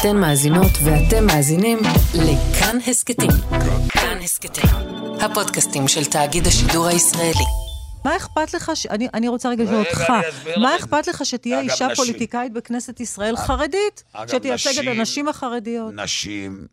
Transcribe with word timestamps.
אתן 0.00 0.16
מאזינות 0.16 0.72
ואתם 0.84 1.26
מאזינים 1.26 1.78
לכאן 2.14 2.78
הסכתים. 2.86 3.30
כאן 3.88 4.18
הסכתים, 4.22 4.64
הפודקאסטים 5.20 5.88
של 5.88 6.04
תאגיד 6.04 6.46
השידור 6.46 6.86
הישראלי. 6.86 7.44
מה 8.04 8.16
אכפת 8.16 8.54
לך, 8.54 8.70
ש... 8.74 8.86
אני, 8.86 9.08
אני 9.14 9.28
רוצה 9.28 9.48
רגע 9.48 9.64
לשאול 9.64 9.78
אותך, 9.78 10.00
מה. 10.60 10.76
אכפת 10.76 11.06
לך 11.06 11.26
שתהיה 11.26 11.60
אגב, 11.60 11.70
אישה 11.70 11.86
נשים- 11.86 11.96
פוליטיקאית 11.96 12.52
בכנסת 12.52 13.00
ישראל 13.00 13.36
חרדית, 13.36 14.04
אגב, 14.12 14.28
שתייצג 14.28 14.70
את 14.70 14.76
נשים- 14.78 14.88
הנשים 14.88 15.28
החרדיות? 15.28 15.94
נשים 15.94 16.66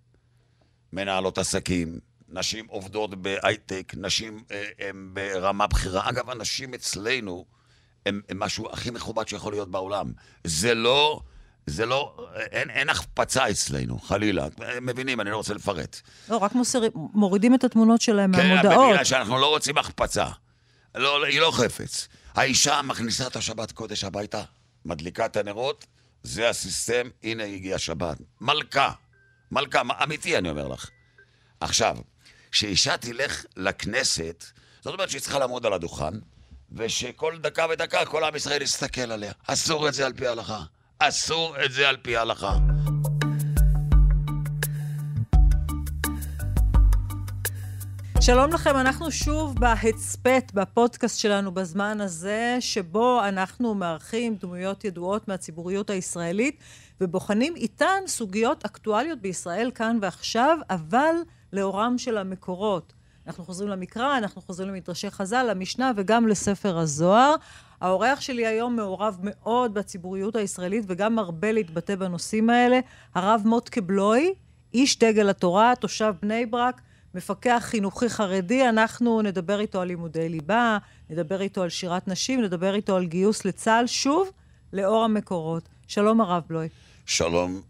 מנהלות 0.94 1.38
עסקים, 1.38 2.00
נשים 2.30 2.66
עובדות 2.70 3.22
בהייטק, 3.22 3.94
נשים 3.98 4.44
אה, 4.52 4.64
הן 4.80 5.10
ברמה 5.14 5.68
בכירה. 5.68 6.10
אגב, 6.10 6.30
הנשים 6.30 6.74
אצלנו 6.74 7.46
הן 8.06 8.22
משהו 8.36 8.68
הכי 8.72 8.92
מכובד 8.92 9.28
שיכול 9.28 9.54
להיות 9.54 9.72
בעולם. 9.72 10.12
זה 10.44 10.74
לא... 10.74 11.20
זה 11.68 11.86
לא, 11.86 12.30
אין, 12.52 12.70
אין 12.70 12.90
החפצה 12.90 13.50
אצלנו, 13.50 14.00
חלילה. 14.00 14.48
מבינים, 14.82 15.22
אני 15.22 15.30
לא 15.30 15.38
רוצה 15.38 15.54
לפרט. 15.54 16.02
לא, 16.30 16.38
רק 16.38 16.56
מוסר... 16.56 16.82
מורידים 16.96 17.56
את 17.56 17.64
התמונות 17.64 18.02
שלהם 18.02 18.36
כן, 18.36 18.50
מהמודעות. 18.50 18.92
בגלל 18.92 19.04
שאנחנו 19.04 19.38
לא 19.38 19.50
רוצים 19.50 19.78
החפצה. 19.78 20.28
לא, 20.96 21.22
לא, 21.22 21.26
היא 21.26 21.42
לא 21.42 21.52
חפץ. 21.52 22.08
האישה 22.36 22.82
מכניסה 22.82 23.28
את 23.28 23.36
השבת 23.36 23.72
קודש 23.72 24.04
הביתה, 24.04 24.42
מדליקה 24.86 25.26
את 25.26 25.38
הנרות, 25.38 25.86
זה 26.24 26.50
הסיסטם, 26.50 27.10
הנה 27.24 27.44
הגיעה 27.44 27.80
שבת. 27.80 28.18
מלכה, 28.42 28.92
מלכה, 29.52 29.82
אמיתי 30.04 30.38
אני 30.38 30.50
אומר 30.50 30.68
לך. 30.68 30.90
עכשיו, 31.60 31.98
כשאישה 32.52 32.98
תלך 32.98 33.46
לכנסת, 33.58 34.44
זאת 34.82 34.94
אומרת 34.94 35.10
שהיא 35.10 35.22
צריכה 35.22 35.40
לעמוד 35.40 35.66
על 35.66 35.74
הדוכן, 35.74 36.14
ושכל 36.72 37.38
דקה 37.38 37.66
ודקה 37.70 38.06
כל 38.06 38.24
עם 38.24 38.36
ישראל 38.36 38.62
יסתכל 38.62 39.12
עליה. 39.12 39.32
אסור 39.48 39.88
את 39.88 39.94
זה 39.94 40.06
על 40.06 40.14
פי 40.14 40.28
ההלכה. 40.28 40.64
אסור 41.08 41.56
את 41.66 41.72
זה 41.72 41.90
על 41.90 41.98
פי 42.02 42.18
ההלכה. 42.18 42.58
שלום 48.22 48.54
לכם, 48.54 48.78
אנחנו 48.78 49.12
שוב 49.12 49.60
בהצפת, 49.60 50.52
בפודקאסט 50.54 51.20
שלנו 51.20 51.52
בזמן 51.52 52.02
הזה, 52.02 52.58
שבו 52.60 53.22
אנחנו 53.28 53.76
מארחים 53.76 54.36
דמויות 54.36 54.86
ידועות 54.86 55.28
מהציבוריות 55.28 55.90
הישראלית, 55.90 56.60
ובוחנים 57.02 57.56
איתן 57.56 58.04
סוגיות 58.08 58.66
אקטואליות 58.66 59.22
בישראל 59.22 59.72
כאן 59.76 59.98
ועכשיו, 60.02 60.58
אבל 60.70 61.16
לאורם 61.54 61.98
של 61.98 62.18
המקורות. 62.18 62.94
אנחנו 63.28 63.44
חוזרים 63.44 63.70
למקרא, 63.70 64.18
אנחנו 64.18 64.42
חוזרים 64.42 64.70
למדרשי 64.70 65.12
חז"ל, 65.12 65.46
למשנה 65.50 65.92
וגם 65.96 66.28
לספר 66.28 66.78
הזוהר. 66.78 67.36
האורח 67.82 68.22
שלי 68.22 68.48
היום 68.48 68.76
מעורב 68.76 69.18
מאוד 69.24 69.74
בציבוריות 69.74 70.36
הישראלית 70.36 70.84
וגם 70.88 71.16
מרבה 71.16 71.52
להתבטא 71.52 71.96
בנושאים 71.96 72.50
האלה, 72.50 72.80
הרב 73.16 73.42
מוטקה 73.46 73.82
בלוי, 73.82 74.34
איש 74.74 75.00
דגל 75.00 75.30
התורה, 75.30 75.74
תושב 75.80 76.14
בני 76.22 76.46
ברק, 76.46 76.82
מפקח 77.16 77.64
חינוכי 77.66 78.10
חרדי, 78.10 78.70
אנחנו 78.70 79.22
נדבר 79.22 79.60
איתו 79.60 79.82
על 79.82 79.88
לימודי 79.88 80.30
ליבה, 80.30 80.78
נדבר 81.10 81.42
איתו 81.42 81.62
על 81.64 81.70
שירת 81.70 82.08
נשים, 82.08 82.42
נדבר 82.42 82.76
איתו 82.76 82.96
על 82.96 83.06
גיוס 83.06 83.46
לצה"ל, 83.46 83.88
שוב, 83.88 84.32
לאור 84.74 85.04
המקורות. 85.04 85.70
שלום 85.88 86.22
הרב 86.22 86.44
בלוי. 86.48 86.70
שלום 87.06 87.62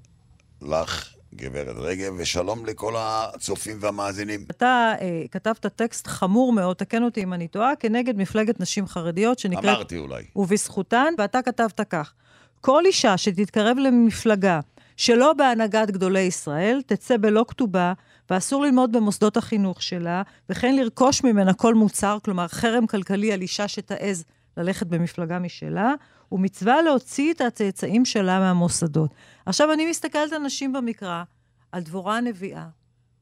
לך, 0.62 1.14
גברת 1.36 1.76
רגב, 1.78 2.14
ושלום 2.18 2.66
לכל 2.66 2.94
הצופים 2.98 3.78
והמאזינים. 3.80 4.46
אתה 4.52 4.94
אה, 5.02 5.24
כתבת 5.32 5.66
טקסט 5.66 6.08
חמור 6.08 6.54
מאוד, 6.54 6.76
תקן 6.76 7.04
אותי 7.04 7.24
אם 7.24 7.34
אני 7.34 7.48
טועה, 7.48 7.76
כנגד 7.76 8.18
מפלגת 8.18 8.60
נשים 8.60 8.88
חרדיות 8.88 9.40
שנקראת... 9.40 9.66
אמרתי 9.66 9.98
אולי. 9.98 10.24
ובזכותן, 10.36 11.14
ואתה 11.18 11.42
כתבת 11.42 11.82
כך: 11.90 12.14
כל 12.62 12.86
אישה 12.86 13.18
שתתקרב 13.18 13.78
למפלגה 13.78 14.60
שלא 14.98 15.34
בהנהגת 15.34 15.92
גדולי 15.92 16.20
ישראל, 16.20 16.82
תצא 16.86 17.18
בלא 17.18 17.46
כתובה, 17.48 17.94
ואסור 18.30 18.64
ללמוד 18.64 18.92
במוסדות 18.92 19.38
החינוך 19.38 19.82
שלה, 19.82 20.22
וכן 20.50 20.76
לרכוש 20.76 21.24
ממנה 21.24 21.54
כל 21.54 21.74
מוצר, 21.74 22.18
כלומר 22.26 22.48
חרם 22.48 22.88
כלכלי 22.88 23.34
על 23.34 23.42
אישה 23.42 23.68
שתעז 23.68 24.24
ללכת 24.58 24.88
במפלגה 24.88 25.40
משלה, 25.40 25.94
ומצווה 26.34 26.82
להוציא 26.82 27.34
את 27.34 27.42
הצאצאים 27.42 28.06
שלה 28.06 28.40
מהמוסדות. 28.40 29.14
עכשיו, 29.46 29.74
אני 29.74 29.90
מסתכלת 29.90 30.34
על 30.34 30.42
נשים 30.42 30.74
במקרא, 30.74 31.24
על 31.72 31.82
דבורה 31.82 32.18
הנביאה. 32.18 32.68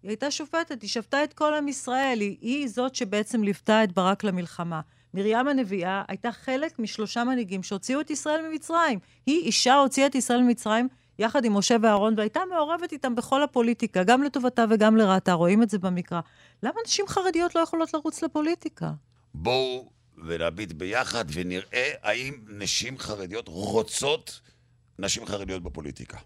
היא 0.04 0.10
הייתה 0.10 0.32
שופטת, 0.32 0.82
היא 0.82 0.90
שפטה 0.90 1.24
את 1.24 1.34
כל 1.34 1.54
עם 1.54 1.68
ישראל, 1.68 2.20
היא, 2.22 2.38
היא 2.42 2.68
זאת 2.68 2.96
שבעצם 2.96 3.44
ליוותה 3.44 3.84
את 3.84 3.92
ברק 3.92 4.24
למלחמה. 4.24 4.82
מרים 5.14 5.48
הנביאה 5.48 6.04
הייתה 6.08 6.32
חלק 6.32 6.80
משלושה 6.80 7.24
מנהיגים 7.24 7.64
שהוציאו 7.64 8.02
את 8.02 8.10
ישראל 8.10 8.48
ממצרים. 8.50 9.00
היא 9.26 9.46
אישה 9.46 9.76
הוציאה 9.76 10.08
את 10.08 10.16
ישראל 10.16 10.42
ממצרים 10.42 10.88
יחד 11.20 11.46
עם 11.46 11.58
משה 11.58 11.76
ואהרון, 11.82 12.14
והייתה 12.18 12.40
מעורבת 12.50 12.92
איתם 12.92 13.16
בכל 13.16 13.44
הפוליטיקה, 13.44 14.04
גם 14.04 14.24
לטובתה 14.24 14.66
וגם 14.70 14.98
לרעתה, 14.98 15.34
רואים 15.34 15.64
את 15.64 15.70
זה 15.70 15.80
במקרא. 15.80 16.22
למה 16.64 16.76
נשים 16.86 17.08
חרדיות 17.08 17.56
לא 17.56 17.60
יכולות 17.60 17.94
לרוץ 17.94 18.24
לפוליטיקה? 18.24 18.92
בואו 19.34 20.00
ונביט 20.26 20.72
ביחד 20.72 21.26
ונראה 21.34 21.92
האם 22.02 22.34
נשים 22.48 23.00
חרדיות 23.00 23.48
רוצות 23.48 24.40
נשים 25.00 25.26
חרדיות 25.26 25.64
בפוליטיקה. 25.64 26.18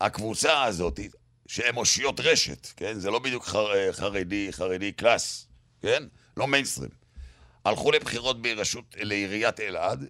הקבוצה 0.00 0.62
הזאת, 0.64 1.00
שהן 1.46 1.76
אושיות 1.76 2.20
רשת, 2.20 2.66
כן? 2.76 2.98
זה 2.98 3.10
לא 3.10 3.18
בדיוק 3.18 3.44
חר, 3.44 3.92
חרדי, 3.92 4.48
חרדי 4.50 4.92
קלאסי, 4.92 5.46
כן? 5.82 6.02
לא 6.36 6.46
מיינסטרים. 6.46 6.90
הלכו 7.64 7.92
לבחירות 7.92 8.42
ברשות, 8.42 8.84
לעיריית 9.00 9.60
אלעד, 9.60 10.04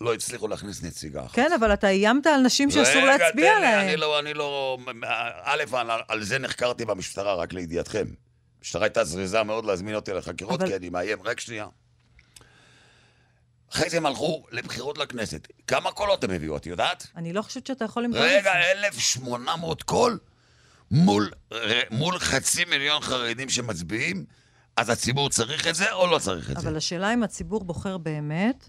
לא 0.00 0.14
הצליחו 0.14 0.48
להכניס 0.48 0.82
נציגה 0.82 1.24
אחת. 1.26 1.34
כן, 1.36 1.52
אבל 1.60 1.72
אתה 1.72 1.88
איימת 1.88 2.26
על 2.26 2.40
נשים 2.40 2.70
שאסור 2.70 3.02
רגע, 3.02 3.16
להצביע 3.16 3.30
תן 3.54 3.60
לי, 3.60 3.66
עליהן. 3.66 3.88
אני 3.88 3.96
לא, 3.96 4.18
אני 4.18 4.34
לא... 4.34 4.78
א', 5.42 5.62
על, 5.72 5.90
על 6.08 6.22
זה 6.24 6.38
נחקרתי 6.38 6.84
במשטרה, 6.84 7.34
רק 7.34 7.52
לידיעתכם. 7.52 8.06
המשטרה 8.58 8.84
הייתה 8.84 9.04
זריזה 9.04 9.42
מאוד 9.42 9.64
להזמין 9.64 9.94
אותי 9.94 10.12
לחקירות, 10.12 10.60
אבל- 10.60 10.70
כי 10.70 10.76
אני 10.76 10.88
מאיים. 10.88 11.22
רק 11.22 11.40
שנייה. 11.40 11.66
אחרי 13.72 13.90
זה 13.90 13.96
הם 13.96 14.06
הלכו 14.06 14.44
לבחירות 14.50 14.98
לכנסת. 14.98 15.48
כמה 15.66 15.92
קולות 15.92 16.24
הם 16.24 16.30
הביאו, 16.30 16.56
את 16.56 16.66
יודעת? 16.66 17.06
אני 17.16 17.32
לא 17.32 17.42
חושבת 17.42 17.66
שאתה 17.66 17.84
יכול 17.84 18.04
למדוד 18.04 18.22
את 18.22 18.44
זה. 18.44 18.50
רגע, 18.50 18.52
1,800 18.86 19.82
קול 19.82 20.18
מול, 20.90 21.30
מול 21.90 22.18
חצי 22.18 22.64
מיליון 22.64 23.02
חרדים 23.02 23.48
שמצביעים, 23.48 24.24
אז 24.76 24.90
הציבור 24.90 25.28
צריך 25.28 25.66
את 25.66 25.74
זה 25.74 25.92
או 25.92 26.06
לא 26.06 26.18
צריך 26.18 26.50
את 26.50 26.56
זה? 26.56 26.68
אבל 26.68 26.76
השאלה 26.76 27.14
אם 27.14 27.22
הציבור 27.22 27.64
בוחר 27.64 27.98
באמת, 27.98 28.68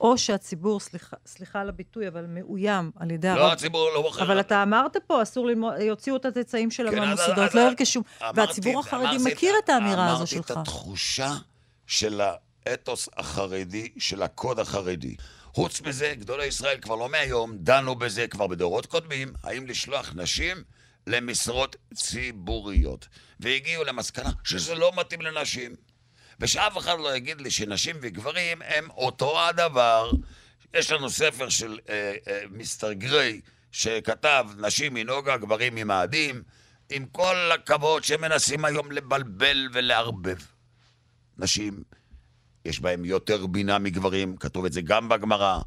או 0.00 0.18
שהציבור, 0.18 0.80
סליחה, 0.80 1.16
סליחה 1.26 1.60
על 1.60 1.68
הביטוי, 1.68 2.08
אבל 2.08 2.24
מאוים 2.28 2.90
על 2.96 3.10
ידי 3.10 3.28
לא, 3.28 3.40
הרב. 3.40 3.52
הציבור 3.52 3.90
לא 3.94 4.02
בוחר. 4.02 4.22
אבל 4.22 4.40
אתה 4.40 4.62
אמרת 4.62 4.96
פה, 5.06 5.22
אסור 5.22 5.46
ללמוד, 5.46 5.74
יוציאו 5.80 6.16
את 6.16 6.24
הצאצאים 6.24 6.70
שלה 6.70 6.90
כן, 6.90 6.98
מהמוסדות, 6.98 7.54
לא 7.54 7.60
ירכשו. 7.60 8.02
והציבור 8.34 8.80
החרדי 8.80 9.16
מכיר 9.24 9.54
את 9.64 9.68
האמירה 9.68 10.12
הזו 10.12 10.26
שלך. 10.26 10.50
אמרתי 10.50 10.52
את 10.52 10.68
התחושה 10.68 11.34
של 11.86 12.20
האתוס 12.68 13.08
החרדי, 13.16 13.88
של 13.98 14.22
הקוד 14.22 14.58
החרדי. 14.58 15.16
חוץ 15.54 15.80
מזה, 15.80 16.14
גדולי 16.18 16.46
ישראל 16.46 16.78
כבר 16.80 16.94
לא 16.94 17.08
מהיום, 17.08 17.56
דנו 17.58 17.94
בזה 17.94 18.28
כבר 18.28 18.46
בדורות 18.46 18.86
קודמים, 18.86 19.32
האם 19.42 19.66
לשלוח 19.66 20.12
נשים 20.16 20.56
למשרות 21.06 21.76
ציבוריות. 21.94 23.08
והגיעו 23.40 23.84
למסקנה 23.84 24.30
שזה 24.44 24.74
לא 24.74 24.92
מתאים 24.96 25.20
לנשים. 25.20 25.74
ושאף 26.40 26.78
אחד 26.78 26.98
לא 26.98 27.16
יגיד 27.16 27.40
לי 27.40 27.50
שנשים 27.50 27.96
וגברים 28.00 28.62
הם 28.62 28.90
אותו 28.90 29.48
הדבר. 29.48 30.10
יש 30.74 30.92
לנו 30.92 31.10
ספר 31.10 31.48
של 31.48 31.78
אה, 31.88 32.14
אה, 32.28 32.40
מיסטר 32.50 32.92
גריי, 32.92 33.40
שכתב 33.72 34.46
נשים 34.58 34.94
מנוגה, 34.94 35.36
גברים 35.36 35.74
ממאדים, 35.74 36.42
עם 36.90 37.06
כל 37.06 37.50
הכבוד 37.54 38.04
שמנסים 38.04 38.64
היום 38.64 38.92
לבלבל 38.92 39.68
ולערבב. 39.72 40.38
נשים, 41.38 41.82
יש 42.64 42.80
בהן 42.80 43.04
יותר 43.04 43.46
בינה 43.46 43.78
מגברים, 43.78 44.36
כתוב 44.36 44.64
את 44.64 44.72
זה 44.72 44.80
גם 44.80 45.08
בגמרא. 45.08 45.58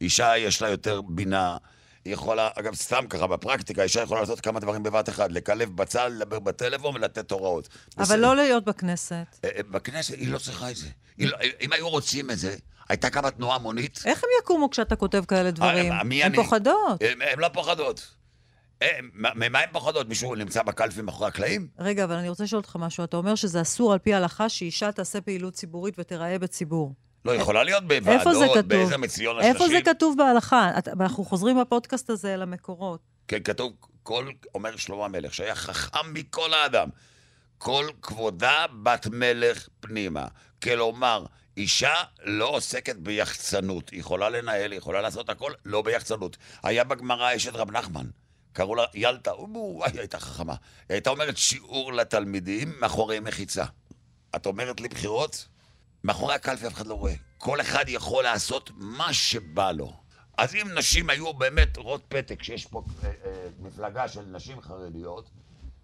אישה 0.00 0.36
יש 0.36 0.62
לה 0.62 0.68
יותר 0.68 1.00
בינה. 1.02 1.56
היא 2.04 2.12
יכולה, 2.12 2.48
אגב, 2.54 2.74
סתם 2.74 3.04
ככה, 3.10 3.26
בפרקטיקה, 3.26 3.82
אישה 3.82 4.02
יכולה 4.02 4.20
לעשות 4.20 4.40
כמה 4.40 4.60
דברים 4.60 4.82
בבת 4.82 5.08
אחת, 5.08 5.32
לקלב 5.32 5.76
בצל, 5.76 6.08
לדבר 6.08 6.38
בטלפון 6.38 6.94
ולתת 6.94 7.30
הוראות. 7.30 7.68
אבל 7.96 8.04
בסדר. 8.04 8.16
לא 8.16 8.36
להיות 8.36 8.64
בכנסת. 8.64 9.38
אה, 9.44 9.50
אה, 9.56 9.62
בכנסת 9.70 10.14
היא 10.14 10.32
לא 10.32 10.38
צריכה 10.38 10.70
את 10.70 10.76
זה. 10.76 10.88
לא, 11.18 11.36
אם 11.60 11.72
היו 11.72 11.88
רוצים 11.88 12.30
את 12.30 12.38
זה, 12.38 12.56
הייתה 12.88 13.10
קמה 13.10 13.30
תנועה 13.30 13.56
המונית. 13.56 14.02
איך 14.04 14.24
הם 14.24 14.30
יקומו 14.42 14.70
כשאתה 14.70 14.96
כותב 14.96 15.24
כאלה 15.28 15.50
דברים? 15.50 15.92
אה, 15.92 16.00
הן? 16.00 16.36
פוחדות. 16.36 17.02
הן 17.20 17.38
לא 17.38 17.48
פוחדות. 17.48 18.19
אה, 18.82 18.98
מה- 19.12 19.30
ממה 19.34 19.58
הן 19.58 19.68
פוחדות? 19.72 20.08
מישהו 20.08 20.34
נמצא 20.34 20.62
בקלפי 20.62 21.02
מאחורי 21.02 21.28
הקלעים? 21.28 21.68
רגע, 21.78 22.04
אבל 22.04 22.14
אני 22.14 22.28
רוצה 22.28 22.44
לשאול 22.44 22.58
אותך 22.60 22.76
משהו. 22.76 23.04
אתה 23.04 23.16
אומר 23.16 23.34
שזה 23.34 23.60
אסור 23.60 23.92
על 23.92 23.98
פי 23.98 24.14
ההלכה 24.14 24.48
שאישה 24.48 24.92
תעשה 24.92 25.20
פעילות 25.20 25.54
ציבורית 25.54 25.94
ותיראה 25.98 26.38
בציבור. 26.38 26.94
לא, 27.24 27.32
יכולה 27.34 27.64
להיות 27.64 27.84
בוועדות? 27.88 28.66
באיזה 28.66 28.96
מציון 28.96 29.38
השלשים. 29.38 29.54
איפה 29.54 29.68
זה 29.68 29.80
כתוב 29.84 30.16
בהלכה? 30.18 30.70
אנחנו 31.00 31.24
חוזרים 31.24 31.60
בפודקאסט 31.60 32.10
הזה 32.10 32.36
למקורות. 32.36 33.00
כן, 33.28 33.42
כתוב, 33.44 33.72
כל, 34.02 34.28
אומר 34.54 34.76
שלמה 34.76 35.04
המלך, 35.04 35.34
שהיה 35.34 35.54
חכם 35.54 36.12
מכל 36.12 36.54
האדם. 36.54 36.88
כל 37.58 37.86
כבודה 38.02 38.52
בת 38.82 39.06
מלך 39.06 39.68
פנימה. 39.80 40.26
כלומר, 40.62 41.24
אישה 41.56 41.94
לא 42.24 42.48
עוסקת 42.48 42.96
ביחצנות. 42.96 43.88
היא 43.90 44.00
יכולה 44.00 44.30
לנהל, 44.30 44.70
היא 44.72 44.78
יכולה 44.78 45.00
לעשות 45.00 45.28
הכל, 45.30 45.52
לא 45.64 45.82
ביחצנות. 45.82 46.36
היה 46.62 46.84
בגמרא 46.84 47.36
אשת 47.36 47.54
רב 47.54 47.70
נחמן. 47.70 48.06
קראו 48.52 48.74
לה 48.74 48.84
ילטה, 48.94 49.34
וואי, 49.34 49.90
היא 49.90 50.00
הייתה 50.00 50.18
חכמה. 50.18 50.54
היא 50.88 50.94
הייתה 50.94 51.10
אומרת 51.10 51.36
שיעור 51.36 51.92
לתלמידים 51.92 52.72
מאחורי 52.80 53.20
מחיצה. 53.20 53.64
את 54.36 54.46
אומרת 54.46 54.80
לי 54.80 54.88
בחירות? 54.88 55.48
מאחורי 56.04 56.34
הקלפי 56.34 56.66
אף 56.66 56.74
אחד 56.74 56.86
לא 56.86 56.94
רואה. 56.94 57.14
כל 57.38 57.60
אחד 57.60 57.84
יכול 57.88 58.24
לעשות 58.24 58.70
מה 58.76 59.12
שבא 59.12 59.72
לו. 59.72 59.92
אז 60.38 60.54
אם 60.54 60.68
נשים 60.74 61.10
היו 61.10 61.32
באמת 61.32 61.76
רואות 61.76 62.02
פתק, 62.08 62.42
שיש 62.42 62.66
פה 62.66 62.82
אה, 63.04 63.08
אה, 63.24 63.48
מפלגה 63.60 64.08
של 64.08 64.22
נשים 64.22 64.60
חרדיות, 64.60 65.30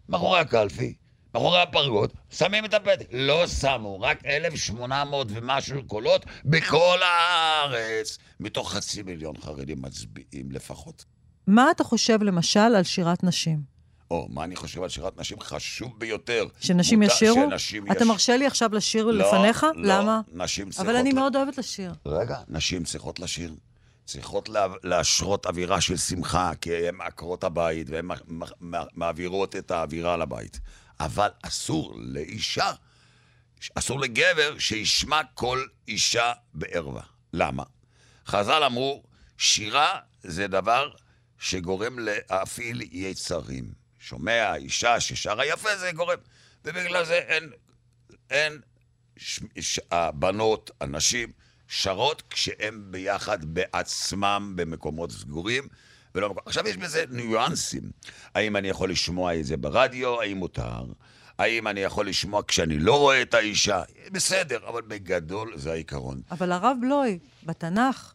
מאחורי 0.09 0.41
הקלפי, 0.41 0.95
מאחורי 1.35 1.63
הפרגוד, 1.63 2.13
שמים 2.31 2.65
את 2.65 2.75
הפתק. 2.75 3.07
לא 3.13 3.47
שמו, 3.47 4.01
רק 4.01 4.27
1,800 4.27 5.27
ומשהו 5.31 5.87
קולות 5.87 6.27
בכל 6.45 6.99
הארץ. 7.03 8.19
מתוך 8.41 8.73
חצי 8.73 9.03
מיליון 9.03 9.37
חרדים 9.37 9.83
מצביעים 9.83 10.51
לפחות. 10.51 11.05
מה 11.47 11.71
אתה 11.71 11.85
חושב, 11.85 12.23
למשל, 12.23 12.59
על 12.61 12.83
שירת 12.83 13.25
נשים? 13.25 13.77
או, 14.11 14.29
מה 14.31 14.45
אני 14.45 14.57
חושב 14.57 14.83
על 14.83 14.89
שירת 14.89 15.19
נשים? 15.19 15.41
חשוב 15.41 15.99
ביותר. 16.01 16.47
שנשים 16.61 17.01
מותר- 17.03 17.13
ישירו? 17.15 17.47
שנשים 17.51 17.93
אתה 17.93 18.03
יש- 18.03 18.09
מרשה 18.09 18.37
לי 18.37 18.47
עכשיו 18.47 18.71
לשיר 18.75 19.05
לא, 19.07 19.13
לפניך? 19.29 19.67
לא, 19.75 19.99
למה? 19.99 20.21
נשים 20.33 20.71
צריכות... 20.71 20.87
אבל 20.87 20.97
אני 20.97 21.13
ל- 21.13 21.15
מאוד 21.15 21.37
אוהבת 21.37 21.59
לשיר. 21.59 21.93
רגע, 22.07 22.39
נשים 22.49 22.85
צריכות 22.85 23.21
לשיר. 23.21 23.55
צריכות 24.05 24.49
לה, 24.49 24.67
להשרות 24.83 25.47
אווירה 25.47 25.81
של 25.81 25.97
שמחה, 25.97 26.51
כי 26.61 26.89
הן 26.89 27.01
עקרות 27.01 27.45
הבית 27.45 27.87
והן 27.91 28.09
מעבירות 28.95 29.57
את 29.57 29.71
האווירה 29.71 30.17
לבית. 30.17 30.61
אבל 31.01 31.29
אסור 31.43 31.95
לאישה, 31.99 32.73
אסור 33.75 34.01
לגבר 34.01 34.59
שישמע 34.59 35.21
כל 35.35 35.63
אישה 35.89 36.33
בערווה. 36.55 37.03
למה? 37.33 37.63
חז"ל 38.27 38.63
אמרו, 38.67 39.03
שירה 39.39 39.99
זה 40.23 40.47
דבר 40.47 40.89
שגורם 41.39 41.99
להפעיל 41.99 42.83
יצרים. 42.93 43.65
שומע 43.99 44.55
אישה 44.57 45.01
ששרה 45.01 45.47
יפה, 45.47 45.77
זה 45.77 45.93
גורם. 45.93 46.19
ובגלל 46.65 47.05
זה 47.05 47.15
אין, 47.15 47.51
אין 48.31 48.61
ש, 49.17 49.41
ש, 49.61 49.81
הבנות, 49.91 50.71
הנשים, 50.81 51.33
שרות 51.69 52.23
כשהן 52.31 52.83
ביחד 52.91 53.45
בעצמם 53.45 54.53
במקומות 54.57 55.11
סגורים. 55.11 55.69
ולא. 56.15 56.35
עכשיו 56.47 56.69
יש 56.69 56.77
בזה 56.77 57.05
ניואנסים. 57.11 57.91
האם 58.35 58.57
אני 58.57 58.69
יכול 58.69 58.91
לשמוע 58.91 59.35
את 59.35 59.45
זה 59.45 59.57
ברדיו? 59.57 60.21
האם 60.21 60.37
מותר? 60.37 60.85
האם 61.39 61.69
אני 61.69 61.81
יכול 61.81 62.09
לשמוע 62.09 62.43
כשאני 62.49 62.79
לא 62.79 62.99
רואה 62.99 63.23
את 63.23 63.35
האישה? 63.35 63.83
בסדר, 64.13 64.69
אבל 64.69 64.83
בגדול 64.83 65.53
זה 65.57 65.73
העיקרון. 65.73 66.21
אבל 66.31 66.53
הרב 66.53 66.77
בלוי, 66.81 67.19
בתנ"ך, 67.43 68.15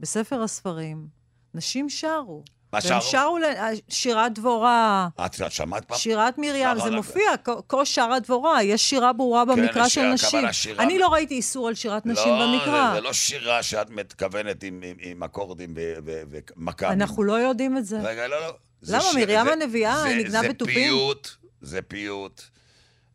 בספר 0.00 0.42
הספרים, 0.42 1.17
נשים 1.58 1.88
שרו. 1.88 2.42
מה 2.72 2.78
והם 2.82 3.00
שרו? 3.00 3.10
שרו 3.10 3.38
ל- 3.38 3.44
שירת 3.88 4.34
דבורה, 4.34 5.08
את 5.26 5.38
את 5.46 5.52
שמעת 5.52 5.84
פעם? 5.84 5.98
שירת 5.98 6.38
מרים, 6.38 6.66
זה. 6.90 6.96
מופיע, 6.96 7.22
כה- 7.44 7.84
שרה 7.84 8.20
דבורה, 8.20 8.62
יש 8.62 8.90
שירה 8.90 9.12
ברורה 9.12 9.44
כן, 9.46 9.62
במקרא 9.62 9.88
של 9.88 10.02
נשים. 10.12 10.44
אני 10.78 10.98
לא 10.98 11.08
ראיתי 11.08 11.34
איסור 11.34 11.68
על 11.68 11.74
שירת 11.74 12.06
נשים 12.06 12.32
לא, 12.32 12.46
במקרא. 12.46 12.88
זה, 12.88 12.94
זה 12.94 13.00
לא 13.00 13.12
שירה 13.12 13.62
שאת 13.62 13.90
מתכוונת 13.90 14.62
עם, 14.62 14.80
אקורדים 15.22 15.72
ו- 15.76 15.94
ו- 16.06 16.22
ומכ"מים. 16.56 16.92
אנחנו 16.92 17.22
לא 17.22 17.32
יודעים 17.32 17.78
את 17.78 17.86
זה. 17.86 18.00
רגע, 18.00 18.28
לא, 18.28 18.40
לא. 18.40 18.54
למה? 18.82 19.04
מרים 19.16 19.48
הנביאה, 19.48 20.02
היא 20.04 20.16
ניגנה 20.16 20.40
זה 20.42 20.48
בתופים? 20.48 20.74
פיוט, 20.74 21.28
זה 21.60 21.82
פיוט. 21.82 22.42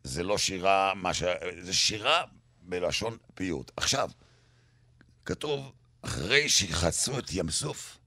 זה 0.04 0.22
לא 0.22 0.38
שירה. 0.38 0.92
זה 1.60 1.72
שירה 1.74 2.22
בלשון 2.62 3.16
פיוט. 3.34 3.70
עכשיו, 3.76 4.08
כתוב, 5.24 5.72
אחרי 6.02 6.48
שחצו 6.48 7.18
את 7.18 7.24
ים 7.32 7.50
סוף, 7.50 7.98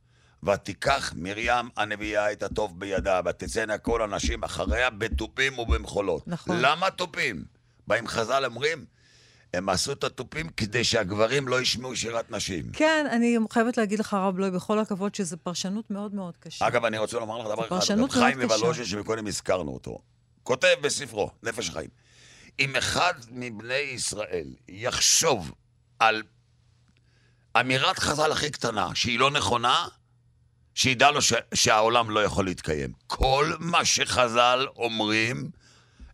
ותיקח 0.44 1.14
מרים 1.16 1.70
הנביאה 1.78 2.32
את 2.32 2.44
הטוב 2.44 2.80
בידה, 2.80 3.22
ותצאנה 3.26 3.78
כל 3.78 4.02
הנשים 4.02 4.44
אחריה 4.44 4.90
בתופים 4.90 5.60
ובמחולות. 5.60 6.28
נכון. 6.28 6.58
למה 6.62 6.92
תופים? 6.92 7.46
באים 7.88 8.08
חז"ל 8.08 8.46
אומרים, 8.46 8.86
הם 9.54 9.70
עשו 9.70 9.92
את 9.92 10.04
התופים 10.04 10.50
כדי 10.50 10.84
שהגברים 10.84 11.48
לא 11.48 11.62
ישמעו 11.62 11.96
שירת 11.96 12.32
נשים. 12.32 12.66
כן, 12.74 13.06
אני 13.12 13.38
חייבת 13.52 13.78
להגיד 13.78 14.00
לך, 14.00 14.14
הרב 14.14 14.36
בלוי, 14.36 14.52
בכל 14.52 14.80
הכבוד, 14.80 15.16
שזו 15.16 15.38
פרשנות 15.44 15.92
מאוד 15.92 16.14
מאוד 16.16 16.38
קשה. 16.38 16.68
אגב, 16.68 16.86
אני 16.86 16.98
רוצה 16.98 17.20
לומר 17.20 17.38
לך 17.38 17.46
דבר 17.46 17.62
אחד. 17.62 17.70
פרשנות 17.70 18.12
חיים 18.12 18.38
מאוד 18.38 18.52
קשה. 18.52 18.58
מוולוז'ין, 18.58 18.86
שקודם 18.86 19.28
הזכרנו 19.28 19.72
אותו, 19.72 20.00
כותב 20.44 20.76
בספרו, 20.82 21.32
נפש 21.44 21.70
חיים, 21.70 21.90
אם 22.60 22.76
אחד 22.76 23.14
מבני 23.32 23.74
ישראל 23.74 24.48
יחשוב 24.68 25.52
על 26.00 26.24
אמירת 27.60 28.00
חז"ל 28.00 28.32
הכי 28.32 28.50
קטנה, 28.50 28.90
שהיא 28.96 29.20
לא 29.20 29.32
נכונה, 29.32 29.88
שידע 30.78 31.12
לו 31.12 31.22
ש- 31.22 31.34
שהעולם 31.54 32.10
לא 32.10 32.24
יכול 32.24 32.46
להתקיים. 32.46 32.90
כל 33.08 33.52
מה 33.60 33.86
שחז"ל 33.86 34.68
אומרים, 34.76 35.50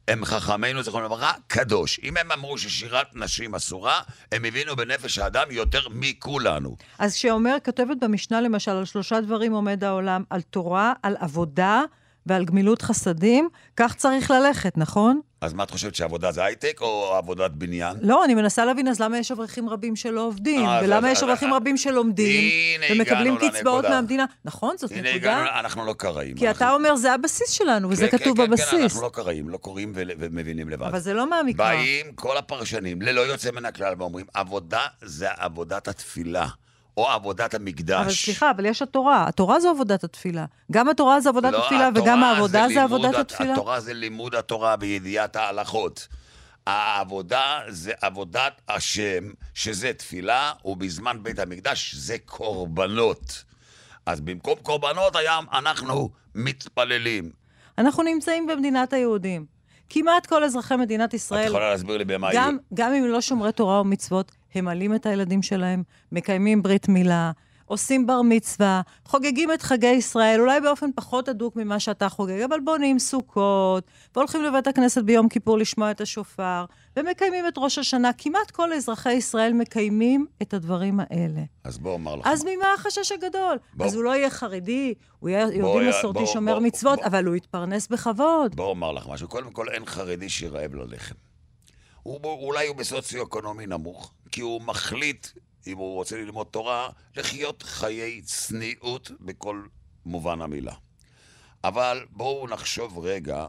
הם 0.08 0.26
חכמינו, 0.26 0.84
זיכרונו 0.84 1.06
לברכה, 1.06 1.32
קדוש. 1.48 2.00
אם 2.04 2.18
הם 2.18 2.32
אמרו 2.32 2.58
ששירת 2.58 3.08
נשים 3.16 3.56
אסורה, 3.56 4.02
הם 4.32 4.46
הבינו 4.46 4.76
בנפש 4.76 5.20
האדם 5.20 5.48
יותר 5.50 5.80
מכולנו. 5.92 6.76
אז 7.00 7.14
שאומר, 7.16 7.56
כותבת 7.66 7.98
במשנה 8.02 8.42
למשל, 8.42 8.72
על 8.72 8.86
שלושה 8.86 9.22
דברים 9.22 9.54
עומד 9.54 9.84
העולם, 9.84 10.24
על 10.30 10.42
תורה, 10.42 10.94
על 11.04 11.16
עבודה 11.20 11.82
ועל 12.26 12.46
גמילות 12.46 12.82
חסדים, 12.82 13.50
כך 13.78 13.96
צריך 13.96 14.32
ללכת, 14.32 14.78
נכון? 14.78 15.22
אז 15.44 15.54
מה 15.54 15.64
את 15.64 15.72
חושבת, 15.72 15.96
שעבודה 15.96 16.32
זה 16.32 16.44
הייטק 16.44 16.78
או 16.82 17.16
עבודת 17.16 17.52
בניין? 17.52 17.98
לא, 18.02 18.26
אני 18.26 18.36
מנסה 18.36 18.66
להבין, 18.66 18.88
אז 18.88 19.00
למה 19.00 19.18
יש 19.18 19.32
אברכים 19.32 19.70
רבים 19.70 19.96
שלא 19.96 20.22
עובדים? 20.22 20.66
אה, 20.66 20.80
אז- 20.80 20.86
ולמה 20.86 21.12
אז- 21.12 21.18
יש 21.18 21.24
אברכים 21.24 21.50
אז- 21.50 21.56
רבים 21.56 21.78
שלומדים 21.78 22.52
ומקבלים 22.92 23.38
קצבאות. 23.38 23.86
מהמדינה? 23.86 24.26
נכון, 24.46 24.76
זאת 24.78 24.92
הנה 24.92 25.02
נקודה. 25.02 25.16
הגענו, 25.16 25.60
אנחנו 25.60 25.86
לא 25.86 25.94
קראים. 25.98 26.38
כי 26.38 26.48
אנחנו- 26.48 26.66
אתה 26.66 26.74
אומר, 26.74 26.96
זה 26.96 27.14
הבסיס 27.14 27.50
שלנו, 27.50 27.90
וזה 27.90 28.08
כן, 28.08 28.18
כתוב 28.18 28.38
כן, 28.38 28.44
כן, 28.44 28.46
כן, 28.46 28.52
בבסיס. 28.52 28.74
אנחנו 28.84 29.02
לא 29.02 29.10
קראים, 29.14 29.50
לא 29.50 29.58
קוראים 29.58 29.92
ול- 29.96 30.12
ומבינים 30.20 30.70
לבד. 30.70 30.86
אבל 30.88 31.00
זה 31.00 31.14
לא 31.14 31.30
מהמקרא. 31.30 31.66
באים 31.66 32.06
כל 32.16 32.38
הפרשנים, 32.38 33.02
ללא 33.02 33.22
יוצא 33.22 33.52
מן 33.52 33.66
הכלל, 33.66 33.94
ואומרים, 33.98 34.26
עבודה 34.34 34.82
זה 35.02 35.28
עבודת 35.38 35.88
התפילה, 35.88 36.48
או 36.98 37.08
עבודת 37.10 37.54
המקדש. 37.54 38.02
אבל 38.02 38.12
סליחה, 38.12 38.52
אבל 38.52 38.66
יש 38.66 38.82
התורה. 38.82 39.26
התורה 39.28 39.60
זו 39.60 39.70
עבודת 39.70 40.04
התפילה. 40.04 40.46
גם 40.72 40.90
התורה 40.90 41.22
זה 41.22 41.30
עבודת 41.30 41.52
לא, 41.54 41.58
התפילה, 41.64 41.88
התורה 41.88 42.04
וגם 42.04 42.24
העבודה 42.24 42.62
זה 42.68 42.74
לימוד 42.74 42.84
עבודת 43.06 43.16
הת- 43.16 43.32
התפילה. 43.32 43.54
התורה 43.54 43.80
זה 43.80 43.94
לימוד 43.94 44.36
התורה 44.36 44.76
בידיעת 44.76 45.36
ההלכות. 45.36 46.08
העבודה 46.68 47.44
זה 47.70 47.92
עבודת 48.02 48.62
השם, 48.70 49.24
שזה 49.54 49.94
תפילה, 49.94 50.52
ובזמן 50.66 51.18
בית 51.24 51.40
המקדש 51.40 51.96
זה 51.96 52.16
קורבנות. 52.26 53.44
אז 54.06 54.22
במקום 54.22 54.56
קורבנות 54.64 55.16
היה 55.16 55.40
אנחנו 55.54 56.10
מתפללים. 56.36 57.30
אנחנו 57.78 58.04
נמצאים 58.04 58.48
במדינת 58.48 58.94
היהודים. 58.94 59.46
כמעט 59.90 60.26
כל 60.26 60.44
אזרחי 60.44 60.76
מדינת 60.76 61.10
את 61.10 61.14
ישראל, 61.14 61.48
יכולה 61.48 61.70
להסביר 61.72 61.98
לי 61.98 62.06
במה 62.06 62.30
גם, 62.34 62.58
גם 62.74 62.94
אם 62.94 63.06
לא 63.06 63.22
שומרי 63.22 63.52
תורה 63.52 63.82
ומצוות, 63.82 64.32
הם 64.56 64.66
מעלים 64.66 64.96
את 64.96 65.06
הילדים 65.06 65.42
שלהם, 65.42 65.84
מקיימים 66.12 66.64
ברית 66.64 66.90
מילה, 66.90 67.32
עושים 67.66 68.08
בר 68.08 68.22
מצווה, 68.22 68.82
חוגגים 69.06 69.52
את 69.54 69.62
חגי 69.62 69.88
ישראל, 69.88 70.40
אולי 70.42 70.62
באופן 70.62 70.90
פחות 70.96 71.30
הדוק 71.30 71.56
ממה 71.56 71.80
שאתה 71.80 72.10
חוגג, 72.10 72.42
אבל 72.42 72.60
בונים 72.60 73.00
סוכות, 73.00 73.84
והולכים 74.16 74.44
לבית 74.44 74.68
הכנסת 74.68 75.04
ביום 75.04 75.30
כיפור 75.30 75.58
לשמוע 75.58 75.92
את 75.92 76.02
השופר, 76.02 76.66
ומקיימים 76.98 77.48
את 77.48 77.54
ראש 77.58 77.78
השנה. 77.78 78.12
כמעט 78.18 78.52
כל 78.52 78.74
אזרחי 78.74 79.12
ישראל 79.14 79.54
מקיימים 79.54 80.26
את 80.42 80.54
הדברים 80.54 81.00
האלה. 81.00 81.42
אז 81.64 81.78
בוא 81.78 81.94
אומר 81.94 82.16
לך. 82.16 82.28
אז 82.28 82.44
ממה 82.44 82.74
החשש 82.76 83.12
הגדול? 83.12 83.58
בוא. 83.74 83.86
אז 83.86 83.96
הוא 83.96 84.04
לא 84.04 84.16
יהיה 84.16 84.30
חרדי, 84.30 84.94
הוא 85.20 85.30
יהיה 85.30 85.48
יהודי 85.54 85.86
יא- 85.86 85.90
מסורתי 85.90 86.26
שומר 86.28 86.54
בוא, 86.54 86.62
מצוות, 86.68 87.00
בוא. 87.00 87.08
אבל 87.08 87.26
הוא 87.26 87.36
יתפרנס 87.36 87.88
בכבוד. 87.88 88.56
בוא 88.56 88.70
אומר 88.70 88.92
לך 88.92 89.08
משהו. 89.10 89.28
קודם 89.28 89.52
כל, 89.52 89.70
אין 89.70 89.86
חרדי 89.86 90.30
שירעב 90.30 90.74
לו 90.74 90.86
לחם. 90.88 91.16
הוא, 92.04 92.20
אולי 92.24 92.68
הוא 92.68 92.76
בסוציו-אקונומי 92.76 93.66
נמוך, 93.66 94.14
כי 94.32 94.42
הוא 94.42 94.62
מחליט, 94.62 95.28
אם 95.68 95.78
הוא 95.78 95.94
רוצה 95.94 96.18
ללמוד 96.18 96.48
תורה, 96.52 96.90
לחיות 97.16 97.64
חיי 97.64 98.22
צניעות 98.22 99.12
בכל 99.20 99.64
מובן 100.06 100.42
המילה. 100.42 100.74
אבל 101.64 102.06
בואו 102.10 102.48
נחשוב 102.48 103.00
רגע, 103.00 103.46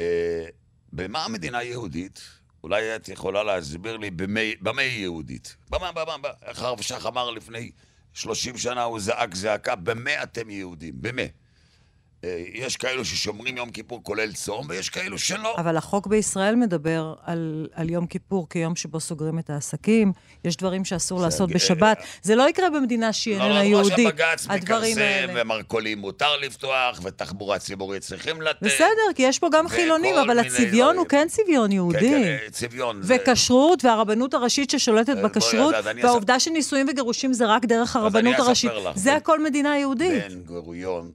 אה, 0.00 0.44
במה 0.92 1.24
המדינה 1.24 1.62
יהודית? 1.62 2.20
אולי 2.64 2.96
את 2.96 3.08
יכולה 3.08 3.42
להסביר 3.42 3.96
לי 3.96 4.10
במה 4.60 4.82
היא 4.82 5.02
יהודית? 5.02 5.56
במה, 5.70 5.92
במה, 5.92 6.04
במה, 6.04 6.28
איך 6.42 6.62
הרב 6.62 6.80
שך 6.80 7.06
אמר 7.06 7.30
לפני 7.30 7.70
30 8.12 8.58
שנה, 8.58 8.82
הוא 8.82 9.00
זעק 9.00 9.34
זעקה, 9.34 9.76
במה 9.76 10.22
אתם 10.22 10.50
יהודים? 10.50 10.94
במה? 10.96 11.22
אה, 12.24 12.42
יש 12.54 12.76
כאלו 12.76 13.04
ששומרים 13.04 13.56
יום 13.56 13.70
כיפור 13.70 14.00
כולל 14.02 14.32
צום, 14.32 14.66
ויש 14.68 14.88
כאלו 14.88 15.18
שלא. 15.18 15.54
אבל 15.58 15.76
החוק 15.76 16.06
בישראל 16.06 16.54
מדבר 16.54 17.14
על, 17.22 17.66
על 17.72 17.90
יום 17.90 18.06
כיפור 18.06 18.48
כיום 18.48 18.76
שבו 18.76 19.00
סוגרים 19.00 19.38
את 19.38 19.50
העסקים, 19.50 20.12
יש 20.44 20.56
דברים 20.56 20.84
שאסור 20.84 21.20
לעשות 21.20 21.50
בשבת. 21.50 21.98
זה 22.22 22.34
לא 22.34 22.48
יקרה 22.48 22.70
במדינה 22.70 23.12
שהיא 23.12 23.38
לא, 23.38 23.42
איננה 23.42 23.58
לא, 23.58 23.64
יהודית, 23.64 23.98
לא 23.98 24.10
שבג"ץ 24.10 24.46
הדברים 24.48 24.92
מכרסם, 24.92 25.00
האלה. 25.00 25.42
ומרכולים 25.42 25.98
מותר 25.98 26.36
לפתוח, 26.36 27.00
ותחבורה 27.02 27.58
ציבורית 27.58 28.02
צריכים 28.02 28.42
לתת. 28.42 28.62
בסדר, 28.62 29.12
כי 29.14 29.22
יש 29.22 29.38
פה 29.38 29.48
גם 29.52 29.68
חילונים, 29.68 30.14
אבל 30.14 30.38
הצביון. 30.38 30.96
הוא 30.96 31.06
כן 31.06 31.26
צביון 31.28 31.68
כן, 31.70 31.72
יהודי. 31.72 31.98
כן, 31.98 32.22
אה, 32.22 32.50
צביון. 32.50 33.00
וכשרות, 33.04 33.84
והרבנות 33.84 34.34
הראשית 34.34 34.70
ששולטת 34.70 35.16
בכשרות, 35.16 35.74
והעובדה 36.02 36.40
שנישואים 36.40 36.86
וגירושים 36.90 37.32
זה 37.32 37.46
רק 37.46 37.64
דרך 37.64 37.96
הרבנות 37.96 38.38
הראשית. 38.38 38.70
זה 38.94 39.14
הכל 39.14 39.42
מדינה 39.42 39.78
יהודית. 39.78 40.22
בן 40.28 40.40
גוריון 40.40 41.10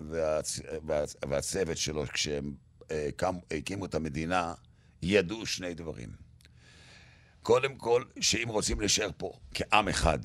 והצ... 0.00 0.60
והצ... 0.86 1.16
והצוות 1.28 1.76
שלו, 1.76 2.04
כשהם 2.12 2.54
אה, 2.90 3.08
קם... 3.16 3.34
הקימו 3.50 3.86
את 3.86 3.94
המדינה, 3.94 4.54
ידעו 5.02 5.46
שני 5.46 5.74
דברים. 5.74 6.08
קודם 7.42 7.76
כל, 7.76 8.02
שאם 8.20 8.48
רוצים 8.48 8.80
להישאר 8.80 9.10
פה 9.16 9.32
כעם 9.54 9.88
אחד, 9.88 10.18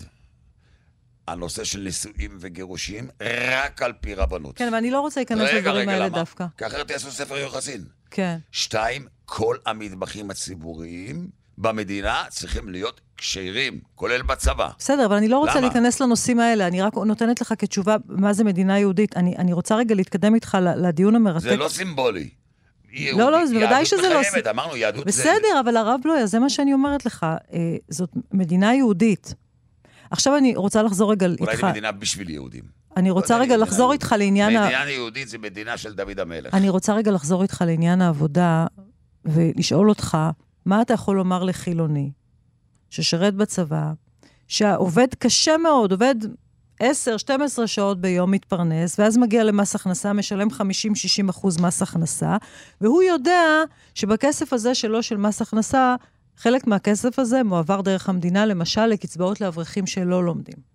הנושא 1.27 1.63
של 1.63 1.79
נישואים 1.79 2.37
וגירושים, 2.39 3.09
רק 3.51 3.81
על 3.81 3.93
פי 3.93 4.15
רבנות. 4.15 4.57
כן, 4.57 4.67
אבל 4.67 4.77
אני 4.77 4.91
לא 4.91 4.99
רוצה 4.99 5.19
להיכנס 5.19 5.49
רגע, 5.49 5.57
לדברים 5.57 5.81
רגע, 5.81 5.91
האלה 5.91 6.05
למה? 6.07 6.19
דווקא. 6.19 6.45
כי 6.57 6.67
אחרת 6.67 6.89
יעשו 6.89 7.11
ספר 7.11 7.37
יוחסין. 7.37 7.85
כן. 8.11 8.37
שתיים, 8.51 9.07
כל 9.25 9.57
המטבחים 9.65 10.31
הציבוריים 10.31 11.29
במדינה 11.61 12.23
צריכים 12.29 12.69
להיות 12.69 13.01
כשרים, 13.17 13.79
כולל 13.95 14.21
בצבא. 14.21 14.69
בסדר, 14.79 15.05
אבל 15.05 15.15
אני 15.15 15.27
לא 15.27 15.37
רוצה 15.37 15.51
למה? 15.55 15.61
להיכנס 15.61 16.01
לנושאים 16.01 16.39
האלה, 16.39 16.67
אני 16.67 16.81
רק 16.81 16.93
נותנת 16.95 17.41
לך 17.41 17.53
כתשובה 17.59 17.95
מה 18.07 18.33
זה 18.33 18.43
מדינה 18.43 18.79
יהודית. 18.79 19.17
אני, 19.17 19.35
אני 19.37 19.53
רוצה 19.53 19.75
רגע 19.75 19.95
להתקדם 19.95 20.35
איתך 20.35 20.57
לדיון 20.75 21.15
המרתק. 21.15 21.43
זה 21.43 21.57
לא 21.57 21.69
סימבולי. 21.69 22.29
לא, 23.13 23.31
לא, 23.31 23.45
זה 23.45 23.53
בוודאי 23.53 23.85
שזה 23.85 24.01
לא 24.01 24.07
יהדות 24.07 24.25
מחייבת, 24.27 24.47
אמרנו, 24.47 24.75
יהדות 24.75 24.99
זה... 24.99 25.21
בסדר, 25.21 25.59
אבל 25.59 25.77
הרב 25.77 25.99
בלויה, 26.03 26.25
זה 26.25 26.39
מה 26.39 26.49
שאני 26.49 26.73
אומרת 26.73 27.05
לך. 27.05 27.25
אה, 27.53 27.75
זאת 27.89 28.09
מדינה 28.31 28.75
יהודית. 28.75 29.33
עכשיו 30.11 30.37
אני 30.37 30.55
רוצה 30.55 30.83
לחזור 30.83 31.11
רגע 31.11 31.25
אולי 31.39 31.51
איתך. 31.51 31.61
זו 31.61 31.67
מדינה 31.67 31.91
בשביל 31.91 32.29
יהודים. 32.29 32.63
אני 32.97 33.11
רוצה 33.11 33.37
לא 33.37 33.43
יודע, 33.43 33.53
רגע 33.53 33.63
לחזור 33.63 33.79
יהודית. 33.79 34.03
איתך 34.03 34.15
לעניין 34.19 34.55
ה... 34.55 34.65
מדינה 34.65 34.89
יהודית 34.89 35.29
זה 35.29 35.37
מדינה 35.37 35.77
של 35.77 35.93
דוד 35.93 36.19
המלך. 36.19 36.53
אני 36.53 36.69
רוצה 36.69 36.93
רגע 36.93 37.11
לחזור 37.11 37.43
איתך 37.43 37.63
לעניין 37.67 38.01
העבודה 38.01 38.65
ולשאול 39.25 39.89
אותך, 39.89 40.17
מה 40.65 40.81
אתה 40.81 40.93
יכול 40.93 41.15
לומר 41.15 41.43
לחילוני 41.43 42.11
ששירת 42.89 43.35
בצבא, 43.35 43.91
שעובד 44.47 45.07
קשה 45.19 45.57
מאוד, 45.57 45.91
עובד 45.91 46.15
10-12 46.81 46.83
שעות 47.65 48.01
ביום 48.01 48.31
מתפרנס, 48.31 48.99
ואז 48.99 49.17
מגיע 49.17 49.43
למס 49.43 49.75
הכנסה, 49.75 50.13
משלם 50.13 50.47
50-60 50.47 51.29
אחוז 51.29 51.61
מס 51.61 51.81
הכנסה, 51.81 52.37
והוא 52.81 53.03
יודע 53.03 53.43
שבכסף 53.95 54.53
הזה 54.53 54.75
שלו 54.75 55.03
של 55.03 55.17
מס 55.17 55.41
הכנסה, 55.41 55.95
חלק 56.37 56.67
מהכסף 56.67 57.19
הזה 57.19 57.43
מועבר 57.43 57.81
דרך 57.81 58.09
המדינה, 58.09 58.45
למשל, 58.45 58.85
לקצבאות 58.85 59.41
לאברכים 59.41 59.87
שלא 59.87 60.23
לומדים. 60.23 60.71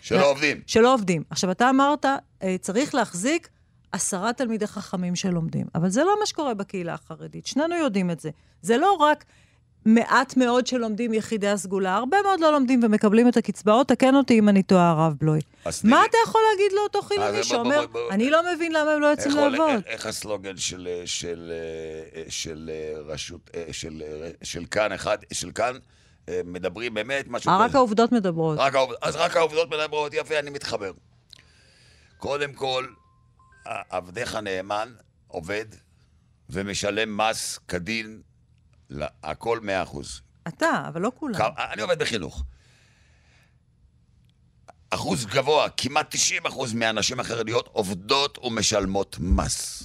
שלא 0.00 0.30
עובדים. 0.30 0.60
שלא 0.66 0.94
עובדים. 0.94 1.22
עכשיו, 1.30 1.50
אתה 1.50 1.70
אמרת, 1.70 2.04
אה, 2.42 2.56
צריך 2.60 2.94
להחזיק 2.94 3.48
עשרה 3.96 4.32
תלמידי 4.32 4.66
חכמים 4.66 5.16
שלומדים, 5.16 5.66
אבל 5.74 5.88
זה 5.88 6.04
לא 6.04 6.16
מה 6.20 6.26
שקורה 6.26 6.54
בקהילה 6.54 6.94
החרדית, 6.94 7.46
שנינו 7.46 7.74
יודעים 7.76 8.10
את 8.10 8.20
זה. 8.20 8.30
זה 8.62 8.76
לא 8.76 8.92
רק 8.92 9.24
מעט 9.84 10.36
מאוד 10.36 10.66
שלומדים 10.66 11.14
יחידי 11.14 11.48
הסגולה, 11.48 11.94
הרבה 11.96 12.16
מאוד 12.24 12.40
לא 12.40 12.52
לומדים 12.52 12.80
ומקבלים 12.84 13.28
את 13.28 13.36
הקצבאות, 13.36 13.88
תקן 13.88 14.14
אותי 14.14 14.38
אם 14.38 14.48
אני 14.48 14.62
טועה, 14.62 14.90
הרב 14.90 15.14
בלוי. 15.20 15.40
מה 15.84 16.04
אתה 16.04 16.16
יכול 16.26 16.40
להגיד 16.52 16.72
לאותו 16.72 16.98
אז 16.98 17.04
חילוני 17.04 17.44
שאומר. 17.44 17.84
אני 18.10 18.30
לא 18.30 18.54
מבין 18.54 18.72
למה 18.72 18.90
הם 18.92 19.00
לא 19.00 19.06
יוצאים 19.06 19.36
לעבוד? 19.36 19.82
איך- 19.86 20.06
הסלוגן 20.06 20.56
של, 20.56 20.88
של, 21.04 21.52
אה, 22.16 22.22
של 22.28 22.70
אה, 22.72 23.00
רשות, 23.14 23.50
אה, 23.54 23.64
של, 23.72 24.02
אה, 24.06 24.30
של 24.42 24.64
כאן 24.70 24.92
אחד, 24.92 25.18
של 25.32 25.50
כאן, 25.50 25.76
אה, 26.28 26.40
מדברים 26.44 26.94
באמת 26.94 27.24
משהו 27.28 27.50
אה, 27.50 27.58
רק 27.58 27.74
העובדות 27.74 28.12
מדברות. 28.12 28.58
אז 29.02 29.16
רק 29.16 29.36
העובדות 29.36 29.68
מדברות 29.70 30.14
יפה, 30.14 30.38
אני 30.38 30.50
מתחבר. 30.50 30.92
קודם 32.18 32.52
כל, 32.52 32.86
עבדך 33.90 34.34
הנאמן 34.34 34.92
עובד 35.26 35.64
ומשלם 36.50 37.16
מס 37.16 37.58
כדין, 37.68 38.22
הכל 39.22 39.60
מאה 39.60 39.82
אחוז. 39.82 40.20
אתה, 40.48 40.84
אבל 40.88 41.00
לא 41.00 41.12
כולם. 41.18 41.34
אני 41.72 41.82
עובד 41.82 41.98
בחינוך. 41.98 42.42
אחוז 44.90 45.26
גבוה, 45.26 45.68
כמעט 45.76 46.06
90 46.14 46.46
אחוז 46.46 46.72
מהנשים 46.72 47.20
החרדיות 47.20 47.68
עובדות 47.72 48.38
ומשלמות 48.38 49.16
מס. 49.20 49.82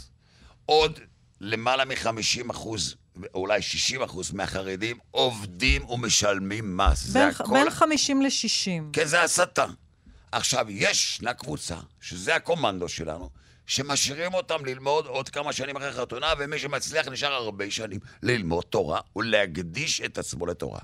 עוד 0.66 1.00
למעלה 1.40 1.86
מ-50 1.86 2.52
אחוז, 2.52 2.96
אולי 3.34 3.62
60 3.62 4.02
אחוז 4.04 4.32
מהחרדים 4.32 4.98
עובדים 5.12 5.90
ומשלמים 5.90 6.78
מס. 6.78 7.06
בין- 7.10 7.28
הכל... 7.30 7.54
בין 7.54 7.70
50 7.70 8.22
ל-60. 8.22 8.84
כן, 8.94 9.06
זה 9.06 9.22
הסתה. 9.24 9.66
עכשיו, 10.32 10.66
ישנה 10.70 11.34
קבוצה, 11.34 11.78
שזה 12.02 12.36
הקומנדו 12.36 12.90
שלנו, 12.90 13.30
שמשאירים 13.68 14.34
אותם 14.34 14.66
ללמוד 14.66 15.06
עוד 15.06 15.30
כמה 15.30 15.54
שנים 15.54 15.78
אחרי 15.78 15.92
חתונה, 15.92 16.34
ומי 16.40 16.60
שמצליח 16.60 17.08
נשאר 17.08 17.34
הרבה 17.34 17.72
שנים 17.72 18.00
ללמוד 18.24 18.64
תורה 18.70 19.00
ולהקדיש 19.16 20.02
את 20.02 20.18
עצמו 20.18 20.46
לתורה. 20.46 20.80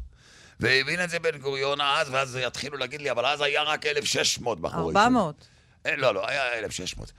והבין 0.59 1.03
את 1.03 1.09
זה 1.09 1.19
בן 1.19 1.37
גוריון 1.37 1.81
אז, 1.81 2.09
ואז 2.11 2.39
יתחילו 2.41 2.77
להגיד 2.77 3.01
לי, 3.01 3.11
אבל 3.11 3.25
אז 3.25 3.41
היה 3.41 3.63
רק 3.63 3.85
1,600 3.85 4.59
בחורי 4.59 4.83
ישיבה." 4.83 4.99
400. 4.99 5.47
אה, 5.85 5.95
לא, 5.95 6.13
לא, 6.13 6.27
היה 6.27 6.59
1,600. 6.59 7.11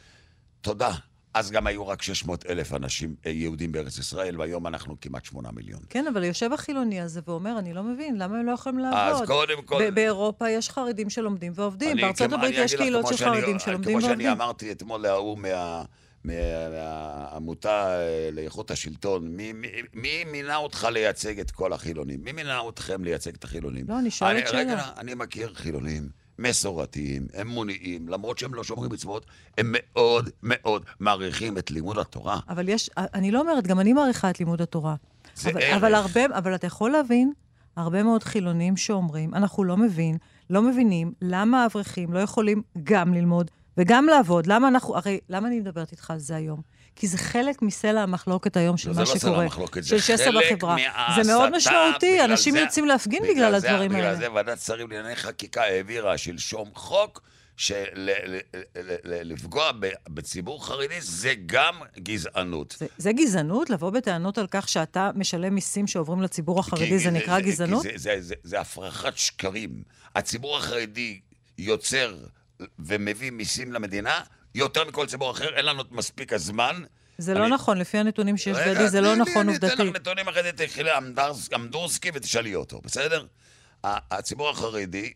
תודה. 0.60 0.92
אז 1.38 1.50
גם 1.50 1.66
היו 1.66 1.88
רק 1.88 2.02
600 2.02 2.46
אלף 2.46 2.74
אנשים 2.74 3.14
אה, 3.26 3.30
יהודים 3.30 3.72
בארץ 3.72 3.98
ישראל, 3.98 4.40
והיום 4.40 4.66
אנחנו 4.66 4.96
כמעט 5.00 5.24
8 5.24 5.48
מיליון. 5.52 5.80
כן, 5.90 6.06
אבל 6.06 6.24
יושב 6.24 6.52
החילוני 6.52 7.00
הזה 7.00 7.20
ואומר, 7.26 7.58
אני 7.58 7.74
לא 7.74 7.82
מבין, 7.82 8.18
למה 8.18 8.38
הם 8.38 8.46
לא 8.46 8.52
יכולים 8.52 8.78
אז 8.78 8.84
לעבוד? 8.94 9.26
קודם 9.26 9.62
כל... 9.62 9.90
באירופה 9.90 10.50
יש 10.50 10.70
חרדים 10.70 11.10
שלומדים 11.10 11.52
ועובדים, 11.54 11.96
בארצות 11.96 12.26
כמו- 12.26 12.36
הברית 12.36 12.54
יש 12.58 12.74
קהילות 12.74 13.04
כמו 13.06 13.16
של 13.16 13.24
חרדים 13.24 13.58
שלומדים 13.58 13.92
כמו 13.98 14.02
ועובדים. 14.06 14.20
שאני 14.26 14.32
אמרתי 14.32 14.72
אתמול 14.72 15.00
להוא 15.00 15.38
מה- 15.38 15.82
מה- 16.24 16.32
מהעמותה 16.70 17.86
אה, 18.00 18.28
לאיכות 18.32 18.70
השלטון, 18.70 19.28
מי- 19.28 19.52
מי- 19.52 19.68
מי 19.94 20.24
מינה 20.24 20.56
אותך 20.56 20.88
לייצג 20.92 21.40
את 21.40 21.50
כל 21.50 21.72
החילונים? 21.72 22.20
מי 22.24 22.32
מינה 22.32 22.60
אתכם 22.68 23.04
לייצג 23.04 23.34
את 23.34 23.44
החילונים? 23.44 23.84
לא, 23.88 23.98
אני 23.98 24.10
שואלת 24.10 24.44
רגע, 24.52 24.70
שאלה. 24.70 24.90
אני 24.98 25.14
מכיר 25.14 25.54
חילונים 25.54 26.08
מסורתיים, 26.38 27.26
אמוניים, 27.40 28.08
למרות 28.08 28.38
שהם 28.38 28.54
לא 28.54 28.64
שומרים 28.64 28.92
מצוות, 28.92 29.26
הם 29.58 29.74
מאוד 29.78 30.30
מאוד 30.42 30.82
מעריכים 31.00 31.58
את 31.58 31.70
לימוד 31.70 31.98
התורה. 31.98 32.40
אבל 32.48 32.68
יש, 32.68 32.90
אני 32.96 33.30
לא 33.30 33.40
אומרת, 33.40 33.66
גם 33.66 33.80
אני 33.80 33.92
מעריכה 33.92 34.30
את 34.30 34.40
לימוד 34.40 34.62
התורה. 34.62 34.94
זה 35.34 35.50
אבל, 35.50 35.62
ערך. 35.62 35.76
אבל 35.76 35.94
הרבה, 35.94 36.20
אבל 36.38 36.54
אתה 36.54 36.66
יכול 36.66 36.90
להבין, 36.90 37.32
הרבה 37.76 38.02
מאוד 38.02 38.22
חילונים 38.22 38.76
שאומרים, 38.76 39.34
אנחנו 39.34 39.64
לא 39.64 39.76
מבין, 39.76 40.16
לא 40.50 40.62
מבינים 40.62 41.12
למה 41.22 41.62
האברכים 41.62 42.12
לא 42.12 42.18
יכולים 42.18 42.62
גם 42.82 43.14
ללמוד 43.14 43.50
וגם 43.78 44.06
לעבוד. 44.06 44.46
למה 44.46 44.68
אנחנו, 44.68 44.96
הרי, 44.96 45.20
למה 45.28 45.48
אני 45.48 45.60
מדברת 45.60 45.92
איתך 45.92 46.10
על 46.10 46.18
זה 46.18 46.36
היום? 46.36 46.60
כי 46.98 47.06
זה 47.06 47.18
חלק 47.18 47.62
מסלע 47.62 48.00
המחלוקת 48.02 48.56
היום 48.56 48.76
של 48.76 48.88
לא, 48.88 48.94
מה 48.94 49.04
זה 49.04 49.12
לא 49.12 49.18
סלע 49.18 49.18
שקורה. 49.30 49.42
המחלוקת, 49.42 49.82
זה 49.82 49.88
של 49.88 49.98
שסע 50.16 50.24
חלק 50.24 50.52
בחברה. 50.52 50.76
מההסתה, 50.76 51.22
זה 51.22 51.32
מאוד 51.32 51.56
משמעותי, 51.56 52.12
בגלל 52.14 52.30
אנשים 52.30 52.54
זה- 52.54 52.60
יוצאים 52.60 52.84
להפגין 52.86 53.22
בגלל 53.22 53.58
זה- 53.60 53.70
הדברים 53.70 53.90
בגלל 53.90 54.04
האלה. 54.04 54.16
זה 54.16 54.32
ועדת 54.32 54.60
שרים 54.60 54.90
לענייני 54.90 55.16
חקיקה 55.16 55.62
העבירה 55.62 56.18
שלשום 56.18 56.70
חוק 56.74 57.22
שלפגוע 58.66 59.70
בציבור 60.08 60.66
חרדי 60.66 61.00
זה 61.00 61.34
גם 61.46 61.74
גזענות. 61.98 62.76
זה, 62.78 62.86
זה 62.98 63.12
גזענות? 63.12 63.70
לבוא 63.70 63.90
בטענות 63.90 64.38
על 64.38 64.46
כך 64.50 64.68
שאתה 64.68 65.10
משלם 65.14 65.54
מיסים 65.54 65.86
שעוברים 65.86 66.22
לציבור 66.22 66.60
החרדי, 66.60 66.86
כי 66.88 66.98
זה 66.98 67.10
נקרא 67.10 67.40
כי 67.40 67.46
גזענות? 67.46 67.82
זה, 67.82 67.90
זה, 67.96 68.14
זה, 68.18 68.34
זה 68.42 68.60
הפרחת 68.60 69.16
שקרים. 69.16 69.70
הציבור 70.16 70.56
החרדי 70.58 71.20
יוצר 71.58 72.16
ומביא 72.78 73.30
מיסים 73.30 73.72
למדינה 73.72 74.20
יותר 74.54 74.84
מכל 74.84 75.06
ציבור 75.06 75.30
אחר, 75.30 75.54
אין 75.56 75.64
לנו 75.64 75.82
מספיק 75.90 76.32
הזמן. 76.32 76.82
זה 77.18 77.34
לא 77.34 77.44
אני- 77.44 77.54
נכון, 77.54 77.78
לפי 77.78 77.98
הנתונים 77.98 78.36
שיש 78.36 78.56
רגע, 78.56 78.72
בידי, 78.72 78.88
זה 78.88 79.00
לא 79.00 79.06
תני 79.14 79.24
לי, 79.24 79.30
נכון 79.30 79.48
אני 79.48 79.56
אתן. 79.58 79.66
לך 79.66 79.80
נתונים 79.80 80.28
אחרי 80.28 80.42
זה, 80.42 80.52
תלכי 80.52 80.82
לאמדרס- 80.82 81.48
אמדורסקי 81.54 82.10
ותשאלי 82.14 82.54
אותו, 82.54 82.80
בסדר? 82.84 83.26
הציבור 83.84 84.50
החרדי, 84.50 85.12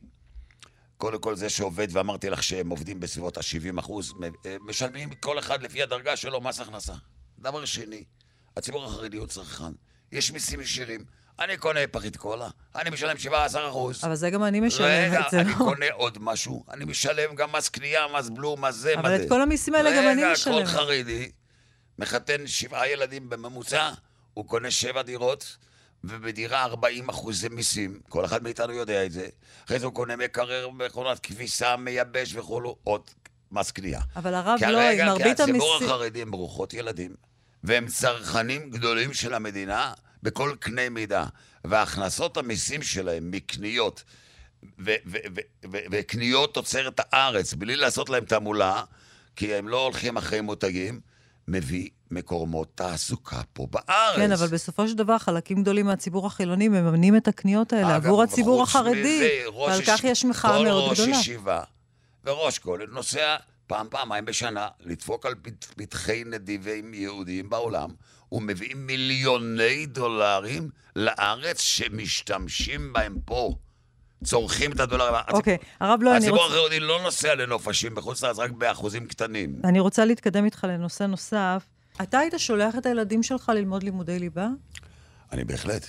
קודם 0.96 1.18
כל 1.20 1.36
זה 1.36 1.50
שעובד, 1.50 1.88
ואמרתי 1.92 2.30
לך 2.30 2.42
שהם 2.42 2.68
עובדים 2.68 3.00
בסביבות 3.00 3.38
ה-70 3.38 3.80
אחוז, 3.80 4.12
מ- 4.12 4.32
משלמים 4.68 5.10
כל 5.14 5.38
אחד 5.38 5.62
לפי 5.62 5.82
הדרגה 5.82 6.16
שלו 6.16 6.40
מס 6.40 6.60
הכנסה. 6.60 6.92
דבר 7.38 7.64
שני, 7.64 8.04
הציבור 8.56 8.84
החרדי 8.84 9.16
הוא 9.16 9.26
צרכן, 9.26 9.72
יש 10.12 10.30
מיסים 10.30 10.60
ישירים. 10.60 11.04
אני 11.44 11.56
קונה 11.56 11.80
פחית 11.90 12.16
קולה, 12.16 12.48
אני 12.76 12.90
משלם 12.90 13.18
17 13.18 13.68
אחוז. 13.68 14.04
אבל 14.04 14.14
זה 14.14 14.30
גם 14.30 14.44
אני 14.44 14.60
משלמת, 14.60 15.12
רגע, 15.12 15.22
זה 15.30 15.40
אני 15.40 15.50
לא... 15.50 15.54
קונה 15.54 15.86
עוד 15.92 16.18
משהו, 16.20 16.64
אני 16.70 16.84
משלם 16.84 17.34
גם 17.34 17.52
מס 17.52 17.68
קנייה, 17.68 18.06
מס 18.18 18.28
בלו, 18.28 18.56
מס 18.56 18.74
זה, 18.74 18.96
מה 18.96 19.02
זה. 19.02 19.14
אבל 19.16 19.22
את 19.24 19.28
כל 19.28 19.42
המיסים 19.42 19.74
האלה 19.74 19.90
גם 19.90 20.08
אני 20.08 20.24
רגע, 20.24 20.32
משלמת. 20.32 20.66
כל 20.66 20.66
חרדי 20.66 21.30
מחתן 21.98 22.46
שבעה 22.46 22.88
ילדים 22.88 23.30
בממוצע, 23.30 23.90
הוא 24.34 24.48
קונה 24.48 24.70
שבע 24.70 25.02
דירות, 25.02 25.56
ובדירה 26.04 26.64
40 26.64 27.08
אחוזי 27.08 27.48
מיסים, 27.48 28.00
כל 28.08 28.24
אחד 28.24 28.42
מאיתנו 28.42 28.72
יודע 28.72 29.04
את 29.06 29.12
זה. 29.12 29.28
אחרי 29.66 29.78
זה 29.78 29.86
הוא 29.86 29.94
קונה 29.94 30.16
מקרר, 30.16 30.70
מכונת 30.70 31.18
כביסה, 31.18 31.76
מייבש 31.76 32.34
וכולו, 32.34 32.76
עוד 32.84 33.02
מס 33.52 33.70
קנייה. 33.70 34.00
אבל 34.16 34.34
הרב 34.34 34.58
לא, 34.62 34.80
הרגע, 34.80 35.04
מרבית 35.06 35.36
כי 35.36 35.42
הציבור 35.42 35.74
המיסים... 35.74 35.88
החרדי 35.88 36.22
הם 36.22 36.30
ברוכות 36.30 36.74
ילדים, 36.74 37.14
והם 37.64 37.86
צרכנים 37.86 38.70
גדולים 38.70 39.14
של 39.14 39.34
המדינה 39.34 39.92
בכל 40.22 40.52
קנה 40.60 40.88
מידה. 40.88 41.24
והכנסות 41.64 42.36
המיסים 42.36 42.82
שלהם 42.82 43.30
מקניות 43.30 44.02
ו- 44.78 44.94
ו- 45.06 45.18
וקניות 45.90 46.54
תוצרת 46.54 47.00
הארץ, 47.12 47.54
בלי 47.54 47.76
לעשות 47.76 48.10
להם 48.10 48.24
תעמולה, 48.24 48.82
כי 49.36 49.54
הם 49.54 49.68
לא 49.68 49.82
הולכים 49.84 50.16
אחרי 50.16 50.40
מותגים, 50.40 51.00
מביא 51.48 51.88
מקומות 52.10 52.68
תעסוקה 52.74 53.40
פה 53.52 53.66
בארץ. 53.70 54.16
כן, 54.16 54.32
אבל 54.32 54.46
בסופו 54.46 54.88
של 54.88 54.94
דבר 54.94 55.18
חלקים 55.18 55.62
גדולים 55.62 55.86
מהציבור 55.86 56.26
החילוני 56.26 56.68
מממנים 56.68 57.16
את 57.16 57.28
הקניות 57.28 57.72
האלה 57.72 57.96
אגב, 57.96 58.06
עבור 58.06 58.22
הציבור 58.22 58.62
החרדי, 58.62 59.28
ועל 59.66 59.80
יש- 59.80 59.88
כך 59.88 60.04
יש 60.04 60.24
מחאה 60.24 60.62
מאוד 60.62 60.88
כל 60.88 60.94
גדולה. 60.94 61.10
ראש 61.12 61.20
ישיבה 61.20 61.62
וראש 62.24 62.58
כולל 62.58 62.86
נוסע 62.86 63.36
פעם, 63.66 63.86
פעמיים 63.90 64.24
בשנה, 64.24 64.68
לדפוק 64.80 65.26
על 65.26 65.34
פת- 65.42 65.64
פתחי 65.76 66.22
נדיבים 66.26 66.94
יהודיים 66.94 67.50
בעולם, 67.50 67.90
ומביאים 68.32 68.86
מיליוני 68.86 69.86
דולרים 69.86 70.68
לארץ 70.96 71.60
שמשתמשים 71.60 72.92
בהם 72.92 73.18
פה. 73.24 73.54
צורכים 74.24 74.72
את 74.72 74.80
הדולרים. 74.80 75.14
אוקיי, 75.32 75.56
הרב 75.80 76.02
לא, 76.02 76.10
אני 76.10 76.18
הציבור 76.18 76.44
רוצה... 76.44 76.54
החרדי 76.54 76.80
לא 76.80 77.02
נוסע 77.02 77.34
לנופשים 77.34 77.94
בחוץ 77.94 78.24
לארץ 78.24 78.38
רק 78.38 78.50
באחוזים 78.50 79.06
קטנים. 79.06 79.56
אני 79.64 79.80
רוצה 79.80 80.04
להתקדם 80.04 80.44
איתך 80.44 80.66
לנושא 80.68 81.04
נוסף. 81.04 81.66
אתה 82.02 82.18
היית 82.18 82.34
שולח 82.36 82.74
את 82.78 82.86
הילדים 82.86 83.22
שלך 83.22 83.52
ללמוד 83.54 83.82
לימודי 83.82 84.18
ליבה? 84.18 84.48
אני 85.32 85.44
בהחלט. 85.44 85.86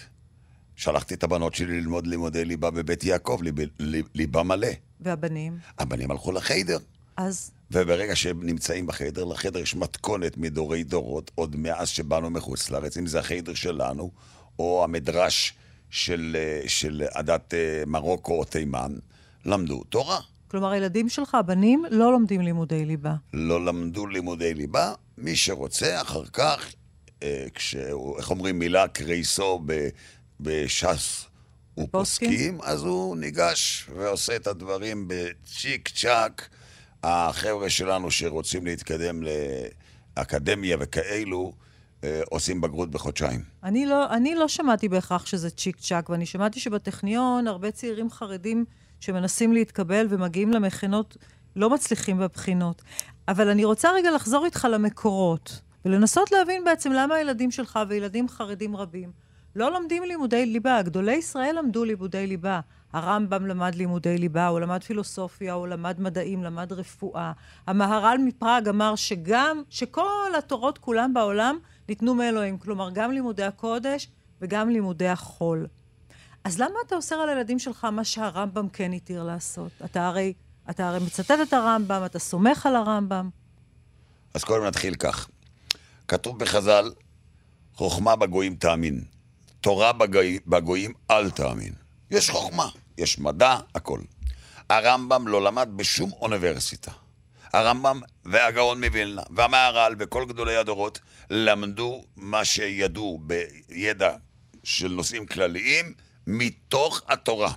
שלחתי 0.75 1.13
את 1.13 1.23
הבנות 1.23 1.55
שלי 1.55 1.81
ללמוד 1.81 2.07
לימודי 2.07 2.45
ליבה 2.45 2.71
בבית 2.71 3.03
יעקב, 3.03 3.39
ליב, 3.41 3.55
ליב, 3.79 4.07
ליבה 4.15 4.43
מלא. 4.43 4.67
והבנים? 4.99 5.57
הבנים 5.79 6.11
הלכו 6.11 6.31
לחיידר. 6.31 6.77
אז 7.17 7.51
וברגע 7.73 8.15
שהם 8.15 8.43
נמצאים 8.43 8.87
בחדר, 8.87 9.23
לחדר 9.23 9.59
יש 9.59 9.75
מתכונת 9.75 10.37
מדורי 10.37 10.83
דורות, 10.83 11.31
עוד 11.35 11.55
מאז 11.55 11.89
שבאנו 11.89 12.29
מחוץ 12.29 12.69
לארץ, 12.69 12.97
אם 12.97 13.07
זה 13.07 13.19
החדר 13.19 13.53
שלנו, 13.53 14.11
או 14.59 14.83
המדרש 14.83 15.53
של, 15.89 16.37
אה, 16.39 16.69
של 16.69 17.03
עדת 17.13 17.53
אה, 17.53 17.83
מרוקו 17.87 18.33
או 18.33 18.43
תימן, 18.43 18.93
למדו 19.45 19.83
תורה. 19.83 20.19
כלומר, 20.47 20.71
הילדים 20.71 21.09
שלך, 21.09 21.35
הבנים, 21.35 21.85
לא 21.91 22.11
לומדים 22.11 22.41
לימודי 22.41 22.85
ליבה. 22.85 23.13
לא 23.33 23.65
למדו 23.65 24.07
לימודי 24.07 24.53
ליבה. 24.53 24.93
מי 25.17 25.35
שרוצה, 25.35 26.01
אחר 26.01 26.25
כך, 26.25 26.73
אה, 27.23 27.45
כשהוא, 27.55 28.17
איך 28.17 28.29
אומרים, 28.29 28.59
מילה 28.59 28.87
קרייסו 28.87 29.61
ב- 29.65 29.89
בש"ס? 30.39 31.25
ופוסקים, 31.77 32.57
אז 32.63 32.83
הוא 32.83 33.17
ניגש 33.17 33.89
ועושה 33.95 34.35
את 34.35 34.47
הדברים 34.47 35.05
בצ'יק 35.07 35.89
צ'אק. 35.89 36.49
החבר'ה 37.03 37.69
שלנו 37.69 38.11
שרוצים 38.11 38.65
להתקדם 38.65 39.21
לאקדמיה 40.17 40.77
וכאלו, 40.79 41.53
אה, 42.03 42.21
עושים 42.29 42.61
בגרות 42.61 42.91
בחודשיים. 42.91 43.43
אני 43.63 43.85
לא, 43.85 44.13
אני 44.13 44.35
לא 44.35 44.47
שמעתי 44.47 44.89
בהכרח 44.89 45.25
שזה 45.25 45.49
צ'יק 45.49 45.77
צ'אק, 45.79 46.09
ואני 46.09 46.25
שמעתי 46.25 46.59
שבטכניון 46.59 47.47
הרבה 47.47 47.71
צעירים 47.71 48.09
חרדים 48.09 48.65
שמנסים 48.99 49.53
להתקבל 49.53 50.07
ומגיעים 50.09 50.51
למכינות 50.51 51.17
לא 51.55 51.69
מצליחים 51.69 52.19
בבחינות. 52.19 52.81
אבל 53.27 53.49
אני 53.49 53.65
רוצה 53.65 53.91
רגע 53.91 54.11
לחזור 54.11 54.45
איתך 54.45 54.67
למקורות, 54.71 55.61
ולנסות 55.85 56.31
להבין 56.31 56.63
בעצם 56.63 56.91
למה 56.91 57.15
הילדים 57.15 57.51
שלך 57.51 57.79
וילדים 57.87 58.29
חרדים 58.29 58.75
רבים 58.75 59.22
לא 59.55 59.71
לומדים 59.71 60.03
לימודי 60.03 60.45
ליבה. 60.45 60.81
גדולי 60.81 61.15
ישראל 61.15 61.55
למדו 61.59 61.85
לימודי 61.85 62.27
ליבה. 62.27 62.59
הרמב"ם 62.93 63.45
למד 63.45 63.75
לימודי 63.75 64.17
ליבה, 64.17 64.47
הוא 64.47 64.59
למד 64.59 64.83
פילוסופיה, 64.83 65.53
הוא 65.53 65.67
למד 65.67 65.99
מדעים, 65.99 66.43
למד 66.43 66.73
רפואה. 66.73 67.31
המהר"ל 67.67 68.17
מפראג 68.25 68.69
אמר 68.69 68.95
שגם, 68.95 69.63
שכל 69.69 70.31
התורות 70.37 70.77
כולם 70.77 71.13
בעולם 71.13 71.57
ניתנו 71.89 72.15
מאלוהים. 72.15 72.57
כלומר, 72.57 72.89
גם 72.93 73.11
לימודי 73.11 73.43
הקודש 73.43 74.07
וגם 74.41 74.69
לימודי 74.69 75.07
החול. 75.07 75.67
אז 76.43 76.59
למה 76.59 76.75
אתה 76.87 76.95
אוסר 76.95 77.15
על 77.15 77.29
הילדים 77.29 77.59
שלך 77.59 77.83
מה 77.85 78.03
שהרמב"ם 78.03 78.69
כן 78.69 78.93
התיר 78.93 79.23
לעשות? 79.23 79.71
אתה 79.85 80.07
הרי, 80.07 80.33
אתה 80.69 80.87
הרי 80.87 80.99
מצטט 80.99 81.37
את 81.41 81.53
הרמב"ם, 81.53 82.01
אתה 82.05 82.19
סומך 82.19 82.65
על 82.65 82.75
הרמב"ם. 82.75 83.29
אז 84.33 84.43
קודם 84.43 84.65
נתחיל 84.65 84.95
כך. 84.95 85.29
כתוב 86.07 86.39
בחז"ל, 86.39 86.91
חוכמה 87.73 88.15
בגויים 88.15 88.55
תאמין, 88.55 89.03
תורה 89.63 89.93
בגוי, 89.93 90.39
בגויים 90.47 90.93
אל 91.11 91.29
תאמין. 91.29 91.73
יש 92.11 92.29
חוכמה, 92.29 92.69
יש 92.97 93.19
מדע, 93.19 93.57
הכל. 93.75 93.99
הרמב"ם 94.69 95.27
לא 95.27 95.41
למד 95.43 95.69
בשום 95.75 96.11
אוניברסיטה. 96.21 96.91
הרמב"ם 97.53 98.01
והגאון 98.25 98.83
מווילנה 98.83 99.21
והמהר"ל 99.29 99.95
וכל 99.99 100.25
גדולי 100.25 100.55
הדורות 100.55 100.99
למדו 101.29 102.03
מה 102.15 102.45
שידעו 102.45 103.21
בידע 103.23 104.15
של 104.63 104.87
נושאים 104.87 105.25
כלליים 105.25 105.93
מתוך 106.27 107.01
התורה. 107.07 107.51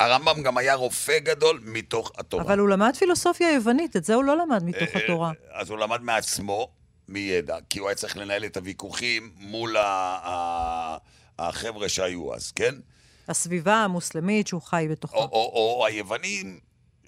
הרמב"ם 0.00 0.42
גם 0.42 0.58
היה 0.58 0.74
רופא 0.74 1.18
גדול 1.18 1.60
מתוך 1.64 2.12
התורה. 2.18 2.42
אבל 2.44 2.58
הוא 2.58 2.68
למד 2.68 2.96
פילוסופיה 2.96 3.52
יוונית, 3.54 3.96
את 3.96 4.04
זה 4.04 4.14
הוא 4.14 4.24
לא 4.24 4.36
למד 4.36 4.64
מתוך 4.64 4.96
אה, 4.96 5.04
התורה. 5.04 5.32
אז 5.52 5.70
הוא 5.70 5.78
למד 5.78 6.02
מעצמו, 6.02 6.77
מידע, 7.08 7.56
כי 7.70 7.78
הוא 7.78 7.88
היה 7.88 7.94
צריך 7.94 8.16
לנהל 8.16 8.44
את 8.44 8.56
הוויכוחים 8.56 9.32
מול 9.36 9.76
ה- 9.76 9.82
ה- 10.24 10.96
החבר'ה 11.38 11.88
שהיו 11.88 12.34
אז, 12.34 12.52
כן? 12.52 12.74
הסביבה 13.28 13.74
המוסלמית 13.74 14.46
שהוא 14.46 14.62
חי 14.62 14.86
בתוכה. 14.90 15.16
או, 15.16 15.22
או, 15.22 15.76
או 15.80 15.86
היוונים, 15.86 16.60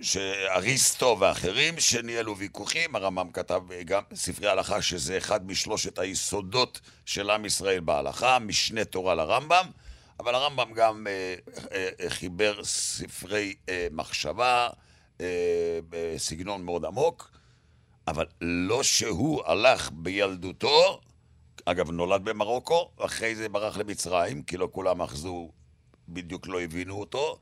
שאריסטו 0.02 1.16
ואחרים, 1.20 1.80
שניהלו 1.80 2.36
ויכוחים, 2.36 2.96
הרמב"ם 2.96 3.30
כתב 3.32 3.62
גם 3.84 4.02
ספרי 4.14 4.48
הלכה, 4.48 4.82
שזה 4.82 5.18
אחד 5.18 5.46
משלושת 5.46 5.98
היסודות 5.98 6.80
של 7.06 7.30
עם 7.30 7.44
ישראל 7.44 7.80
בהלכה, 7.80 8.38
משנה 8.38 8.84
תורה 8.84 9.14
לרמב"ם, 9.14 9.66
אבל 10.20 10.34
הרמב"ם 10.34 10.72
גם 10.74 11.06
אה, 11.06 11.34
אה, 11.72 11.88
אה, 12.00 12.10
חיבר 12.10 12.64
ספרי 12.64 13.54
אה, 13.68 13.86
מחשבה 13.90 14.68
אה, 15.20 15.26
בסגנון 15.88 16.64
מאוד 16.64 16.84
עמוק, 16.84 17.30
אבל 18.10 18.26
לא 18.40 18.82
שהוא 18.82 19.42
הלך 19.46 19.90
בילדותו, 19.92 21.00
אגב, 21.64 21.90
נולד 21.90 22.24
במרוקו, 22.24 22.90
אחרי 22.98 23.34
זה 23.34 23.48
ברח 23.48 23.76
למצרים, 23.76 24.42
כי 24.42 24.56
לא 24.56 24.68
כולם 24.72 25.02
אחזו, 25.02 25.50
בדיוק 26.08 26.46
לא 26.46 26.60
הבינו 26.60 27.00
אותו, 27.00 27.38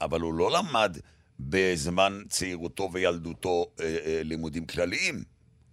אבל 0.00 0.20
הוא 0.20 0.34
לא 0.34 0.50
למד 0.50 0.96
בזמן 1.40 2.22
צעירותו 2.28 2.90
וילדותו 2.92 3.66
אה, 3.80 3.96
אה, 4.04 4.20
לימודים 4.24 4.66
כלליים. 4.66 5.24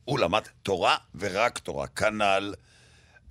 הוא 0.06 0.20
למד 0.20 0.42
תורה 0.64 0.98
ורק 1.16 1.60
תורה. 1.60 1.88
כנ"ל 1.88 2.54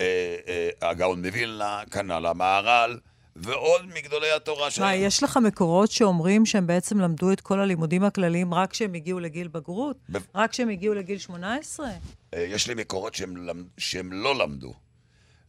אה, 0.00 0.36
אה, 0.48 0.90
הגאון 0.90 1.26
מווילנה, 1.26 1.82
כנ"ל 1.90 2.26
המהר"ל, 2.26 3.00
ועוד 3.36 3.86
מגדולי 3.94 4.30
התורה 4.30 4.64
מה, 4.64 4.70
שלהם. 4.70 5.00
יש 5.02 5.22
לך 5.22 5.36
מקורות 5.36 5.90
שאומרים 5.90 6.46
שהם 6.46 6.66
בעצם 6.66 7.00
למדו 7.00 7.32
את 7.32 7.40
כל 7.40 7.60
הלימודים 7.60 8.04
הכלליים 8.04 8.54
רק 8.54 8.70
כשהם 8.70 8.94
הגיעו 8.94 9.20
לגיל 9.20 9.48
בגרות? 9.48 9.96
ב- 10.12 10.18
רק 10.34 10.50
כשהם 10.50 10.68
הגיעו 10.68 10.94
לגיל 10.94 11.18
18? 11.18 11.86
אה, 12.34 12.40
יש 12.40 12.66
לי 12.68 12.74
מקורות 12.74 13.14
שהם, 13.14 13.36
למ- 13.36 13.64
שהם 13.78 14.12
לא 14.12 14.38
למדו, 14.38 14.74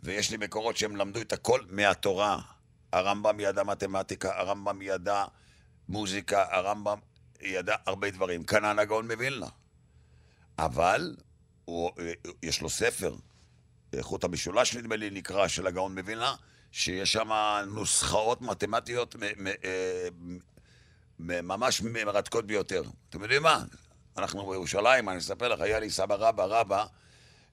ויש 0.04 0.32
לי 0.32 0.38
מקורות 0.38 0.78
שהם 0.78 0.96
למדו 0.96 1.22
את 1.22 1.34
הכל 1.34 1.60
מהתורה. 1.69 2.39
הרמב"ם 2.93 3.39
ידע 3.39 3.63
מתמטיקה, 3.63 4.39
הרמב"ם 4.39 4.82
ידע 4.82 5.26
מוזיקה, 5.89 6.46
הרמב"ם 6.52 6.98
ידע 7.41 7.76
הרבה 7.86 8.12
דברים. 8.12 8.43
כנ"ל 8.43 8.80
הגאון 8.80 9.12
מווילנה. 9.12 9.48
אבל 10.58 11.15
הוא, 11.65 11.91
אה, 12.00 12.12
יש 12.43 12.62
לו 12.62 12.69
ספר, 12.69 13.15
חוט 14.02 14.24
המשולש 14.24 14.76
נדמה 14.76 14.96
לי 14.96 15.10
נקרא, 15.10 15.48
של 15.48 15.67
הגאון 15.67 16.00
מווילנה, 16.00 16.36
שיש 16.73 17.13
שם 17.13 17.29
נוסחאות 17.67 18.41
מתמטיות 18.41 19.15
אה, 19.65 20.07
ממש 21.19 21.81
מרתקות 21.81 22.47
ביותר. 22.47 22.83
אתם 23.09 23.21
יודעים 23.21 23.43
מה? 23.43 23.63
אנחנו 24.17 24.49
בירושלים, 24.49 25.09
אני 25.09 25.17
אספר 25.17 25.47
לך, 25.47 25.62
היה 25.62 25.79
לי 25.79 25.89
סבא 25.89 26.15
רבא 26.15 26.43
רבא, 26.43 26.86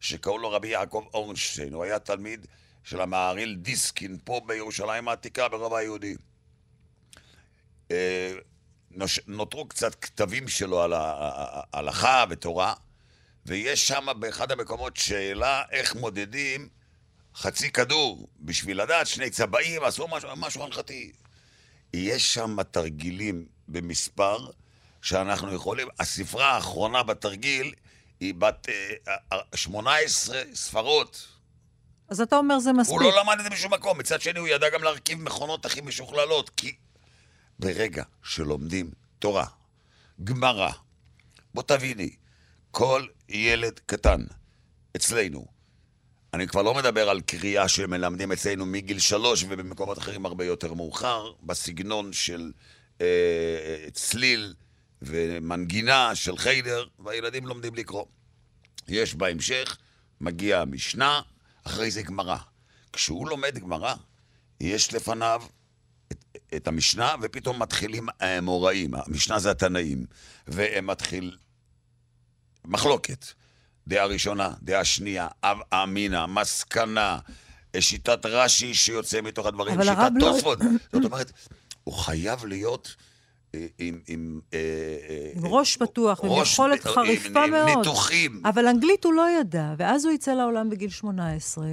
שקראו 0.01 0.39
לו 0.39 0.51
רבי 0.51 0.69
יעקב 0.69 1.05
אורנשטיין, 1.15 1.73
הוא 1.73 1.85
היה 1.85 1.99
תלמיד 1.99 2.47
של 2.85 3.01
המהריל 3.01 3.55
דיסקין 3.55 4.19
פה 4.25 4.41
בירושלים 4.47 5.09
העתיקה 5.09 5.49
ברובע 5.49 5.79
היהודי. 5.79 6.17
אה, 7.91 8.33
נותרו 9.27 9.69
קצת 9.69 9.95
כתבים 9.95 10.49
שלו 10.49 10.83
על 10.83 10.93
ההלכה 10.97 12.25
ותורה, 12.31 12.75
ויש 13.47 13.89
שם 13.89 14.07
באחד 14.19 14.53
המקומות 14.53 14.97
שאלה 14.97 15.63
איך 15.71 15.97
מודדים 15.97 16.69
חצי 17.35 17.71
כדור 17.71 18.29
בשביל 18.41 18.83
לדעת 18.83 19.07
שני 19.07 19.31
צבעים, 19.31 19.85
עשו 19.85 20.09
משהו, 20.09 20.29
משהו 20.37 20.65
הנחתי. 20.65 21.13
יש 21.95 22.35
שם 22.35 22.63
תרגילים 22.63 23.47
במספר 23.69 24.51
שאנחנו 25.03 25.55
יכולים, 25.55 25.89
הספרה 25.99 26.53
האחרונה 26.55 27.03
בתרגיל 27.03 27.75
היא 28.21 28.35
בת 28.35 28.69
אה, 29.09 29.15
אה, 29.33 29.39
18 29.55 30.43
ספרות. 30.55 31.29
אז 32.09 32.21
אתה 32.21 32.37
אומר 32.37 32.59
זה 32.59 32.73
מספיק. 32.73 32.93
הוא 32.93 33.03
לא 33.03 33.21
למד 33.21 33.37
את 33.39 33.45
זה 33.45 33.51
בשום 33.51 33.75
מקום. 33.75 33.99
מצד 33.99 34.21
שני, 34.21 34.39
הוא 34.39 34.49
ידע 34.49 34.69
גם 34.71 34.83
להרכיב 34.83 35.19
מכונות 35.19 35.67
הכי 35.67 35.81
משוכללות, 35.81 36.51
כי 36.51 36.75
ברגע 37.59 38.05
שלומדים 38.23 38.91
תורה, 39.19 39.47
גמרא, 40.25 40.71
בוא 41.55 41.63
תביני, 41.63 42.11
כל 42.71 43.07
ילד 43.29 43.81
קטן 43.87 44.25
אצלנו, 44.97 45.47
אני 46.35 46.47
כבר 46.47 46.63
לא 46.63 46.75
מדבר 46.75 47.09
על 47.11 47.21
קריאה 47.21 47.69
שמלמדים 47.69 48.33
אצלנו 48.33 48.67
מגיל 48.67 48.99
שלוש 48.99 49.45
ובמקומות 49.49 49.99
אחרים 49.99 50.27
הרבה 50.27 50.45
יותר 50.45 50.75
מאוחר, 50.75 51.33
בסגנון 51.43 52.13
של 52.13 52.53
אה, 53.01 53.87
צליל 53.93 54.55
ומנגינה 55.03 56.15
של 56.15 56.37
חיידר, 56.37 56.87
והילדים 56.99 57.47
לומדים 57.47 57.75
לקרוא. 57.75 58.05
יש 58.89 59.15
בהמשך, 59.15 59.77
מגיע 60.21 60.61
המשנה, 60.61 61.21
אחרי 61.65 61.91
זה 61.91 62.03
גמרא. 62.03 62.37
כשהוא 62.93 63.29
לומד 63.29 63.59
גמרא, 63.59 63.95
יש 64.61 64.95
לפניו 64.95 65.43
את, 66.13 66.25
את 66.57 66.69
המשנה, 66.69 67.15
ופתאום 67.23 67.63
מתחילים 67.63 68.09
האמוראים. 68.21 68.95
המשנה 68.95 69.39
זה 69.39 69.51
התנאים, 69.51 70.07
והם 70.47 70.87
מתחיל 70.87 71.37
מחלוקת. 72.65 73.27
דעה 73.89 74.07
ראשונה, 74.07 74.51
דעה 74.63 74.85
שנייה, 74.85 75.29
אב 75.45 75.59
אמינא, 75.75 76.27
מסקנה, 76.27 77.19
שיטת 77.81 78.27
רש"י 78.27 78.75
שיוצא 78.75 79.21
מתוך 79.21 79.47
הדברים, 79.47 79.83
שיטת 79.83 80.11
לא- 80.15 80.21
תוספות. 80.21 80.59
זאת 80.93 81.05
אומרת, 81.05 81.33
הוא 81.85 81.95
חייב 81.95 82.45
להיות 82.47 82.97
אה, 83.55 83.67
עם... 83.79 84.01
עם, 84.09 84.41
אה, 84.55 84.59
אה, 85.09 85.31
עם 85.35 85.47
ראש 85.47 85.77
פתוח, 85.77 86.21
עם 86.25 86.31
יכולת 86.43 86.87
עם- 86.87 86.93
חריפה 86.93 87.45
עם 87.45 87.51
מאוד. 87.51 87.79
ניתוחים. 87.79 88.43
אבל 88.45 88.67
אנגלית 88.69 89.05
הוא 89.05 89.13
לא 89.15 89.27
ידע, 89.41 89.75
ואז 89.79 90.05
הוא 90.05 90.13
יצא 90.15 90.33
לעולם 90.33 90.71
בגיל 90.71 90.91
18, 90.91 91.67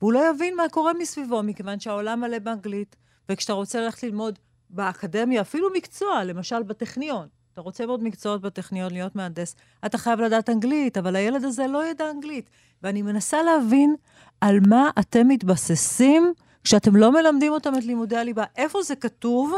והוא 0.00 0.12
לא 0.12 0.22
יבין 0.34 0.56
מה 0.56 0.62
קורה 0.70 0.92
מסביבו, 0.94 1.42
מכיוון 1.42 1.80
שהעולם 1.80 2.20
מלא 2.20 2.38
באנגלית, 2.38 2.96
וכשאתה 3.28 3.52
רוצה 3.52 3.80
ללכת 3.80 4.02
ללמוד 4.02 4.38
באקדמיה, 4.70 5.40
אפילו 5.40 5.68
מקצוע, 5.76 6.24
למשל 6.24 6.62
בטכניון, 6.62 7.28
אתה 7.56 7.62
רוצה 7.62 7.84
ללמוד 7.84 8.02
מקצועות 8.02 8.40
בטכניון, 8.40 8.92
להיות 8.92 9.16
מהנדס, 9.16 9.56
אתה 9.86 9.98
חייב 9.98 10.20
לדעת 10.20 10.50
אנגלית, 10.50 10.98
אבל 10.98 11.16
הילד 11.16 11.44
הזה 11.44 11.66
לא 11.66 11.86
ידע 11.86 12.10
אנגלית. 12.10 12.50
ואני 12.82 13.02
מנסה 13.02 13.42
להבין 13.42 13.94
על 14.40 14.60
מה 14.68 14.90
אתם 14.98 15.28
מתבססים 15.28 16.32
כשאתם 16.64 16.96
לא 16.96 17.12
מלמדים 17.12 17.52
אותם 17.52 17.72
את 17.78 17.84
לימודי 17.84 18.16
הליבה. 18.16 18.44
איפה 18.56 18.82
זה 18.82 18.96
כתוב 18.96 19.54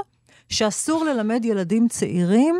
שאסור 0.48 1.04
ללמד 1.04 1.44
ילדים 1.44 1.88
צעירים 1.88 2.56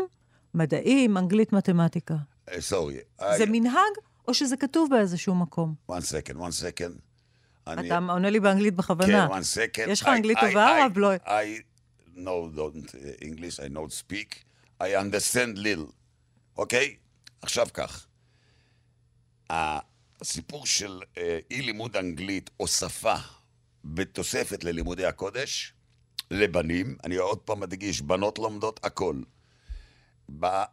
מדעים, 0.53 1.17
אנגלית, 1.17 1.53
מתמטיקה? 1.53 2.15
סורי. 2.59 2.97
זה 3.37 3.45
מנהג, 3.47 3.93
או 4.27 4.33
שזה 4.33 4.57
כתוב 4.57 4.89
באיזשהו 4.89 5.35
מקום? 5.35 5.73
one 5.91 5.93
second, 5.93 6.35
one 6.35 6.63
second. 6.63 7.71
אתה 7.73 7.99
עונה 8.09 8.29
לי 8.29 8.39
באנגלית 8.39 8.75
בכוונה. 8.75 9.27
כן, 9.27 9.33
one 9.33 9.43
second. 9.85 9.89
יש 9.89 10.01
לך 10.01 10.07
אנגלית 10.07 10.37
טובה, 10.39 10.67
הרב 10.67 10.93
בלוי? 10.93 11.15
I 11.15 11.61
know 12.15 12.57
don't 12.57 12.95
English, 13.21 13.59
I 13.59 13.73
know 13.73 14.11
speak, 14.11 14.48
I 14.83 14.85
understand 14.85 15.57
little, 15.57 15.91
אוקיי? 16.57 16.95
עכשיו 17.41 17.67
כך, 17.73 18.07
הסיפור 19.49 20.65
של 20.65 21.01
אה, 21.17 21.39
אי 21.51 21.61
לימוד 21.61 21.97
אנגלית 21.97 22.49
או 22.59 22.67
שפה 22.67 23.15
בתוספת 23.83 24.63
ללימודי 24.63 25.05
הקודש, 25.05 25.73
לבנים, 26.31 26.97
אני 27.03 27.15
עוד 27.15 27.37
פעם 27.37 27.59
מדגיש, 27.59 28.01
בנות 28.01 28.39
לומדות 28.39 28.79
הכל. 28.83 29.21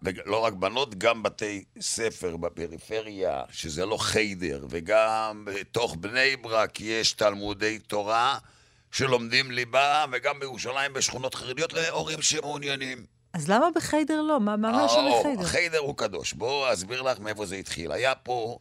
ולא 0.02 0.38
רק 0.44 0.52
בנות, 0.52 0.98
גם 0.98 1.22
בתי 1.22 1.64
ספר 1.80 2.36
בפריפריה, 2.36 3.42
שזה 3.50 3.86
לא 3.86 3.96
חיידר, 3.96 4.66
וגם 4.70 5.44
בתוך 5.46 5.96
בני 6.00 6.36
ברק 6.36 6.80
יש 6.80 7.12
תלמודי 7.12 7.78
תורה 7.78 8.38
שלומדים 8.90 9.50
ליבה, 9.50 10.04
וגם 10.12 10.40
בירושלים 10.40 10.92
בשכונות 10.92 11.34
חרדיות 11.34 11.72
להורים 11.72 12.22
שמעוניינים. 12.22 13.15
אז 13.32 13.48
למה 13.48 13.66
בחיידר 13.74 14.22
לא? 14.22 14.40
מה 14.40 14.56
מה 14.56 14.72
מאשר 14.72 14.94
או, 14.94 15.20
לחיידר? 15.20 15.42
החיידר 15.42 15.78
הוא 15.78 15.96
קדוש. 15.96 16.32
בואו 16.32 16.72
אסביר 16.72 17.02
לך 17.02 17.18
מאיפה 17.18 17.46
זה 17.46 17.56
התחיל. 17.56 17.92
היה 17.92 18.14
פה 18.14 18.58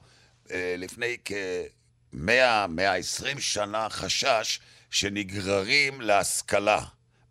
אה, 0.52 0.76
לפני 0.78 1.18
כ-100-120 1.26 3.40
שנה 3.40 3.90
חשש 3.90 4.60
שנגררים 4.90 6.02
להשכלה, 6.02 6.82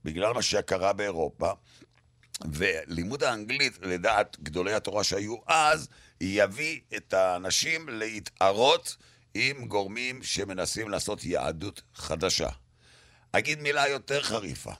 בגלל 0.05 0.33
מה 0.33 0.42
שקרה 0.42 0.92
באירופה. 0.92 1.51
ולימוד 2.53 3.25
האנגלית, 3.25 3.79
לדעת 3.83 4.37
גדולי 4.42 4.73
התורה 4.73 5.05
שהיו 5.05 5.37
אז, 5.47 5.88
יביא 6.20 6.81
את 6.97 7.14
האנשים 7.14 7.88
להתערות 7.88 8.97
עם 9.35 9.66
גורמים 9.66 10.23
שמנסים 10.23 10.88
לעשות 10.88 11.25
יהדות 11.25 11.83
חדשה. 11.94 12.49
אגיד 13.33 13.61
מילה 13.61 13.88
יותר 13.88 14.23
חריפה. 14.23 14.73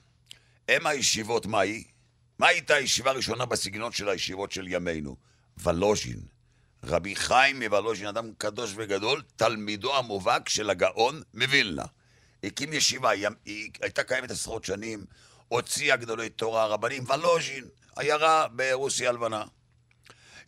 אם 0.71 0.87
הישיבות, 0.87 1.47
מה 1.47 1.61
היא? 1.61 1.85
מה 2.39 2.47
הייתה 2.47 2.75
הישיבה 2.75 3.11
הראשונה 3.11 3.47
בסגנון 3.47 3.93
של 3.93 4.09
הישיבות 4.09 4.53
של 4.53 4.69
ימינו? 4.69 5.17
ולוז'ין. 5.59 6.21
רבי 6.85 7.17
חיים 7.17 7.63
מוולוז'ין, 7.63 8.07
אדם 8.07 8.33
קדוש 8.39 8.73
וגדול, 8.77 9.23
תלמידו 9.37 9.97
המובהק 9.97 10.49
של 10.49 10.71
הגאון 10.71 11.23
מווילנה. 11.35 11.85
הקים 12.45 12.73
ישיבה, 12.73 13.11
היא 13.11 13.71
הייתה 13.83 14.03
קיימת 14.03 14.31
עשרות 14.31 14.65
שנים, 14.65 15.05
הוציאה 15.49 15.97
גדולי 15.97 16.29
תורה, 16.29 16.67
רבנים, 16.67 17.05
ולוז'ין, 17.11 17.65
עיירה 17.97 18.49
ברוסיה 18.49 19.09
הלבנה. 19.09 19.45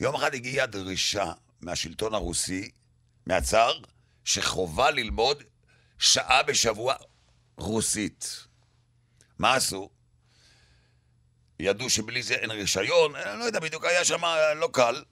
יום 0.01 0.15
אחד 0.15 0.35
הגיעה 0.35 0.67
דרישה 0.67 1.33
מהשלטון 1.61 2.15
הרוסי, 2.15 2.71
מהצאר, 3.27 3.81
שחובה 4.25 4.91
ללמוד 4.91 5.43
שעה 5.99 6.43
בשבוע 6.43 6.95
רוסית. 7.57 8.47
מה 9.39 9.55
עשו? 9.55 9.91
ידעו 11.61 11.91
שבלי 11.91 12.23
זה 12.23 12.35
אין 12.35 12.51
רישיון, 12.51 13.17
אני 13.17 13.39
לא 13.39 13.45
יודע 13.45 13.61
בדיוק, 13.61 13.85
היה 13.85 14.05
שם 14.05 14.21
לא 14.57 14.69
קל. 14.73 15.03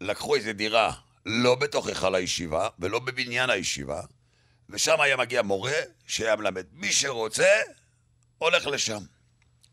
לקחו 0.00 0.34
איזה 0.34 0.52
דירה, 0.52 0.92
לא 1.26 1.54
בתוך 1.54 1.86
היכל 1.86 2.14
הישיבה, 2.14 2.68
ולא 2.78 2.98
בבניין 2.98 3.50
הישיבה, 3.50 4.02
ושם 4.70 5.00
היה 5.00 5.16
מגיע 5.16 5.42
מורה 5.42 5.72
שהיה 6.06 6.36
מלמד. 6.36 6.66
מי 6.72 6.92
שרוצה, 6.92 7.60
הולך 8.38 8.66
לשם. 8.66 8.98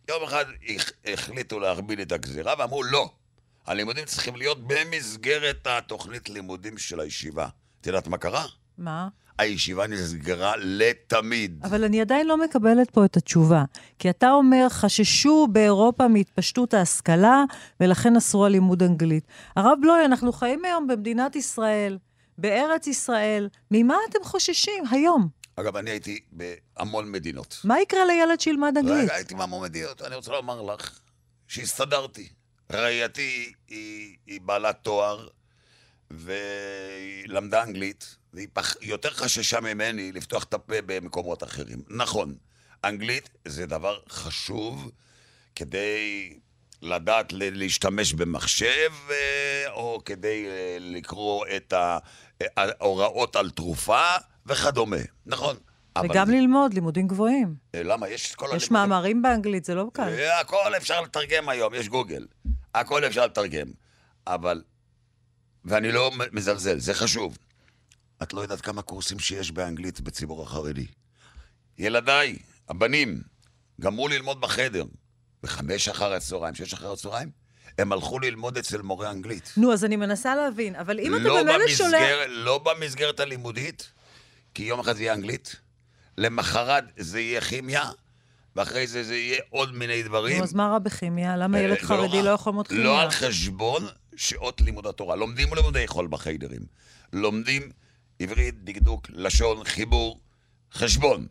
יום 0.10 0.24
אחד 0.24 0.46
הח- 0.68 0.92
החליטו 1.06 1.60
להכביד 1.60 2.00
את 2.00 2.12
הגזירה, 2.12 2.54
ואמרו, 2.60 2.84
לא, 2.84 3.12
הלימודים 3.66 4.06
צריכים 4.06 4.36
להיות 4.36 4.68
במסגרת 4.68 5.68
התוכנית 5.68 6.30
לימודים 6.30 6.78
של 6.78 7.00
הישיבה. 7.00 7.48
את 7.82 7.88
יודעת 7.88 8.08
מה 8.08 8.18
קרה? 8.18 8.46
מה? 8.82 9.08
הישיבה 9.38 9.88
נסגרה 9.88 10.54
לתמיד. 10.58 11.60
אבל 11.64 11.84
אני 11.84 12.02
עדיין 12.02 12.28
לא 12.28 12.38
מקבלת 12.38 12.92
פה 12.92 13.06
את 13.06 13.18
התשובה. 13.18 13.64
כי 14.00 14.10
אתה 14.10 14.32
אומר, 14.32 14.68
חששו 14.70 15.48
באירופה 15.52 16.08
מהתפשטות 16.08 16.74
ההשכלה, 16.74 17.44
ולכן 17.80 18.16
אסרו 18.16 18.46
על 18.46 18.52
לימוד 18.52 18.84
אנגלית. 18.84 19.28
הרב 19.56 19.78
בלוי, 19.82 20.06
אנחנו 20.06 20.32
חיים 20.34 20.66
היום 20.66 20.88
במדינת 20.88 21.36
ישראל, 21.36 21.98
בארץ 22.38 22.88
ישראל. 22.88 23.50
ממה 23.72 23.96
אתם 24.10 24.20
חוששים 24.24 24.84
היום? 24.92 25.28
אגב, 25.56 25.78
אני 25.78 25.90
הייתי 25.92 26.20
בהמון 26.32 27.12
מדינות. 27.12 27.62
מה 27.64 27.82
יקרה 27.82 28.06
לילד 28.06 28.40
שילמד 28.40 28.78
אנגלית? 28.78 29.04
רגע, 29.04 29.14
הייתי 29.14 29.36
בהמון 29.36 29.64
מדינות. 29.64 30.02
אני 30.02 30.16
רוצה 30.16 30.32
לומר 30.32 30.62
לך 30.62 31.00
שהסתדרתי. 31.48 32.30
רעייתי 32.72 33.54
היא, 33.68 34.16
היא 34.28 34.42
בעלת 34.42 34.78
תואר, 34.82 35.28
והיא 36.12 37.28
למדה 37.28 37.64
אנגלית, 37.64 38.16
והיא 38.34 38.48
פח, 38.54 38.76
יותר 38.82 39.10
חששה 39.10 39.60
ממני 39.60 40.12
לפתוח 40.12 40.44
את 40.44 40.54
הפה 40.54 40.76
במקומות 40.86 41.44
אחרים. 41.44 41.82
נכון, 41.90 42.36
אנגלית 42.84 43.30
זה 43.48 43.66
דבר 43.66 44.00
חשוב 44.10 44.92
כדי 45.56 46.34
לדעת 46.82 47.34
להשתמש 47.34 48.14
במחשב, 48.14 48.92
אה, 49.10 49.16
או 49.72 50.02
כדי 50.06 50.46
אה, 50.48 50.78
לקרוא 50.80 51.46
את 51.56 51.74
ה- 51.74 51.98
ההוראות 52.58 53.36
על 53.36 53.50
תרופה 53.50 54.02
וכדומה. 54.46 54.98
נכון. 55.26 55.56
אבל 55.96 56.08
וגם 56.12 56.28
זה- 56.28 56.34
ללמוד 56.34 56.74
לימודים 56.74 57.08
גבוהים. 57.08 57.56
אה, 57.76 57.84
למה? 57.84 58.10
יש 58.10 58.32
את 58.32 58.36
כל 58.36 58.46
יש 58.46 58.52
הלימודים- 58.52 58.74
מאמרים 58.74 59.22
באנגלית, 59.22 59.66
זה 59.66 59.76
לא 59.76 59.88
קל. 59.94 60.02
אה, 60.10 60.40
הכל 60.40 60.74
אפשר 60.78 61.02
לתרגם 61.02 61.50
היום, 61.50 61.74
יש 61.74 61.90
גוגל. 61.90 62.26
הכל 62.76 63.06
אפשר 63.06 63.26
לתרגם. 63.26 63.68
אבל, 64.28 64.62
ואני 65.66 65.92
לא 65.92 66.12
מזלזל, 66.32 66.80
זה 66.80 66.94
חשוב. 66.94 67.38
את 68.24 68.34
לא 68.34 68.42
יודעת 68.42 68.62
כמה 68.62 68.82
קורסים 68.82 69.20
שיש 69.20 69.52
באנגלית 69.52 70.02
בציבור 70.02 70.44
החרדי. 70.44 70.86
ילדיי, 71.78 72.38
הבנים, 72.70 73.22
גמרו 73.82 74.08
ללמוד 74.08 74.42
בחדר, 74.42 74.86
בחמש 75.44 75.88
אחר 75.88 76.14
הצהריים, 76.14 76.56
שש 76.56 76.74
אחר 76.74 76.92
הצהריים, 76.92 77.30
הם 77.78 77.92
הלכו 77.92 78.20
ללמוד 78.20 78.58
אצל 78.58 78.82
מורה 78.82 79.12
אנגלית. 79.12 79.54
נו, 79.58 79.74
אז 79.74 79.86
אני 79.86 79.96
מנסה 79.96 80.36
להבין, 80.36 80.76
אבל 80.76 81.00
אם 81.00 81.16
אתה 81.16 81.24
לא 81.24 81.44
במילא 81.44 81.68
שולח... 81.68 82.02
לא 82.28 82.58
במסגרת 82.58 83.20
הלימודית, 83.20 83.92
כי 84.54 84.64
יום 84.64 84.80
אחד 84.80 84.96
זה 84.96 85.04
יהיה 85.04 85.14
אנגלית, 85.14 85.56
למחרת 86.18 86.84
זה 86.98 87.20
יהיה 87.20 87.42
כימיה, 87.42 87.90
ואחרי 88.56 88.88
זה 88.88 89.04
זה 89.04 89.16
יהיה 89.16 89.42
עוד 89.50 89.76
מיני 89.76 90.04
דברים. 90.04 90.38
נו, 90.38 90.44
אז 90.44 90.54
מה 90.54 90.68
רע 90.68 90.80
בכימיה? 90.80 91.38
למה 91.38 91.58
אה, 91.58 91.64
ילד 91.64 91.80
זה 91.80 91.88
חרדי. 91.88 92.22
לא 92.24 92.30
יכול 92.30 92.52
ללמוד 92.52 92.68
כימיה? 92.68 92.84
לא 92.84 93.02
על 93.02 93.10
חשבון 93.10 93.88
שעות 94.16 94.62
לימוד 94.62 94.88
התורה. 94.88 95.16
לומדים 95.16 95.54
לימודי 95.54 95.88
חול 95.88 96.08
בחיידרים. 96.08 96.62
לומדים 97.14 97.72
עברית, 98.22 98.64
דקדוק, 98.64 99.08
לשון, 99.10 99.64
חיבור, 99.64 100.20
חשבון. 100.74 101.28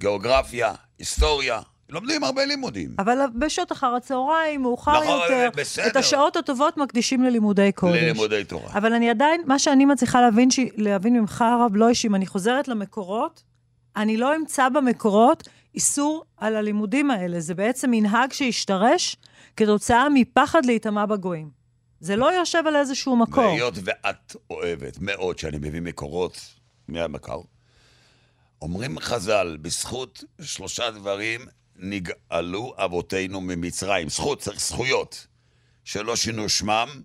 גיאוגרפיה, 0.00 0.74
היסטוריה. 0.98 1.60
לומדים 1.88 2.24
הרבה 2.24 2.44
לימודים. 2.44 2.94
אבל 2.98 3.18
בשעות 3.34 3.72
אחר 3.72 3.94
הצהריים, 3.94 4.62
מאוחר 4.62 5.00
נכון, 5.02 5.20
יותר, 5.22 5.48
בסדר. 5.56 5.86
את 5.86 5.96
השעות 5.96 6.36
הטובות 6.36 6.76
מקדישים 6.76 7.22
ללימודי 7.22 7.72
קודש. 7.72 8.02
ללימודי 8.02 8.44
תורה. 8.44 8.72
אבל 8.72 8.92
אני 8.92 9.10
עדיין, 9.10 9.42
מה 9.46 9.58
שאני 9.58 9.84
מצליחה 9.84 10.20
להבין, 10.20 10.50
ש... 10.50 10.58
להבין 10.76 11.20
ממך, 11.20 11.42
הרב 11.42 11.72
בלוי, 11.72 11.94
שאם 11.94 12.14
אני 12.14 12.26
חוזרת 12.26 12.68
למקורות, 12.68 13.42
אני 13.96 14.16
לא 14.16 14.36
אמצא 14.36 14.68
במקורות 14.68 15.48
איסור 15.74 16.24
על 16.36 16.56
הלימודים 16.56 17.10
האלה. 17.10 17.40
זה 17.40 17.54
בעצם 17.54 17.90
מנהג 17.90 18.32
שהשתרש 18.32 19.16
כתוצאה 19.56 20.08
מפחד 20.14 20.66
להיטמע 20.66 21.06
בגויים. 21.06 21.59
זה 22.00 22.16
לא 22.16 22.32
יושב 22.32 22.62
על 22.66 22.76
איזשהו 22.76 23.16
מקור. 23.16 23.44
והיות 23.44 23.74
ואת 23.84 24.36
אוהבת 24.50 24.98
מאוד 25.00 25.38
שאני 25.38 25.58
מביא 25.58 25.80
מקורות 25.80 26.40
מהמקר, 26.88 27.40
אומרים 28.62 28.98
חז"ל, 29.00 29.56
בזכות 29.62 30.24
שלושה 30.42 30.90
דברים 30.90 31.46
נגאלו 31.76 32.74
אבותינו 32.76 33.40
ממצרים. 33.40 34.08
זכות, 34.08 34.40
צריך 34.40 34.60
זכויות. 34.60 35.26
שלא 35.84 36.16
שינו 36.16 36.48
שמם, 36.48 37.02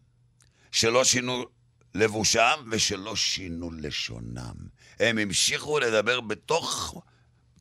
שלא 0.72 1.04
שינו 1.04 1.46
לבושם 1.94 2.60
ושלא 2.72 3.16
שינו 3.16 3.72
לשונם. 3.72 4.56
הם 5.00 5.18
המשיכו 5.18 5.80
לדבר 5.80 6.22
בתוך 6.22 6.96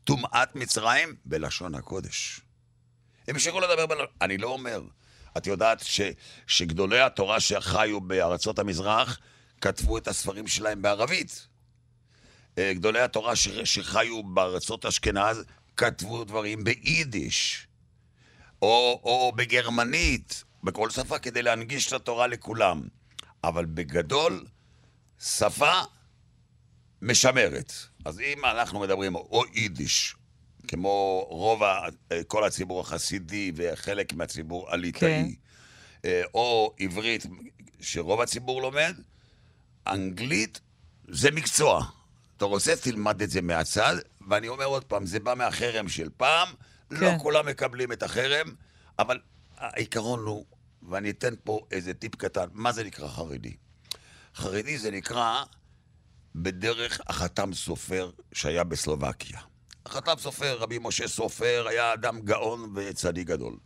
טומאת 0.05 0.55
מצרים 0.55 1.14
בלשון 1.25 1.75
הקודש. 1.75 2.40
המשיכו 3.29 3.61
לדבר 3.61 3.87
בלשון... 3.87 4.07
אני 4.20 4.38
לא 4.38 4.49
אומר. 4.49 4.83
את 5.37 5.47
יודעת 5.47 5.81
ש, 5.81 6.01
שגדולי 6.47 7.01
התורה 7.01 7.40
שחיו 7.40 8.01
בארצות 8.01 8.59
המזרח 8.59 9.18
כתבו 9.61 9.99
את 9.99 10.09
הספרים 10.09 10.47
שלהם 10.47 10.83
בערבית. 10.83 11.47
אה, 12.59 12.73
גדולי 12.75 13.01
התורה 13.01 13.37
ש, 13.37 13.49
שחיו 13.49 14.23
בארצות 14.23 14.87
אשכנז 14.87 15.44
כתבו 15.77 16.25
דברים 16.25 16.64
ביידיש, 16.64 17.66
או, 18.62 19.01
או 19.05 19.33
בגרמנית, 19.37 20.44
בכל 20.64 20.90
שפה, 20.90 21.18
כדי 21.18 21.42
להנגיש 21.42 21.88
את 21.88 21.92
התורה 21.92 22.27
לכולם. 22.27 22.83
אבל 23.44 23.64
בגדול, 23.64 24.47
שפה 25.20 25.73
משמרת. 27.03 27.73
אז 28.05 28.20
אם 28.20 28.44
אנחנו 28.44 28.81
מדברים 28.81 29.14
או 29.14 29.44
יידיש, 29.55 30.16
כמו 30.75 31.27
רוב, 31.29 31.63
ה, 31.63 31.87
כל 32.27 32.45
הציבור 32.45 32.81
החסידי 32.81 33.53
וחלק 33.55 34.13
מהציבור 34.13 34.71
הליטאי, 34.71 35.37
כן. 36.03 36.09
או 36.35 36.75
עברית, 36.79 37.27
שרוב 37.81 38.21
הציבור 38.21 38.63
לומד, 38.63 38.95
אנגלית 39.87 40.61
זה 41.09 41.31
מקצוע. 41.31 41.85
אתה 42.37 42.45
רוצה, 42.45 42.77
תלמד 42.77 43.23
את 43.23 43.31
זה 43.31 43.43
מהצד, 43.43 43.97
ואני 44.29 44.49
אומר 44.49 44.65
עוד 44.65 44.85
פעם, 44.85 45.07
זה 45.07 45.21
בא 45.21 45.35
מהחרם 45.35 45.89
של 45.89 46.09
פעם, 46.17 46.49
לא 46.91 46.99
כן. 46.99 47.15
לא 47.15 47.19
כולם 47.19 47.47
מקבלים 47.47 47.93
את 47.93 48.03
החרם, 48.03 48.47
אבל 48.99 49.21
העיקרון 49.57 50.21
הוא, 50.21 50.45
ואני 50.89 51.11
אתן 51.11 51.35
פה 51.45 51.67
איזה 51.71 51.95
טיפ 51.95 52.15
קטן, 52.15 52.47
מה 52.53 52.73
זה 52.73 52.85
נקרא 52.85 53.09
חרדי? 53.09 53.57
חרדי 54.35 54.79
זה 54.79 54.91
נקרא 54.91 55.45
בדרך 56.35 57.01
החתם 57.07 57.55
סופר 57.55 58.11
שהיה 58.33 58.65
בסלובקיה. 58.65 59.41
החתם 59.87 60.12
סופר, 60.18 60.57
רבי 60.59 60.79
משה 60.83 61.09
סופר, 61.09 61.64
היה 61.68 61.92
אדם 61.92 62.20
גאון 62.20 62.73
וצדיק 62.75 63.27
גדול. 63.27 63.57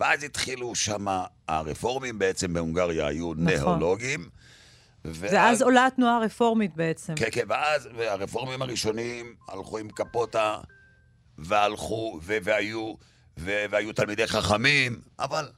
ואז 0.00 0.22
התחילו 0.22 0.74
שם 0.74 1.06
הרפורמים, 1.48 2.18
בעצם 2.18 2.52
בהונגריה 2.52 3.06
היו 3.06 3.32
נכון. 3.34 3.54
נאולוגים. 3.54 4.28
ואז, 5.04 5.32
ואז 5.32 5.62
עולה 5.62 5.86
התנועה 5.86 6.16
הרפורמית 6.16 6.76
בעצם. 6.76 7.14
כן, 7.14 7.28
כן, 7.32 7.44
ואז 7.48 7.88
הרפורמים 7.96 8.62
הראשונים 8.62 9.34
הלכו 9.48 9.78
עם 9.78 9.88
קפוטה, 9.88 10.58
והלכו, 11.38 12.20
ו- 12.22 12.36
והיו, 12.42 12.94
ו- 13.38 13.64
והיו 13.70 13.92
תלמידי 13.92 14.26
חכמים, 14.26 15.00
אבל 15.18 15.48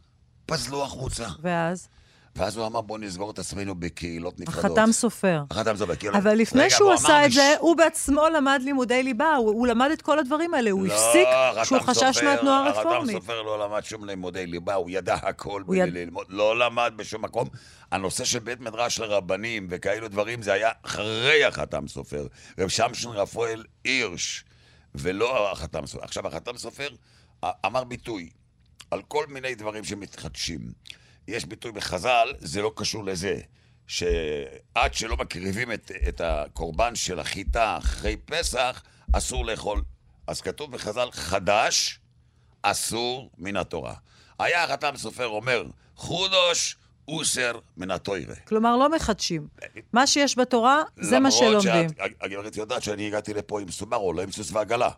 פזלו 0.46 0.84
החוצה. 0.84 1.28
ואז? 1.42 1.88
ואז 2.36 2.56
הוא 2.56 2.66
אמר, 2.66 2.80
בוא 2.80 2.98
נסגור 2.98 3.30
את 3.30 3.38
עצמנו 3.38 3.74
בקהילות 3.74 4.40
נפרדות. 4.40 4.78
החתם 4.78 4.92
סופר. 4.92 5.42
החתם 5.50 5.76
סופר. 5.76 5.96
כאילו... 5.96 6.14
אבל 6.14 6.34
לפני 6.34 6.60
רגע, 6.60 6.70
שהוא 6.70 6.92
עשה 6.92 7.24
את 7.24 7.28
מש... 7.28 7.34
זה, 7.34 7.54
הוא 7.58 7.76
בעצמו 7.76 8.28
למד 8.28 8.60
לימודי 8.64 9.02
ליבה, 9.02 9.34
הוא, 9.34 9.50
הוא 9.50 9.66
למד 9.66 9.90
את 9.92 10.02
כל 10.02 10.18
הדברים 10.18 10.54
האלה, 10.54 10.70
הוא 10.70 10.86
לא, 10.86 10.94
הפסיק 10.94 11.28
כשהוא 11.62 11.80
חשש 11.80 12.22
מהתנועה 12.22 12.66
הרפורמית. 12.66 13.16
החתם 13.16 13.20
סופר 13.20 13.42
לא 13.42 13.64
למד 13.64 13.84
שום 13.84 14.04
לימודי 14.04 14.46
ליבה, 14.46 14.74
הוא 14.74 14.90
ידע 14.90 15.14
הכל 15.14 15.62
בלי 15.66 15.78
יד... 15.78 15.94
ללמוד, 15.94 16.26
לא 16.28 16.58
למד 16.58 16.92
בשום 16.96 17.24
מקום. 17.24 17.48
הנושא 17.92 18.24
של 18.24 18.38
בית 18.38 18.60
מדרש 18.60 18.98
לרבנים 18.98 19.66
וכאלו 19.70 20.08
דברים, 20.08 20.42
זה 20.42 20.52
היה 20.52 20.70
אחרי 20.82 21.44
החתם 21.44 21.88
סופר. 21.88 22.26
רב 22.58 22.68
שמשון 22.68 23.16
רפואל 23.16 23.64
הירש, 23.84 24.44
ולא 24.94 25.52
החתם 25.52 25.86
סופר. 25.86 26.04
עכשיו, 26.04 26.26
החתם 26.26 26.58
סופר 26.58 26.88
אמר 27.66 27.84
ביטוי 27.84 28.30
על 28.90 29.02
כל 29.08 29.26
מיני 29.28 29.54
דברים 29.54 29.84
שמתחדשים. 29.84 30.60
יש 31.28 31.44
ביטוי 31.44 31.72
בחז"ל, 31.72 32.28
זה 32.38 32.62
לא 32.62 32.72
קשור 32.76 33.04
לזה, 33.04 33.40
שעד 33.86 34.92
שלא 34.92 35.16
מקריבים 35.16 35.72
את, 35.72 35.92
את 36.08 36.20
הקורבן 36.24 36.94
של 36.94 37.18
החיטה 37.20 37.78
אחרי 37.78 38.16
פסח, 38.16 38.82
אסור 39.12 39.46
לאכול. 39.46 39.82
אז 40.26 40.40
כתוב 40.40 40.72
בחז"ל, 40.72 41.08
חדש 41.12 42.00
אסור 42.62 43.30
מן 43.38 43.56
התורה. 43.56 43.94
היה 44.38 44.64
החתם 44.64 44.96
סופר 44.96 45.26
אומר, 45.26 45.64
חודוש 45.96 46.76
אוסר 47.08 47.58
מן 47.76 47.90
התוירה. 47.90 48.34
כלומר, 48.34 48.76
לא 48.76 48.90
מחדשים. 48.90 49.48
מה 49.92 50.06
שיש 50.06 50.38
בתורה, 50.38 50.82
זה 51.00 51.20
מה 51.20 51.30
שלומדים. 51.30 51.72
למרות 51.72 51.92
שהגברת 52.20 52.56
יודעת 52.56 52.82
שאני 52.82 53.06
הגעתי 53.06 53.34
לפה 53.34 53.60
עם 53.60 53.70
סוברו, 53.70 54.12
לא 54.12 54.22
עם 54.22 54.32
סוס 54.32 54.52
ועגלה. 54.52 54.90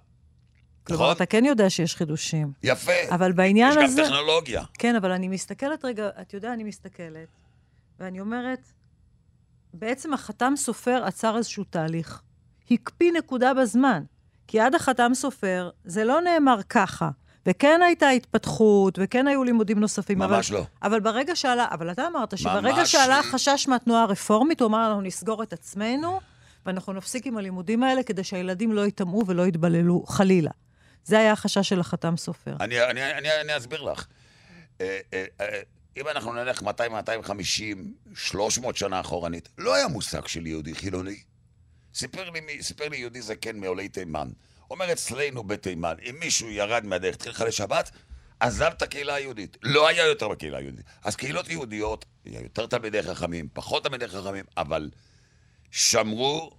כלומר, 0.89 1.05
נכון? 1.05 1.17
אתה 1.17 1.27
כן 1.27 1.45
יודע 1.45 1.71
שיש 1.71 1.97
חידושים. 1.97 2.53
יפה. 2.63 2.93
אבל 3.11 3.33
בעניין 3.33 3.73
יש 3.73 3.77
הזה... 3.85 4.03
יש 4.03 4.09
גם 4.09 4.15
טכנולוגיה. 4.15 4.63
כן, 4.79 4.97
אבל 4.97 5.11
אני 5.13 5.29
מסתכלת 5.29 5.85
רגע, 5.85 6.09
אתה 6.21 6.37
יודע, 6.37 6.53
אני 6.53 6.65
מסתכלת, 6.65 7.29
ואני 8.01 8.21
אומרת, 8.21 8.61
בעצם 9.75 10.13
החתם 10.13 10.53
סופר 10.57 11.05
עצר 11.05 11.37
איזשהו 11.37 11.65
תהליך. 11.65 12.23
הקפיא 12.71 13.13
נקודה 13.13 13.55
בזמן. 13.55 14.03
כי 14.47 14.61
עד 14.61 14.75
החתם 14.75 15.11
סופר, 15.15 15.71
זה 15.85 16.05
לא 16.05 16.21
נאמר 16.21 16.61
ככה. 16.69 17.11
וכן 17.47 17.81
הייתה 17.85 18.09
התפתחות, 18.09 18.99
וכן 19.03 19.27
היו 19.27 19.45
לימודים 19.45 19.81
נוספים. 19.81 20.19
ממש 20.19 20.51
אבל, 20.51 20.59
לא. 20.59 20.65
אבל 20.83 21.01
ברגע 21.01 21.37
שעלה, 21.37 21.67
אבל 21.71 21.91
אתה 21.91 22.07
אמרת 22.07 22.39
שברגע 22.39 22.87
שעלה 22.87 23.19
החשש 23.19 23.69
מהתנועה 23.69 24.03
הרפורמית, 24.03 24.61
הוא 24.61 24.69
אמר, 24.69 24.87
אנחנו 24.87 25.03
נסגור 25.03 25.43
את 25.43 25.53
עצמנו, 25.53 26.21
ואנחנו 26.67 26.93
נפסיק 26.93 27.27
עם 27.27 27.37
הלימודים 27.37 27.83
האלה 27.83 28.03
כדי 28.03 28.25
שהילדים 28.25 28.73
לא 28.73 28.87
יטמעו 28.87 29.27
ולא 29.27 29.47
יתבללו, 29.47 30.05
חלילה. 30.07 30.51
זה 31.09 31.19
היה 31.19 31.33
החשש 31.33 31.69
של 31.69 31.81
החתם 31.81 32.17
סופר. 32.17 32.57
אני, 32.61 32.85
אני, 32.85 33.13
אני, 33.13 33.29
אני 33.41 33.57
אסביר 33.57 33.83
לך. 33.83 34.07
אה, 34.81 34.99
אה, 35.13 35.25
אה, 35.41 35.61
אם 35.97 36.09
אנחנו 36.09 36.33
נלך 36.33 36.63
200, 36.63 36.93
250, 36.93 37.95
300 38.15 38.77
שנה 38.77 39.01
אחורנית, 39.01 39.49
לא 39.59 39.75
היה 39.75 39.89
מושג 39.89 40.27
של 40.27 40.47
יהודי 40.47 40.75
חילוני. 40.75 41.23
סיפר 41.95 42.31
לי, 42.31 42.63
סיפר 42.63 42.89
לי 42.89 42.97
יהודי 42.97 43.23
זקן 43.23 43.57
מעולי 43.61 43.89
תימן. 43.89 44.29
אומר 44.71 44.93
אצלנו 44.93 45.45
בתימן, 45.45 45.95
אם 46.11 46.17
מישהו 46.21 46.51
ירד 46.51 46.85
מהדרך, 46.85 47.15
התחיל 47.15 47.33
לחלל 47.33 47.51
שבת, 47.51 47.91
עזב 48.41 48.71
את 48.77 48.83
הקהילה 48.83 49.15
היהודית. 49.15 49.57
לא 49.63 49.89
היה 49.89 50.07
יותר 50.07 50.29
בקהילה 50.29 50.59
היהודית. 50.59 50.85
אז 51.05 51.17
קהילות 51.17 51.49
יהודיות, 51.49 52.05
היה 52.25 52.41
יותר 52.41 52.67
תלמידי 52.67 53.03
חכמים, 53.03 53.49
פחות 53.53 53.85
תלמידי 53.85 54.09
חכמים, 54.09 54.45
אבל 54.57 54.91
שמרו 55.71 56.51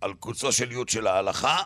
על 0.00 0.14
קוצו 0.14 0.52
של 0.52 0.72
יוד 0.72 0.88
של 0.88 1.06
ההלכה, 1.06 1.62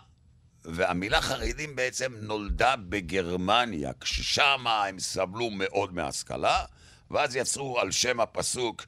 והמילה 0.64 1.20
חרדים 1.20 1.77
בעצם 1.77 2.12
נולדה 2.20 2.75
בגרמניה, 2.77 3.92
כששם 4.01 4.64
הם 4.66 4.99
סבלו 4.99 5.51
מאוד 5.51 5.94
מהשכלה, 5.94 6.64
ואז 7.11 7.37
יצרו 7.37 7.81
על 7.81 7.90
שם 7.90 8.20
הפסוק 8.20 8.85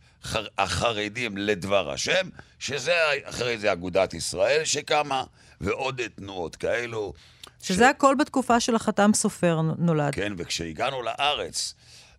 החרדים 0.59 1.37
לדבר 1.37 1.91
השם, 1.91 2.29
שזה 2.59 2.95
אחרי 3.25 3.59
זה 3.59 3.73
אגודת 3.73 4.15
ישראל 4.15 4.65
שקמה, 4.65 5.25
ועוד 5.61 6.01
תנועות 6.15 6.57
כאלו. 6.57 7.13
שזה 7.63 7.85
ש... 7.85 7.91
הכל 7.91 8.15
בתקופה 8.19 8.61
של 8.61 8.75
החתם 8.75 9.11
סופר 9.15 9.61
נולד. 9.79 10.15
כן, 10.15 10.33
וכשהגענו 10.37 11.03
לארץ, 11.03 11.75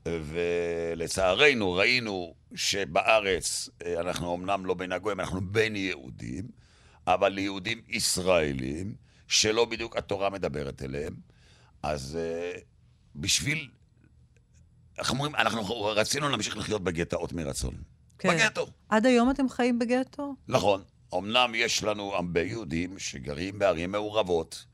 ולצערנו 0.06 1.74
ראינו 1.74 2.34
שבארץ 2.56 3.70
אה, 3.86 4.00
אנחנו 4.00 4.36
אמנם 4.36 4.66
לא 4.66 4.74
בין 4.74 4.92
הגויים, 4.92 5.20
אנחנו 5.20 5.42
בין 5.42 5.76
יהודים, 5.76 6.44
אבל 7.08 7.30
ליהודים 7.30 7.82
ישראלים, 7.90 9.03
שלא 9.28 9.66
בדיוק 9.66 9.98
התורה 9.98 10.30
מדברת 10.30 10.82
אליהם. 10.82 11.14
אז 11.84 12.18
uh, 12.18 12.60
בשביל, 13.16 13.70
איך 14.98 15.12
אומרים, 15.12 15.36
אנחנו 15.36 15.82
רצינו 15.82 16.30
להמשיך 16.30 16.58
לחיות 16.58 16.84
בגטאות 16.84 17.34
מרצון. 17.34 17.74
כן. 18.20 18.30
בגטו. 18.30 18.68
עד 18.90 19.06
היום 19.06 19.32
אתם 19.32 19.50
חיים 19.50 19.80
בגטו? 19.80 20.36
נכון. 20.48 20.82
אמנם 21.18 21.52
יש 21.56 21.84
לנו 21.84 22.14
הרבה 22.16 22.42
יהודים 22.42 23.00
שגרים 23.00 23.60
בערים 23.60 23.92
מעורבות, 23.92 24.66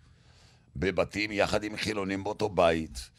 בבתים 0.76 1.32
יחד 1.32 1.64
עם 1.64 1.78
חילונים 1.78 2.24
באותו 2.24 2.50
בית, 2.50 3.10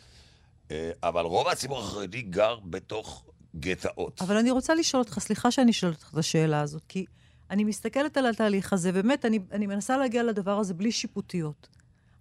אה, 0.71 0.91
אבל 1.03 1.25
רוב 1.25 1.49
הציבור 1.49 1.79
החרדי 1.79 2.23
גר 2.23 2.59
בתוך 2.65 3.25
גטאות. 3.57 4.23
אבל 4.23 4.37
אני 4.37 4.51
רוצה 4.51 4.75
לשאול 4.75 5.03
אותך, 5.03 5.19
סליחה 5.19 5.51
שאני 5.51 5.73
שואלת 5.73 5.97
אותך 5.97 6.11
את 6.13 6.19
השאלה 6.19 6.61
הזאת, 6.61 6.83
כי 6.89 7.05
אני 7.51 7.65
מסתכלת 7.65 8.17
על 8.17 8.27
התהליך 8.27 8.73
הזה, 8.73 8.93
באמת, 8.93 9.25
אני, 9.25 9.39
אני 9.53 9.67
מנסה 9.67 9.97
להגיע 9.97 10.23
לדבר 10.23 10.59
הזה 10.59 10.75
בלי 10.75 10.93
שיפוטיות. 10.93 11.69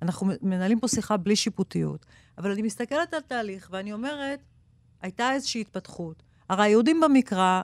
אנחנו 0.02 0.32
מנהלים 0.42 0.80
פה 0.80 0.88
שיחה 0.88 1.18
בלי 1.18 1.36
שיפוטיות. 1.36 2.06
אבל 2.38 2.52
אני 2.52 2.62
מסתכלת 2.62 3.14
על 3.14 3.22
תהליך, 3.22 3.70
ואני 3.72 3.94
אומרת, 3.94 4.40
הייתה 5.02 5.32
איזושהי 5.32 5.62
התפתחות. 5.62 6.24
הרי 6.50 6.64
היהודים 6.64 7.02
במקרא, 7.02 7.62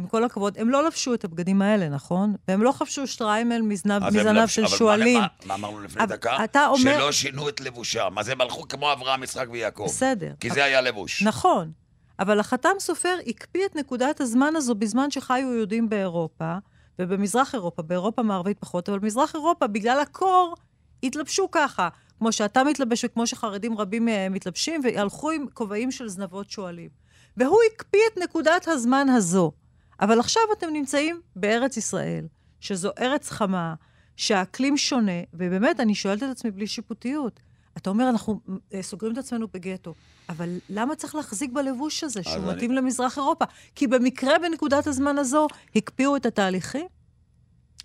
עם 0.00 0.06
כל 0.06 0.24
הכבוד, 0.24 0.58
הם 0.58 0.70
לא 0.70 0.86
לבשו 0.86 1.14
את 1.14 1.24
הבגדים 1.24 1.62
האלה, 1.62 1.88
נכון? 1.88 2.34
והם 2.48 2.62
לא 2.62 2.72
חבשו 2.72 3.06
שטריימל 3.06 3.60
מזנב, 3.60 4.04
מזנב 4.04 4.46
של 4.46 4.64
אבל 4.64 4.76
שועלים. 4.76 5.20
מה, 5.20 5.26
מה 5.44 5.54
אמרנו 5.54 5.80
לפני 5.80 6.06
דקה? 6.06 6.44
אתה 6.44 6.66
אומר... 6.66 6.96
שלא 6.98 7.12
שינו 7.12 7.48
את 7.48 7.60
לבושם. 7.60 8.18
אז 8.18 8.28
הם 8.28 8.40
הלכו 8.40 8.68
כמו 8.68 8.92
אברהם, 8.92 9.22
יצחק 9.22 9.46
ויעקב. 9.50 9.84
בסדר. 9.88 10.32
כי 10.40 10.50
זה 10.50 10.64
היה 10.64 10.80
לבוש. 10.80 11.22
נכון. 11.22 11.72
אבל 12.18 12.40
החתם 12.40 12.70
סופר 12.78 13.16
הקפיא 13.26 13.66
את 13.66 13.76
נקודת 13.76 14.20
הזמן 14.20 14.56
הזו 14.56 14.74
בזמן 14.74 15.10
שחיו 15.10 15.54
יהודים 15.54 15.88
באירופה, 15.88 16.56
ובמזרח 16.98 17.54
אירופה, 17.54 17.82
באירופה 17.82 18.22
מערבית 18.22 18.58
פחות, 18.58 18.88
אבל 18.88 18.98
במזרח 18.98 19.34
אירופה, 19.34 19.66
בגלל 19.66 20.00
הקור, 20.00 20.54
יתלבשו 21.02 21.50
ככה, 21.50 21.88
כמו 22.18 22.32
שאתה 22.32 22.64
מתלבש 22.64 23.04
וכמו 23.04 23.26
שחרדים 23.26 23.78
רבים 23.78 24.08
אה, 24.08 24.28
מתלבשים, 24.28 24.80
והלכו 24.84 25.30
עם 25.30 25.46
כובעים 25.54 25.90
של 25.90 26.08
זנבות 26.08 26.50
שועלים. 26.50 26.88
והוא 27.36 27.58
הקפיא 27.72 28.00
את 28.12 28.18
נקודת 28.18 28.68
הזמן 28.68 29.08
הזו. 29.08 29.52
אבל 30.00 30.20
עכשיו 30.20 30.42
אתם 30.58 30.68
נמצאים 30.72 31.20
בארץ 31.36 31.76
ישראל, 31.76 32.26
שזו 32.60 32.90
ארץ 32.98 33.30
חמה, 33.30 33.74
שהאקלים 34.16 34.76
שונה, 34.76 35.22
ובאמת, 35.34 35.80
אני 35.80 35.94
שואלת 35.94 36.22
את 36.22 36.28
עצמי 36.30 36.50
בלי 36.50 36.66
שיפוטיות. 36.66 37.40
אתה 37.78 37.90
אומר, 37.90 38.08
אנחנו 38.08 38.40
אה, 38.74 38.82
סוגרים 38.82 39.12
את 39.12 39.18
עצמנו 39.18 39.46
בגטו, 39.54 39.94
אבל 40.28 40.58
למה 40.68 40.96
צריך 40.96 41.14
להחזיק 41.14 41.50
בלבוש 41.52 42.04
הזה, 42.04 42.22
שהוא 42.22 42.36
אני- 42.36 42.52
מתאים 42.54 42.72
למזרח 42.72 43.18
אירופה? 43.18 43.44
כי 43.74 43.86
במקרה 43.86 44.38
בנקודת 44.38 44.86
הזמן 44.86 45.18
הזו 45.18 45.46
הקפיאו 45.76 46.16
את 46.16 46.26
התהליכים? 46.26 46.86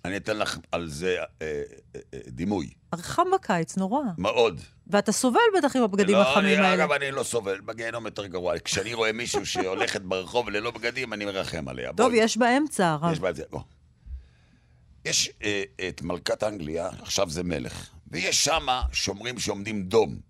אני 0.04 0.16
אתן 0.16 0.36
לך 0.36 0.58
על 0.72 0.88
זה 0.88 1.16
אה, 1.18 1.24
אה, 1.42 1.62
אה, 2.14 2.18
דימוי. 2.28 2.70
חם 2.94 3.26
בקיץ, 3.34 3.76
נורא. 3.76 4.00
מאוד. 4.18 4.60
ואתה 4.86 5.12
סובל 5.12 5.40
בטח 5.58 5.76
עם 5.76 5.82
הבגדים 5.82 6.14
לא, 6.16 6.22
החמים 6.22 6.44
אני, 6.58 6.66
האלה. 6.66 6.74
אגב, 6.74 6.92
אני 6.92 7.10
לא 7.10 7.22
סובל, 7.22 7.60
בגיהנום 7.60 8.06
יותר 8.06 8.26
גרוע. 8.26 8.54
כשאני 8.64 8.94
רואה 8.94 9.12
מישהו 9.12 9.46
שהולכת 9.46 10.00
ברחוב 10.02 10.50
ללא 10.50 10.70
בגדים, 10.70 11.12
אני 11.12 11.24
מרחם 11.24 11.68
עליה. 11.68 11.92
טוב, 11.92 12.06
בואי. 12.10 12.18
יש 12.24 12.36
באמצע, 12.36 12.88
הרב. 12.88 13.12
יש 13.12 13.36
זה, 13.36 13.42
בוא. 13.50 13.60
יש 15.04 15.30
אה, 15.42 15.62
את 15.88 16.02
מלכת 16.02 16.42
אנגליה, 16.42 16.88
עכשיו 17.02 17.30
זה 17.30 17.42
מלך, 17.42 17.88
ויש 18.14 18.44
שמה 18.44 18.82
שומרים 18.92 19.38
שעומדים 19.38 19.82
דום. 19.82 20.20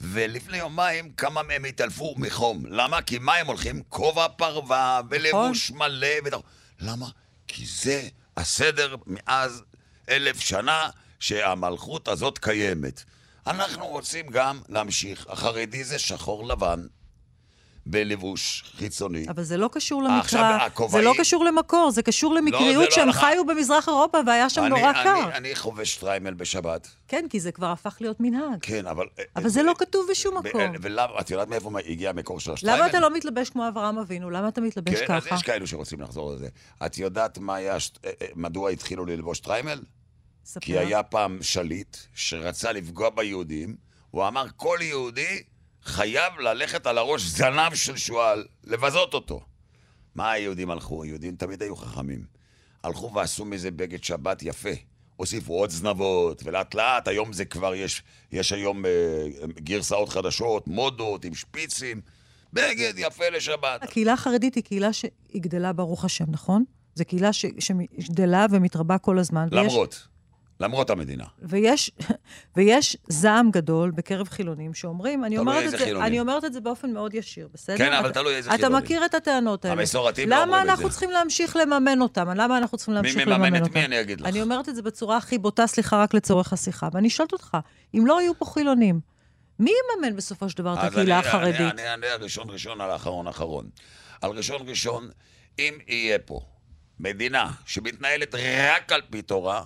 ולפני 0.00 0.56
יומיים 0.56 1.12
כמה 1.12 1.42
מהם 1.42 1.64
התעלפו 1.64 2.14
מחום. 2.18 2.66
למה? 2.66 3.02
כי 3.02 3.18
מה 3.18 3.34
הם 3.34 3.46
הולכים? 3.46 3.82
כובע 3.88 4.28
פרווה 4.28 5.00
ולבוש 5.10 5.70
מלא. 5.70 6.06
וד... 6.24 6.34
למה? 6.80 7.06
כי 7.46 7.66
זה 7.66 8.08
הסדר 8.36 8.96
מאז 9.06 9.62
אלף 10.08 10.40
שנה 10.40 10.90
שהמלכות 11.20 12.08
הזאת 12.08 12.38
קיימת. 12.38 13.04
אנחנו 13.46 13.86
רוצים 13.86 14.26
גם 14.26 14.60
להמשיך. 14.68 15.26
החרדי 15.28 15.84
זה 15.84 15.98
שחור 15.98 16.48
לבן, 16.48 16.86
בלבוש 17.90 18.64
חיצוני. 18.76 19.26
אבל 19.28 19.42
זה 19.42 19.56
לא 19.56 19.68
קשור 19.72 20.06
אה, 20.06 20.18
עכשיו, 20.18 20.58
למקרא, 20.62 20.88
זה 20.88 21.02
לא 21.02 21.14
קשור 21.18 21.44
למקור, 21.44 21.90
זה 21.90 22.02
קשור 22.02 22.34
למקריות 22.34 22.84
לא 22.84 22.90
שהם 22.90 23.08
הלכה. 23.08 23.20
חיו 23.20 23.44
במזרח 23.46 23.88
אירופה 23.88 24.18
והיה 24.26 24.50
שם 24.50 24.60
אני- 24.60 24.68
נורא 24.68 24.90
אני- 24.90 25.02
קר. 25.04 25.36
אני 25.36 25.54
חובש 25.54 25.96
שטריימל 25.96 26.34
בשבת. 26.34 26.88
כן, 27.08 27.26
כי 27.30 27.40
זה 27.40 27.52
כבר 27.52 27.66
הפך 27.66 27.96
להיות 28.00 28.20
מנהג. 28.20 28.58
כן, 28.62 28.86
אבל... 28.86 29.06
אבל 29.36 29.48
זה 29.48 29.62
לא 29.62 29.74
כתוב 29.78 30.06
בשום 30.10 30.36
מקום. 30.38 30.60
ולמה, 30.80 31.20
את 31.20 31.30
יודעת 31.30 31.48
מאיפה 31.48 31.70
הגיע 31.86 32.10
המקור 32.10 32.40
של 32.40 32.52
השטריימל? 32.52 32.78
למה 32.78 32.90
אתה 32.90 33.00
לא 33.00 33.14
מתלבש 33.16 33.50
כמו 33.50 33.68
אברהם 33.68 33.98
אבינו? 33.98 34.30
למה 34.30 34.48
אתה 34.48 34.60
מתלבש 34.60 34.94
כן, 35.00 35.06
ככה? 35.08 35.34
יש 35.34 35.42
כאלו 35.42 35.66
שרוצים 35.66 36.00
לחזור 36.00 36.32
לזה. 36.32 36.48
את 36.86 36.98
יודעת 36.98 37.38
מה 37.38 37.54
היה, 37.54 37.72
אה, 37.74 37.78
אה, 38.22 38.26
מדוע 38.36 38.70
התחילו 38.70 39.04
ללבוש 39.06 39.40
שטריימל? 39.40 39.80
ספר. 40.44 40.60
כי 40.60 40.78
היה 40.78 41.02
פעם 41.02 41.38
שליט 41.42 41.96
שרצה 42.14 42.72
לפגוע 42.72 43.10
ביהודים, 43.10 43.76
הוא 44.10 44.28
אמר, 44.28 44.44
כל 44.56 44.78
יהודי 44.80 45.42
חייב 45.88 46.32
ללכת 46.40 46.86
על 46.86 46.98
הראש 46.98 47.22
זנב 47.22 47.74
של 47.74 47.96
שועל, 47.96 48.44
לבזות 48.64 49.14
אותו. 49.14 49.40
מה 50.14 50.30
היהודים 50.32 50.70
הלכו? 50.70 51.02
היהודים 51.02 51.36
תמיד 51.36 51.62
היו 51.62 51.76
חכמים. 51.76 52.24
הלכו 52.82 53.12
ועשו 53.14 53.44
מזה 53.44 53.70
בגד 53.70 54.04
שבת 54.04 54.42
יפה. 54.42 54.68
הוסיפו 55.16 55.52
עוד 55.54 55.70
זנבות, 55.70 56.42
ולאט 56.44 56.74
לאט, 56.74 57.08
היום 57.08 57.32
זה 57.32 57.44
כבר, 57.44 57.74
יש, 57.74 58.02
יש 58.32 58.52
היום 58.52 58.86
אה, 58.86 58.90
גרסאות 59.58 60.08
חדשות, 60.08 60.68
מודות 60.68 61.24
עם 61.24 61.34
שפיצים. 61.34 62.00
בגד 62.52 62.92
יפה 62.96 63.28
לשבת. 63.28 63.82
הקהילה 63.82 64.12
החרדית 64.12 64.54
היא 64.54 64.64
קהילה 64.64 64.92
שהיא 64.92 65.12
גדלה, 65.36 65.72
ברוך 65.72 66.04
השם, 66.04 66.24
נכון? 66.28 66.64
זו 66.94 67.04
קהילה 67.04 67.32
ש... 67.32 67.44
שגדלה 67.98 68.46
ומתרבה 68.50 68.98
כל 68.98 69.18
הזמן. 69.18 69.48
ויש- 69.52 69.72
למרות, 70.60 70.90
המדינה. 70.90 71.24
ויש, 71.42 71.90
ויש 72.56 72.96
זעם 73.08 73.50
גדול 73.50 73.90
בקרב 73.90 74.28
חילונים 74.28 74.74
שאומרים, 74.74 75.24
אני 75.24 75.38
אומרת, 75.38 75.64
את 75.64 75.70
זה, 75.70 75.78
חילונים. 75.78 76.06
אני 76.06 76.20
אומרת 76.20 76.44
את 76.44 76.52
זה 76.52 76.60
באופן 76.60 76.92
מאוד 76.92 77.14
ישיר, 77.14 77.48
בסדר? 77.54 77.78
כן, 77.78 77.92
אבל 77.92 78.10
אתה- 78.10 78.20
תלוי 78.20 78.36
איזה 78.36 78.50
אתה 78.50 78.56
חילונים. 78.56 78.78
מכיר 78.84 79.04
את 79.04 79.14
הטענות 79.14 79.64
האלה. 79.64 79.80
המסורתיים 79.80 80.28
לא 80.28 80.34
אומרים 80.34 80.50
למה 80.54 80.62
את 80.64 80.68
אנחנו 80.68 80.84
זה. 80.84 80.90
צריכים 80.90 81.10
להמשיך 81.10 81.56
לממן 81.56 82.00
אותם? 82.02 82.28
למה 82.34 82.58
אנחנו 82.58 82.78
צריכים 82.78 82.94
להמשיך 82.94 83.16
לממן 83.28 83.36
מממן 83.40 83.60
אותם? 83.60 83.70
את 83.70 83.76
מי 83.76 83.84
אני 83.84 84.00
אגיד 84.00 84.20
לך? 84.20 84.26
אני 84.26 84.42
אומרת 84.42 84.68
את 84.68 84.74
זה 84.74 84.82
בצורה 84.82 85.16
הכי 85.16 85.38
בוטה, 85.38 85.66
סליחה, 85.66 86.02
רק 86.02 86.14
לצורך 86.14 86.52
השיחה. 86.52 86.88
ואני 86.92 87.10
שואלת 87.10 87.32
אותך, 87.32 87.56
אם 87.94 88.06
לא 88.06 88.18
היו 88.18 88.38
פה 88.38 88.44
חילונים, 88.44 89.00
מי 89.58 89.70
יממן 89.96 90.16
בסופו 90.16 90.48
של 90.48 90.58
דבר 90.58 90.74
את 90.74 90.78
הקהילה 90.84 91.18
אני- 91.18 91.28
החרדית? 91.28 91.56
אני 91.60 91.70
אני 91.70 91.88
אענה 91.90 92.06
ראשון 92.20 92.50
ראשון 92.50 92.80
על 92.80 92.90
האחרון 92.90 93.26
אחרון. 93.26 93.68
על 94.20 94.30
ראשון 94.30 94.68
ראשון, 94.68 95.08
אם 95.58 95.74
יהיה 95.88 96.18
פה 96.18 96.40
מדינה 97.00 97.50
שמתנהלת 97.66 98.34
רק 98.34 98.92
על 98.92 99.00
פי 99.10 99.22
תורה, 99.22 99.62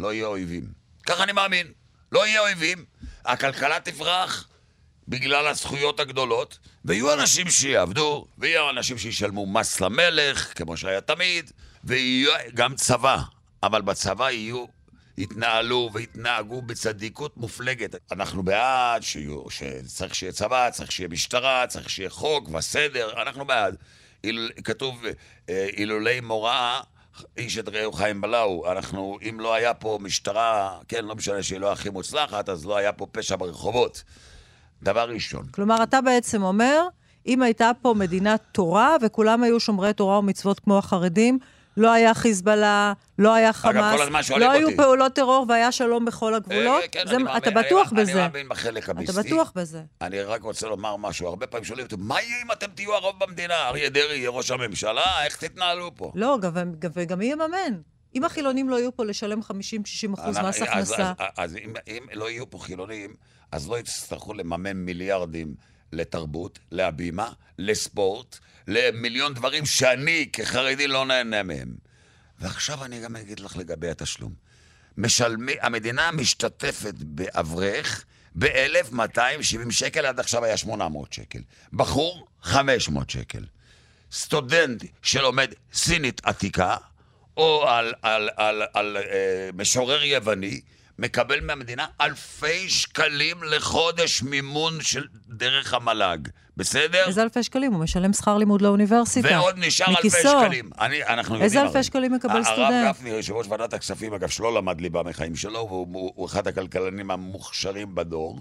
לא 0.00 0.12
יהיה 0.12 0.26
אויבים. 0.26 0.64
ככה 1.06 1.22
אני 1.22 1.32
מאמין. 1.32 1.66
לא 2.12 2.26
יהיה 2.26 2.40
אויבים, 2.40 2.84
הכלכלה 3.24 3.80
תפרח 3.80 4.48
בגלל 5.08 5.46
הזכויות 5.46 6.00
הגדולות, 6.00 6.58
ויהיו 6.84 7.14
אנשים 7.14 7.50
שיעבדו, 7.50 8.26
ויהיו 8.38 8.70
אנשים 8.70 8.98
שישלמו 8.98 9.46
מס 9.46 9.80
למלך, 9.80 10.52
כמו 10.58 10.76
שהיה 10.76 11.00
תמיד, 11.00 11.50
ויהיו 11.84 12.30
גם 12.54 12.74
צבא. 12.74 13.18
אבל 13.62 13.82
בצבא 13.82 14.30
יהיו 14.30 14.64
יתנהלו 15.18 15.90
ויתנהגו 15.92 16.62
בצדיקות 16.62 17.36
מופלגת. 17.36 18.12
אנחנו 18.12 18.42
בעד 18.42 19.02
שיהיו, 19.02 19.50
שצריך 19.50 20.14
שיהיה 20.14 20.32
צבא, 20.32 20.70
צריך 20.70 20.92
שיהיה 20.92 21.08
משטרה, 21.08 21.66
צריך 21.66 21.90
שיהיה 21.90 22.10
חוק 22.10 22.48
וסדר, 22.48 23.22
אנחנו 23.22 23.44
בעד. 23.44 23.76
איל, 24.24 24.50
כתוב, 24.64 25.04
אה, 25.48 25.68
אילולי 25.76 26.20
מוראה, 26.20 26.80
איש 27.36 27.58
את 27.58 27.68
רעהו 27.68 27.92
חיים 27.92 28.20
בלעו. 28.20 28.72
אנחנו, 28.72 29.18
אם 29.28 29.40
לא 29.40 29.54
היה 29.54 29.74
פה 29.74 29.98
משטרה, 30.02 30.78
כן, 30.88 31.04
לא 31.04 31.14
משנה 31.14 31.42
שהיא 31.42 31.60
לא 31.60 31.72
הכי 31.72 31.90
מוצלחת, 31.90 32.48
אז 32.48 32.66
לא 32.66 32.76
היה 32.76 32.92
פה 32.92 33.06
פשע 33.12 33.36
ברחובות. 33.36 34.02
דבר 34.82 35.10
ראשון. 35.10 35.46
כלומר, 35.50 35.82
אתה 35.82 36.00
בעצם 36.00 36.42
אומר, 36.42 36.86
אם 37.26 37.42
הייתה 37.42 37.70
פה 37.82 37.94
מדינת 37.96 38.40
תורה 38.52 38.96
וכולם 39.02 39.42
היו 39.42 39.60
שומרי 39.60 39.92
תורה 39.92 40.18
ומצוות 40.18 40.60
כמו 40.60 40.78
החרדים, 40.78 41.38
לא 41.80 41.92
היה 41.92 42.14
חיזבאללה, 42.14 42.92
לא 43.18 43.34
היה 43.34 43.52
חמאס, 43.52 44.30
לא 44.30 44.50
היו 44.50 44.66
אותי. 44.66 44.76
פעולות 44.76 45.12
טרור 45.12 45.46
והיה 45.48 45.72
שלום 45.72 46.04
בכל 46.04 46.34
הגבולות. 46.34 46.82
אה, 46.82 46.88
כן, 46.88 47.02
זה, 47.08 47.16
אני 47.16 47.24
אתה 47.36 47.50
מאמין- 47.50 47.66
בטוח 47.66 47.92
אני, 47.92 48.00
בזה. 48.02 48.12
אני 48.12 48.20
מאמין 48.20 48.48
בחלק 48.48 48.82
אתה 48.84 48.92
המיסטי. 48.92 49.22
בטוח 49.22 49.52
בזה. 49.54 49.82
אני 50.00 50.22
רק 50.22 50.42
רוצה 50.42 50.66
לומר 50.66 50.96
משהו. 50.96 51.28
הרבה 51.28 51.46
פעמים 51.46 51.64
שואלים 51.64 51.84
אותי, 51.84 51.96
מה 51.98 52.22
יהיה 52.22 52.42
אם 52.42 52.52
אתם 52.52 52.66
תהיו 52.74 52.94
הרוב 52.94 53.14
במדינה? 53.18 53.54
אריה 53.68 53.88
דרעי 53.90 54.18
יהיה 54.18 54.30
ראש 54.30 54.50
הממשלה? 54.50 55.24
איך 55.24 55.36
תתנהלו 55.36 55.90
פה? 55.96 56.12
לא, 56.14 56.38
גם, 56.40 56.52
גם, 56.78 56.90
וגם 56.94 57.18
מי 57.18 57.24
יממן? 57.26 57.80
אם 58.14 58.24
החילונים 58.24 58.68
לא 58.68 58.76
יהיו 58.78 58.96
פה 58.96 59.04
לשלם 59.04 59.40
50-60 59.40 59.44
אחוז 60.14 60.38
מס 60.38 60.44
אז- 60.56 60.62
הכנסה, 60.62 61.12
אז, 61.18 61.26
אז 61.36 61.56
אם, 61.56 61.72
אם 61.88 62.02
לא 62.12 62.30
יהיו 62.30 62.50
פה 62.50 62.58
חילונים, 62.58 63.14
אז 63.52 63.68
לא 63.68 63.78
יצטרכו 63.78 64.34
לממן 64.34 64.76
מיליארדים 64.76 65.54
לתרבות, 65.92 66.58
להבימה, 66.70 67.32
לספורט, 67.58 68.38
למיליון 68.66 69.34
דברים 69.34 69.66
שאני 69.66 70.28
כחרדי 70.32 70.86
לא 70.86 71.04
נהנה 71.04 71.42
מהם. 71.42 71.74
ועכשיו 72.38 72.84
אני 72.84 73.00
גם 73.00 73.16
אגיד 73.16 73.40
לך 73.40 73.56
לגבי 73.56 73.90
התשלום. 73.90 74.32
משלמי, 74.96 75.52
המדינה 75.60 76.10
משתתפת 76.12 76.94
באברך 76.94 78.04
ב-1,270 78.34 79.70
שקל, 79.70 80.06
עד 80.06 80.20
עכשיו 80.20 80.44
היה 80.44 80.56
800 80.56 81.12
שקל. 81.12 81.38
בחור, 81.72 82.26
500 82.42 83.10
שקל. 83.10 83.44
סטודנט 84.12 84.84
שלומד 85.02 85.52
סינית 85.72 86.20
עתיקה, 86.24 86.76
או 87.36 87.68
על, 87.68 87.94
על, 88.02 88.28
על, 88.36 88.62
על 88.74 88.96
אה, 88.96 89.50
משורר 89.54 90.04
יווני, 90.04 90.60
מקבל 91.00 91.40
מהמדינה 91.40 91.86
אלפי 92.00 92.68
שקלים 92.68 93.42
לחודש 93.42 94.22
מימון 94.22 94.80
של 94.80 95.06
דרך 95.28 95.74
המל"ג. 95.74 96.18
בסדר? 96.56 97.04
איזה 97.06 97.22
אלפי 97.22 97.42
שקלים? 97.42 97.72
הוא 97.72 97.80
משלם 97.80 98.12
שכר 98.12 98.38
לימוד 98.38 98.62
לאוניברסיטה. 98.62 99.28
ועוד 99.28 99.54
נשאר 99.58 99.86
אלפי 99.86 99.98
מכיסו. 99.98 100.28
שקלים. 100.44 100.70
אני, 100.80 101.04
אנחנו 101.04 101.34
יודעים... 101.34 101.42
איזה 101.42 101.62
אלפי 101.62 101.74
הרי. 101.74 101.82
שקלים 101.82 102.12
מקבל 102.12 102.32
הרב 102.32 102.44
סטודנט? 102.44 102.88
גפני, 102.88 103.10
יושב 103.10 103.32
ראש 103.32 103.46
ועדת 103.48 103.74
הכספים, 103.74 104.14
אגב, 104.14 104.28
שלא 104.28 104.54
למד 104.54 104.80
ליבה 104.80 105.02
מחיים 105.02 105.36
שלו, 105.36 105.66
והוא 105.68 105.86
הוא, 105.92 106.12
הוא 106.14 106.26
אחד 106.26 106.46
הכלכלנים 106.46 107.10
המוכשרים 107.10 107.94
בדור. 107.94 108.40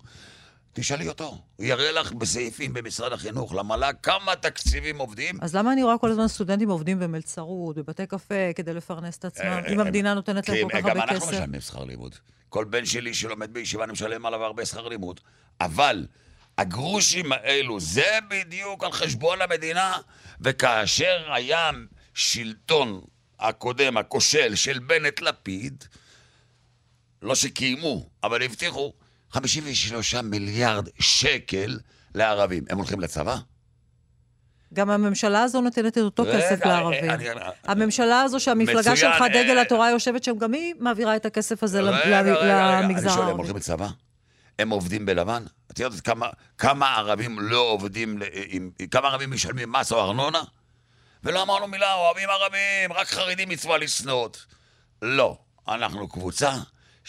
תשאלי 0.74 1.09
אותו, 1.09 1.38
הוא 1.55 1.65
יראה 1.65 1.91
לך 1.91 2.11
בסעיפים 2.11 2.74
במשרד 2.74 3.13
החינוך, 3.13 3.53
למל"ג, 3.53 3.93
כמה 4.03 4.36
תקציבים 4.36 4.97
עובדים. 4.97 5.38
אז 5.41 5.55
למה 5.55 5.74
אני 5.74 5.84
רואה 5.84 5.97
כל 5.97 6.11
הזמן 6.11 6.28
סטודנטים 6.28 6.70
עובדים 6.70 6.99
במלצרות, 6.99 7.76
בבתי 7.76 8.07
קפה, 8.07 8.53
כדי 8.55 8.74
לפרנס 8.74 9.17
את 9.17 9.26
עצמם, 9.26 9.45
אה, 9.45 9.67
אם 9.67 9.80
אה, 9.80 9.86
המדינה 9.86 10.13
נותנת 10.13 10.49
להם 10.49 10.63
כל 10.63 10.70
כך 10.70 10.80
גם 10.80 10.88
הרבה 10.88 11.03
אנחנו 11.03 11.15
כסף? 11.15 11.32
משלמים 11.34 11.61
שכר 11.61 11.84
לימוד. 11.84 12.15
כל 12.49 12.65
בן 12.65 12.86
שלי 12.86 13.13
שלומד 13.13 13.53
בישיבה, 13.53 13.84
אני 13.84 13.91
משלם 13.91 14.26
עליו 14.26 14.43
הרבה 14.43 14.65
שכר 14.65 14.88
לימוד. 14.88 15.20
אבל 15.61 16.05
הגרושים 16.57 17.32
האלו, 17.32 17.80
זה 17.80 18.20
בדיוק 18.30 18.84
על 18.84 18.91
חשבון 18.91 19.41
המדינה, 19.41 19.97
וכאשר 20.41 21.32
היה 21.34 21.70
שלטון 22.13 23.01
הקודם, 23.39 23.97
הכושל, 23.97 24.55
של 24.55 24.80
בנט-לפיד, 24.80 25.84
לא 27.22 27.36
שקיימו, 27.36 28.09
אבל 28.24 28.43
הבטיחו 28.43 28.93
53 29.32 30.15
מיליארד 30.15 30.88
שקל 30.99 31.80
לערבים. 32.15 32.63
הם 32.69 32.77
הולכים 32.77 32.99
לצבא? 32.99 33.36
גם 34.73 34.89
הממשלה 34.89 35.43
הזו 35.43 35.61
נותנת 35.61 35.97
את 35.97 36.03
אותו 36.03 36.23
כסף 36.34 36.65
לערבים. 36.65 37.09
אני- 37.09 37.25
הממשלה 37.63 38.21
הזו 38.21 38.39
שהמפלגה 38.39 38.80
מצוין, 38.80 38.95
שלך, 38.95 39.23
דגל 39.30 39.57
אה, 39.57 39.61
התורה, 39.61 39.89
יושבת 39.89 40.23
שם, 40.23 40.38
גם 40.38 40.53
היא 40.53 40.73
מעבירה 40.80 41.15
את 41.15 41.25
הכסף 41.25 41.63
הזה 41.63 41.82
רגע, 41.82 42.21
למגזר 42.21 42.30
אני 42.80 43.09
שואל, 43.09 43.11
הם 43.11 43.19
הערבי. 43.19 43.32
הולכים 43.38 43.55
לצבא? 43.55 43.88
הם 44.59 44.69
עובדים 44.69 45.05
בלבן? 45.05 45.43
את 45.71 45.80
יודעת 45.80 45.99
כמה, 46.01 46.30
כמה 46.57 46.95
ערבים 46.95 47.39
לא 47.39 47.57
עובדים, 47.59 48.19
עם, 48.47 48.71
כמה 48.91 49.07
ערבים 49.07 49.32
משלמים 49.32 49.71
מס 49.71 49.91
או 49.91 50.01
ארנונה? 50.01 50.41
ולא 51.23 51.41
אמרנו 51.41 51.67
מילה, 51.67 51.93
אוהבים 51.93 52.30
ערבים, 52.30 52.93
רק 52.93 53.07
חרדים 53.07 53.49
מצווה 53.49 53.77
לשנוא. 53.77 54.30
לא, 55.01 55.38
אנחנו 55.67 56.07
קבוצה 56.07 56.51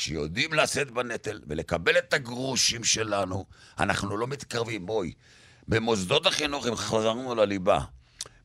שיודעים 0.01 0.53
לשאת 0.53 0.91
בנטל 0.91 1.41
ולקבל 1.47 1.99
את 1.99 2.15
הגרושים 2.15 2.85
שלנו. 2.85 3.45
אנחנו 3.79 4.17
לא 4.17 4.27
מתקרבים, 4.27 4.87
בואי. 4.87 5.13
במוסדות 5.69 6.27
החינוך, 6.27 6.67
אם 6.67 6.77
חזרנו 6.77 7.35
לליבה, 7.35 7.79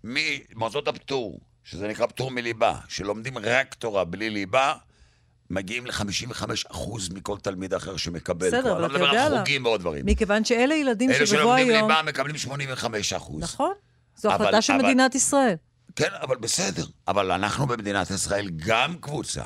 ממוסדות 0.03 0.87
הפטור, 0.87 1.39
שזה 1.63 1.87
נקרא 1.87 2.05
פטור 2.05 2.31
מליבה, 2.31 2.75
שלומדים 2.87 3.37
רק 3.37 3.73
תורה 3.73 4.03
בלי 4.03 4.29
ליבה, 4.29 4.73
מגיעים 5.49 5.85
ל-55% 5.85 6.77
מכל 7.13 7.37
תלמיד 7.41 7.73
אחר 7.73 7.97
שמקבל. 7.97 8.47
בסדר. 8.47 8.71
אבל 8.71 8.81
לא 8.81 8.85
אתה 8.85 8.93
מדבר 8.93 9.05
יודע 9.07 9.25
על 9.25 9.31
לה- 9.33 9.39
חוגים 9.39 9.65
ועוד 9.65 9.79
דברים. 9.81 10.05
מכיוון 10.05 10.45
שאלה 10.45 10.75
ילדים 10.75 11.09
אלה 11.09 11.25
שבבוא 11.25 11.41
שלומדים 11.43 11.69
היום... 11.69 11.89
ליבה 11.91 12.01
מקבלים 12.03 12.35
85%. 12.35 12.49
נכון, 13.39 13.71
זו 14.15 14.29
אבל- 14.35 14.41
החלטה 14.45 14.61
של 14.61 14.73
אבל- 14.73 14.83
מדינת 14.83 15.15
ישראל. 15.15 15.55
כן, 15.95 16.09
אבל 16.21 16.35
בסדר. 16.37 16.85
אבל 17.07 17.31
אנחנו 17.31 17.67
במדינת 17.67 18.11
ישראל 18.11 18.49
גם 18.55 18.95
קבוצה, 19.01 19.43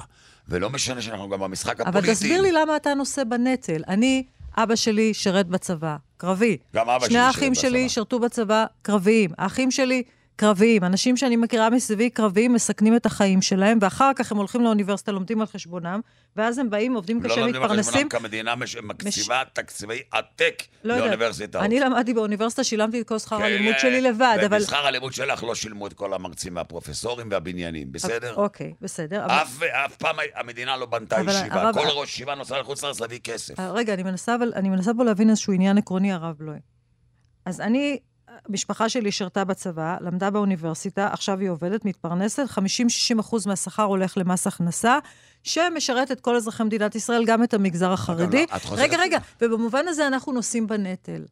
ולא 0.50 0.70
משנה 0.70 1.02
שאנחנו 1.02 1.30
גם 1.30 1.40
במשחק 1.40 1.82
הפוליטי. 1.82 2.00
אבל 2.00 2.14
תסביר 2.14 2.42
לי 2.42 2.52
למה 2.52 2.76
אתה 2.76 2.94
נושא 2.94 3.24
בנטל. 3.24 3.84
אני, 3.88 4.24
אבא 4.58 4.76
שלי 4.76 5.14
שירת 5.14 5.48
בצבא, 5.48 5.96
קרבי. 6.18 6.58
גם 6.76 6.90
אבא 6.90 7.00
שלי 7.00 7.08
שני 7.10 7.14
שירת 7.14 7.26
האחים 7.28 7.56
שלי 7.56 7.80
בצבא. 7.84 7.88
שירתו 7.88 8.20
בצבא, 8.20 8.66
קרביים. 8.82 9.30
האחים 9.38 9.72
שלי, 9.72 10.04
קרביים. 10.40 10.84
אנשים 10.84 11.18
שאני 11.18 11.36
מכירה 11.36 11.70
מסביבי, 11.70 12.10
קרביים, 12.10 12.54
מסכנים 12.54 12.96
את 12.96 13.06
החיים 13.06 13.42
שלהם, 13.42 13.78
ואחר 13.82 14.12
כך 14.16 14.32
הם 14.32 14.38
הולכים 14.38 14.62
לאוניברסיטה, 14.62 15.12
לומדים 15.12 15.42
על 15.42 15.48
חשבונם, 15.48 16.00
ואז 16.36 16.58
הם 16.58 16.70
באים, 16.70 16.94
עובדים 16.96 17.24
לא 17.24 17.30
קשה, 17.30 17.40
לומדים 17.42 17.56
על 17.56 17.62
מתפרנסים. 17.62 17.94
חשבונם, 17.94 18.10
כי 18.10 18.18
המדינה 18.18 18.56
מש- 18.56 18.76
מקציבה 18.76 19.44
תקציבי 19.54 20.00
עתק 20.12 20.64
לא. 20.84 20.98
לאוניברסיטאות. 20.98 21.64
אני 21.64 21.80
למדתי 21.80 22.14
באוניברסיטה, 22.14 22.64
שילמתי 22.64 23.02
את 23.02 23.08
כל 23.08 23.20
שכר 23.20 23.38
כן, 23.38 23.44
הלימוד 23.44 23.74
שלי 23.80 24.02
לבד, 24.02 24.38
אבל... 24.46 24.58
ובשכר 24.58 24.86
הלימוד 24.88 25.14
שלך 25.14 25.44
לא 25.44 25.56
שילמו 25.56 25.88
את 25.88 25.94
כל 25.94 26.14
המרצים 26.14 26.56
והפרופסורים 26.56 27.28
והבניינים, 27.32 27.92
בסדר? 27.92 28.36
אוקיי, 28.36 28.74
בסדר. 28.82 29.26
אבל- 29.26 29.34
אף, 29.34 29.64
אף 29.64 29.96
פעם 29.96 30.16
המדינה 30.36 30.78
לא 30.78 30.86
בנתה 30.86 31.18
ישיבה, 31.28 31.72
כל 31.74 31.88
ראש 31.88 32.10
ישיבה 32.14 32.36
נוסע 32.36 32.60
לחוץ 32.60 32.84
לארץ 32.84 33.00
להביא 33.00 33.20
כסף. 33.24 33.60
אה, 33.60 33.72
רגע, 33.72 33.94
אני 33.94 34.04
מנסה, 34.04 34.36
אבל, 34.36 34.52
אני 34.56 34.70
מנסה 34.70 34.92
פה 34.98 35.04
להבין 35.04 35.30
איזשהו 35.30 35.54
עניין 35.54 35.78
עקרוני, 35.78 36.14
הרב 36.14 36.36
בלוי. 36.38 36.58
אז 37.46 37.62
אני, 37.62 37.98
המשפחה 38.48 38.90
שלי 38.90 39.12
שירתה 39.12 39.44
בצבא, 39.44 39.98
למדה 40.02 40.30
באוניברסיטה, 40.30 41.08
עכשיו 41.12 41.40
היא 41.40 41.50
עובדת, 41.50 41.86
מתפרנסת, 41.86 42.48
50-60 43.16 43.20
אחוז 43.20 43.48
מהשכר 43.48 43.84
הולך 43.84 44.18
למס 44.18 44.48
הכנסה, 44.48 45.00
שמשרת 45.44 46.12
את 46.12 46.22
כל 46.22 46.36
אזרחי 46.36 46.64
מדינת 46.64 46.96
ישראל, 46.96 47.26
גם 47.26 47.44
את 47.44 47.54
המגזר 47.54 47.92
החרדי. 47.92 48.46
לא, 48.52 48.76
רגע, 48.76 48.98
רגע, 48.98 49.18
ובמובן 49.42 49.88
הזה 49.88 50.08
אנחנו 50.08 50.32
נושאים 50.32 50.68
בנטל. 50.68 51.26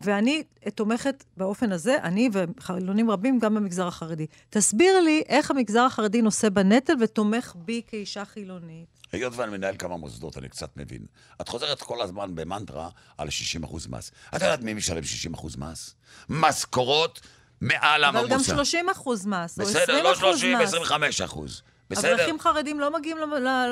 ואני 0.00 0.42
תומכת 0.74 1.24
באופן 1.36 1.72
הזה, 1.72 1.96
אני 2.02 2.30
וחילונים 2.32 3.10
רבים 3.10 3.38
גם 3.38 3.54
במגזר 3.54 3.86
החרדי. 3.86 4.26
תסביר 4.50 5.00
לי 5.00 5.22
איך 5.28 5.50
המגזר 5.50 5.82
החרדי 5.82 6.22
נושא 6.22 6.48
בנטל 6.48 6.94
ותומך 7.00 7.54
בי 7.56 7.82
כאישה 7.86 8.24
חילונית. 8.24 8.97
היות 9.12 9.32
ואני 9.36 9.52
מנהל 9.52 9.76
כמה 9.76 9.96
מוסדות, 9.96 10.38
אני 10.38 10.48
קצת 10.48 10.76
מבין. 10.76 11.06
את 11.40 11.48
חוזרת 11.48 11.82
כל 11.82 12.02
הזמן 12.02 12.34
במנטרה 12.34 12.88
על 13.18 13.28
60% 13.28 13.88
מס. 13.88 14.10
את 14.28 14.34
יודעת 14.34 14.60
מי 14.60 14.74
משלם 14.74 15.02
60% 15.34 15.58
מס? 15.58 15.94
משכורות 16.28 17.20
מעל 17.60 18.04
אבל 18.04 18.18
הממוצע. 18.18 18.34
גם 18.34 18.56
30 18.56 18.88
אחוז 18.88 19.26
מס, 19.26 19.58
או 19.58 19.64
20 19.64 19.82
בסדר, 19.82 20.02
לא 20.02 20.12
אחוז 20.12 20.18
30, 20.20 20.58
מס. 20.58 20.68
25 20.68 21.20
אחוז. 21.20 21.62
בסדר? 21.90 22.14
אברכים 22.14 22.40
חרדים 22.40 22.80
לא 22.80 22.98
מגיעים 22.98 23.16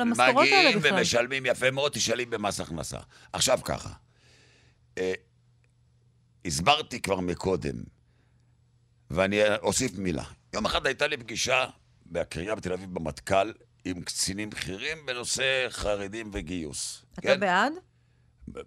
למשכורות 0.00 0.46
האלה 0.46 0.58
מגיעים 0.58 0.78
בכלל. 0.78 0.98
ומשלמים 0.98 1.46
יפה 1.46 1.70
מאוד, 1.70 1.92
תשאלי 1.92 2.26
במס 2.26 2.60
הכנסה. 2.60 2.98
עכשיו 3.32 3.58
ככה, 3.64 3.90
אה, 4.98 5.12
הסברתי 6.44 7.00
כבר 7.00 7.20
מקודם, 7.20 7.82
ואני 9.10 9.54
אוסיף 9.56 9.98
מילה. 9.98 10.24
יום 10.52 10.66
אחד 10.66 10.86
הייתה 10.86 11.06
לי 11.06 11.16
פגישה 11.16 11.66
בקריה 12.06 12.54
בתל 12.54 12.72
אביב 12.72 12.94
במטכ"ל 12.94 13.52
עם 13.86 14.02
קצינים 14.02 14.50
בכירים 14.50 14.98
בנושא 15.06 15.66
חרדים 15.70 16.30
וגיוס. 16.32 17.04
אתה 17.18 17.36
בעד? 17.36 17.72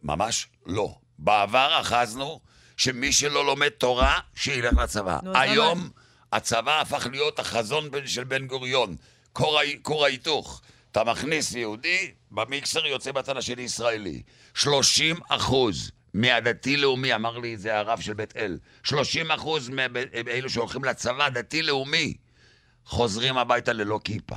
ממש 0.03 0.47
לא. 0.65 0.95
בעבר 1.19 1.77
אחזנו 1.81 2.39
שמי 2.77 3.11
שלא 3.13 3.45
לומד 3.45 3.69
תורה, 3.69 4.19
שילך 4.35 4.73
לצבא. 4.77 5.19
נו, 5.23 5.37
היום 5.37 5.79
למה? 5.79 5.89
הצבא 6.31 6.81
הפך 6.81 7.07
להיות 7.11 7.39
החזון 7.39 7.91
בן- 7.91 8.07
של 8.07 8.23
בן 8.23 8.47
גוריון. 8.47 8.95
כור 9.83 10.05
ההיתוך. 10.05 10.61
אתה 10.91 11.03
מכניס 11.03 11.53
יהודי, 11.53 12.11
במיקסר 12.31 12.85
יוצא 12.85 13.11
בצד 13.11 13.37
השני 13.37 13.61
ישראלי. 13.61 14.21
30 14.53 15.15
אחוז 15.29 15.91
מהדתי-לאומי, 16.13 17.15
אמר 17.15 17.37
לי 17.37 17.53
את 17.53 17.59
זה 17.59 17.77
הרב 17.77 17.99
של 18.01 18.13
בית 18.13 18.37
אל, 18.37 18.57
30 18.83 19.31
אחוז 19.31 19.69
מאלו 19.69 20.49
שהולכים 20.49 20.83
לצבא, 20.83 21.29
דתי-לאומי, 21.29 22.13
חוזרים 22.85 23.37
הביתה 23.37 23.73
ללא 23.73 23.99
כיפה. 24.03 24.35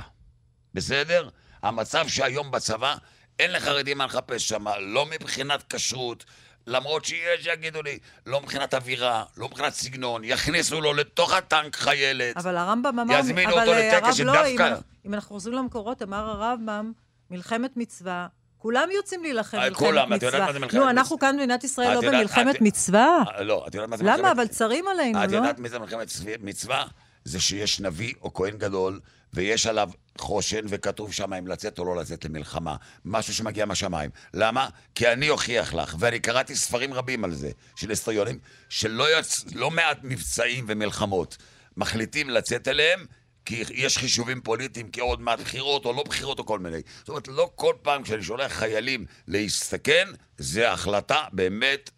בסדר? 0.73 1.29
המצב 1.63 2.07
שהיום 2.07 2.51
בצבא, 2.51 2.95
אין 3.39 3.51
לחרדים 3.51 3.97
מה 3.97 4.05
לחפש 4.05 4.47
שם, 4.49 4.65
לא 4.79 5.05
מבחינת 5.05 5.73
כשרות, 5.73 6.25
למרות 6.67 7.05
שיש, 7.05 7.45
יגידו 7.45 7.81
לי, 7.81 7.99
לא 8.25 8.41
מבחינת 8.41 8.73
אווירה, 8.73 9.23
לא 9.37 9.47
מבחינת 9.47 9.73
סגנון, 9.73 10.21
יכניסו 10.23 10.81
לו 10.81 10.93
לתוך 10.93 11.33
הטנק 11.33 11.75
חיילת. 11.75 12.37
אבל 12.37 12.57
הרמב"ם 12.57 12.99
אמר... 12.99 13.19
יזמינו 13.19 13.51
אבל, 13.53 13.59
אותו 13.59 13.71
אה, 13.73 13.87
לטקס 13.97 14.19
הרב 14.19 14.27
לא, 14.27 14.33
שדווקא- 14.33 14.47
אם 14.47 14.61
אנחנו- 14.61 14.83
אם 15.05 15.13
אנחנו 15.13 15.29
חוזרים 15.29 15.55
למקורות, 15.57 16.01
אמר 16.01 16.29
הרמב"ם, 16.29 16.91
מלחמת 17.31 17.77
מצווה. 17.77 18.27
כולם 18.57 18.87
יוצאים 18.95 19.23
להילחם 19.23 19.57
אה, 19.57 19.63
מלחמת 19.69 19.77
כולם, 19.87 20.13
את 20.13 20.23
יודעת 20.23 20.33
מצווה. 20.33 20.45
מה 20.47 20.53
זה 20.53 20.59
מלחמת 20.59 20.73
נו, 20.73 20.79
מצווה? 20.79 20.91
אנחנו 20.91 21.19
כאן 21.19 21.35
במדינת 21.35 21.63
ישראל 21.63 21.97
את 21.97 22.03
לא 22.03 22.11
במלחמת 22.11 22.55
את- 22.55 22.61
מצווה? 22.61 23.23
אה, 23.37 23.43
לא, 23.43 23.65
את 23.67 23.75
יודעת 23.75 23.89
מה 23.89 23.97
זה 23.97 24.03
מלחמת... 24.03 24.19
למה? 24.19 24.31
אבל 24.31 24.47
צרים 24.47 24.85
עלינו, 24.87 25.23
את 25.23 25.31
לא? 25.31 25.35
יודעת 25.37 25.59
מי 25.59 25.69
זה 25.69 25.79
מלחמת 25.79 26.07
מצווה? 26.41 26.85
זה 27.25 27.39
שיש 27.41 27.79
נביא 27.79 28.13
או 28.21 28.33
כהן 28.33 28.57
גדול, 28.57 28.99
ויש 29.33 29.65
עליו 29.65 29.89
חושן, 30.17 30.65
וכתוב 30.69 31.13
שם 31.13 31.33
אם 31.33 31.47
לצאת 31.47 31.79
או 31.79 31.85
לא 31.85 31.95
לצאת 31.95 32.25
למלחמה. 32.25 32.75
משהו 33.05 33.33
שמגיע 33.33 33.65
מהשמיים. 33.65 34.09
למה? 34.33 34.69
כי 34.95 35.11
אני 35.11 35.29
אוכיח 35.29 35.73
לך, 35.73 35.95
ואני 35.99 36.19
קראתי 36.19 36.55
ספרים 36.55 36.93
רבים 36.93 37.23
על 37.23 37.33
זה, 37.33 37.51
של 37.75 37.89
היסטוריונים, 37.89 38.39
שלא 38.69 39.19
יצ... 39.19 39.45
לא 39.55 39.71
מעט 39.71 39.97
מבצעים 40.03 40.65
ומלחמות 40.67 41.37
מחליטים 41.77 42.29
לצאת 42.29 42.67
אליהם, 42.67 43.05
כי 43.45 43.63
יש 43.73 43.97
חישובים 43.97 44.41
פוליטיים, 44.41 44.89
כי 44.89 45.01
עוד 45.01 45.21
מעט 45.21 45.39
בחירות 45.39 45.85
או 45.85 45.93
לא 45.93 46.03
בחירות 46.03 46.39
או 46.39 46.45
כל 46.45 46.59
מיני. 46.59 46.81
זאת 46.99 47.09
אומרת, 47.09 47.27
לא 47.27 47.49
כל 47.55 47.75
פעם 47.81 48.03
כשאני 48.03 48.23
שולח 48.23 48.51
חיילים 48.51 49.05
להסתכן, 49.27 50.07
זה 50.37 50.71
החלטה 50.71 51.23
באמת 51.31 51.89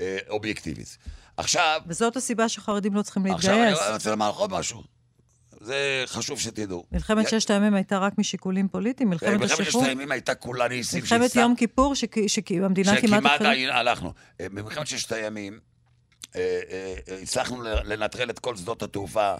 אה, 0.00 0.18
אובייקטיבית. 0.28 0.98
עכשיו, 1.36 1.80
וזאת 1.86 2.16
הסיבה 2.16 2.48
שחרדים 2.48 2.94
לא 2.94 3.02
צריכים 3.02 3.26
עכשיו 3.26 3.54
אני 3.54 3.60
להתגייס. 3.60 3.90
רוצה 3.92 4.10
לומר 4.10 4.30
עוד 4.30 4.50
משהו. 4.52 4.95
זה 5.60 6.04
חשוב 6.06 6.40
שתדעו. 6.40 6.84
מלחמת 6.92 7.28
ששת 7.28 7.50
הימים 7.50 7.74
הייתה 7.74 7.98
רק 7.98 8.18
משיקולים 8.18 8.68
פוליטיים, 8.68 9.10
מלחמת 9.10 9.28
מלחמת 9.28 9.48
ששת 9.48 9.60
השחרור, 9.60 9.84
הימים 9.84 10.12
הייתה 10.12 10.34
כולה 10.34 10.68
ניסים 10.68 11.00
מלחמת 11.00 11.36
יום 11.36 11.56
כיפור, 11.56 11.94
שהמדינה 11.94 13.00
כמעט... 13.00 13.22
שכמעט 13.22 13.40
הלכנו. 13.70 14.12
אה, 14.40 14.48
במלחמת 14.48 14.86
ששת 14.86 15.12
הימים 15.12 15.60
אה, 16.36 16.60
אה, 16.70 16.94
אה, 17.08 17.22
הצלחנו 17.22 17.62
לנטרל 17.62 18.30
את 18.30 18.38
כל 18.38 18.56
שדות 18.56 18.82
התעופה, 18.82 19.34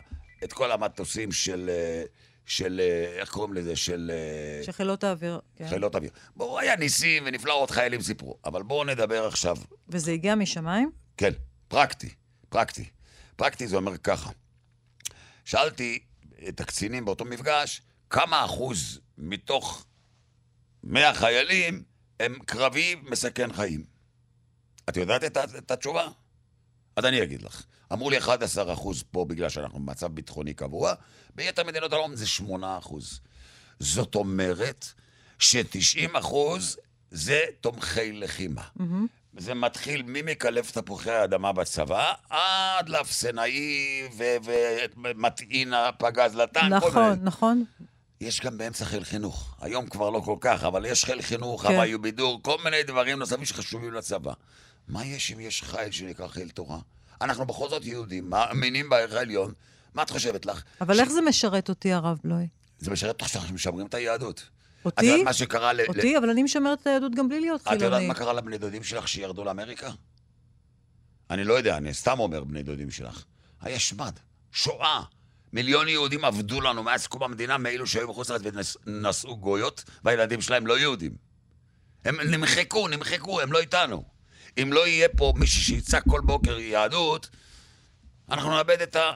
את 0.44 0.52
כל 0.52 0.72
המטוסים 0.72 1.32
של, 1.32 1.70
אה, 1.72 2.02
של 2.46 2.80
אה, 2.80 3.20
איך 3.20 3.30
קוראים 3.30 3.54
לזה? 3.54 3.76
של 3.76 4.10
אה, 4.14 4.64
שחילות 4.64 5.04
האוויר, 5.04 5.40
כן. 5.56 5.68
חילות 5.68 5.94
אוויר. 5.94 6.10
בואו, 6.36 6.58
היה 6.58 6.76
ניסים 6.76 7.22
ונפלאות, 7.26 7.70
חיילים 7.70 8.00
סיפרו. 8.00 8.38
אבל 8.44 8.62
בואו 8.62 8.84
נדבר 8.84 9.26
עכשיו 9.26 9.56
וזה 9.88 10.12
הגיע 10.12 10.34
משמיים? 10.34 10.90
כן, 11.16 11.32
פרקטי, 11.68 12.08
פרקטי. 12.48 12.84
פרקטי 13.36 13.66
זה 13.66 13.76
אומר 13.76 13.96
ככה. 13.96 14.30
שאלתי 15.46 15.98
את 16.48 16.60
הקצינים 16.60 17.04
באותו 17.04 17.24
מפגש, 17.24 17.82
כמה 18.10 18.44
אחוז 18.44 19.00
מתוך 19.18 19.86
100 20.84 21.14
חיילים 21.14 21.82
הם 22.20 22.38
קרבי 22.46 22.94
מסכן 22.94 23.52
חיים? 23.52 23.84
את 24.88 24.96
יודעת 24.96 25.24
את, 25.24 25.36
את 25.58 25.70
התשובה? 25.70 26.08
אז 26.96 27.04
אני 27.04 27.22
אגיד 27.22 27.42
לך. 27.42 27.62
אמרו 27.92 28.10
לי 28.10 28.18
11 28.18 28.72
אחוז 28.72 29.04
פה 29.10 29.24
בגלל 29.24 29.48
שאנחנו 29.48 29.78
במצב 29.78 30.06
ביטחוני 30.06 30.54
קבוע, 30.54 30.94
ביתר 31.34 31.64
מדינות 31.64 31.92
העולם 31.92 32.16
זה 32.16 32.26
8 32.26 32.78
אחוז. 32.78 33.20
זאת 33.80 34.14
אומרת 34.14 34.86
ש-90 35.38 36.18
אחוז 36.18 36.76
זה 37.10 37.40
תומכי 37.60 38.12
לחימה. 38.12 38.62
זה 39.38 39.54
מתחיל 39.54 40.02
ממקלף 40.06 40.70
תפוחי 40.70 41.10
האדמה 41.10 41.52
בצבא, 41.52 42.12
עד 42.30 42.88
לאפסנאי 42.88 44.02
ומטעין 45.04 45.74
הפגז 45.74 46.34
לטנק. 46.34 46.72
נכון, 46.72 47.18
נכון. 47.22 47.64
יש 48.20 48.40
גם 48.40 48.58
באמצע 48.58 48.84
חיל 48.84 49.04
חינוך. 49.04 49.54
היום 49.60 49.86
כבר 49.86 50.10
לא 50.10 50.20
כל 50.20 50.36
כך, 50.40 50.64
אבל 50.64 50.84
יש 50.86 51.04
חיל 51.04 51.22
חינוך, 51.22 51.62
כן. 51.62 51.72
הוואי 51.72 51.94
ובידור, 51.94 52.40
כל 52.42 52.56
מיני 52.64 52.82
דברים 52.82 53.18
נוספים 53.18 53.44
שחשובים 53.44 53.92
לצבא. 53.92 54.32
מה 54.88 55.04
יש 55.06 55.32
אם 55.32 55.40
יש 55.40 55.62
חיל 55.62 55.90
שנקרא 55.90 56.28
חיל 56.28 56.48
תורה? 56.48 56.78
אנחנו 57.20 57.46
בכל 57.46 57.68
זאת 57.68 57.84
יהודים, 57.84 58.30
מאמינים 58.30 58.88
בערך 58.90 59.12
העליון. 59.14 59.52
מה 59.94 60.02
את 60.02 60.10
חושבת 60.10 60.46
לך? 60.46 60.62
אבל 60.80 60.96
ש- 60.96 60.98
איך 61.00 61.08
זה 61.08 61.20
משרת 61.20 61.68
אותי, 61.68 61.92
הרב 61.92 62.18
בלוי? 62.24 62.48
זה 62.78 62.90
משרת 62.90 63.10
אותך 63.22 63.28
שאנחנו 63.28 63.54
משמרים 63.54 63.86
את 63.86 63.94
היהדות. 63.94 64.48
את 64.88 64.92
אותי? 64.92 65.06
יודעת 65.06 65.24
מה 65.24 65.32
שקרה 65.32 65.72
ל... 65.72 65.80
ל- 65.80 65.84
אותי? 65.88 66.18
אבל 66.18 66.30
אני 66.30 66.42
משמרת 66.42 66.82
את 66.82 66.86
היהדות 66.86 67.14
גם 67.14 67.28
בלי 67.28 67.40
להיות 67.40 67.60
את 67.60 67.66
יודעת 67.66 67.80
חילוני. 67.80 68.06
מה 68.06 68.14
קרה 68.14 68.32
לבני 68.32 68.58
דודים 68.58 68.82
שלך 68.82 69.08
שירדו 69.08 69.44
לאמריקה? 69.44 69.90
אני 71.30 71.44
לא 71.44 71.54
יודע, 71.54 71.76
אני 71.76 71.94
סתם 71.94 72.20
אומר 72.20 72.44
בני 72.44 72.62
דודים 72.62 72.90
שלך. 72.90 73.24
היה 73.60 73.78
שמד, 73.78 74.12
שואה. 74.52 75.02
מיליון 75.52 75.88
יהודים 75.88 76.24
עבדו 76.24 76.60
לנו 76.60 76.82
מאז 76.82 77.06
קום 77.06 77.22
המדינה 77.22 77.58
מאלו 77.58 77.86
שהיו 77.86 78.08
בחוץ 78.08 78.30
לארץ 78.30 78.76
ונשאו 78.86 79.36
גויות, 79.36 79.84
והילדים 80.04 80.40
שלהם 80.40 80.66
לא 80.66 80.78
יהודים. 80.78 81.12
הם 82.04 82.20
נמחקו, 82.20 82.88
נמחקו, 82.88 83.40
הם 83.40 83.52
לא 83.52 83.60
איתנו. 83.60 84.04
אם 84.62 84.72
לא 84.72 84.86
יהיה 84.86 85.08
פה 85.08 85.32
מישהו 85.36 85.62
שיצעק 85.62 86.04
כל 86.08 86.20
בוקר 86.20 86.58
יהדות, 86.58 87.28
אנחנו 88.30 88.50
נאבד 88.50 88.82
את 88.82 88.96
ה... 88.96 89.12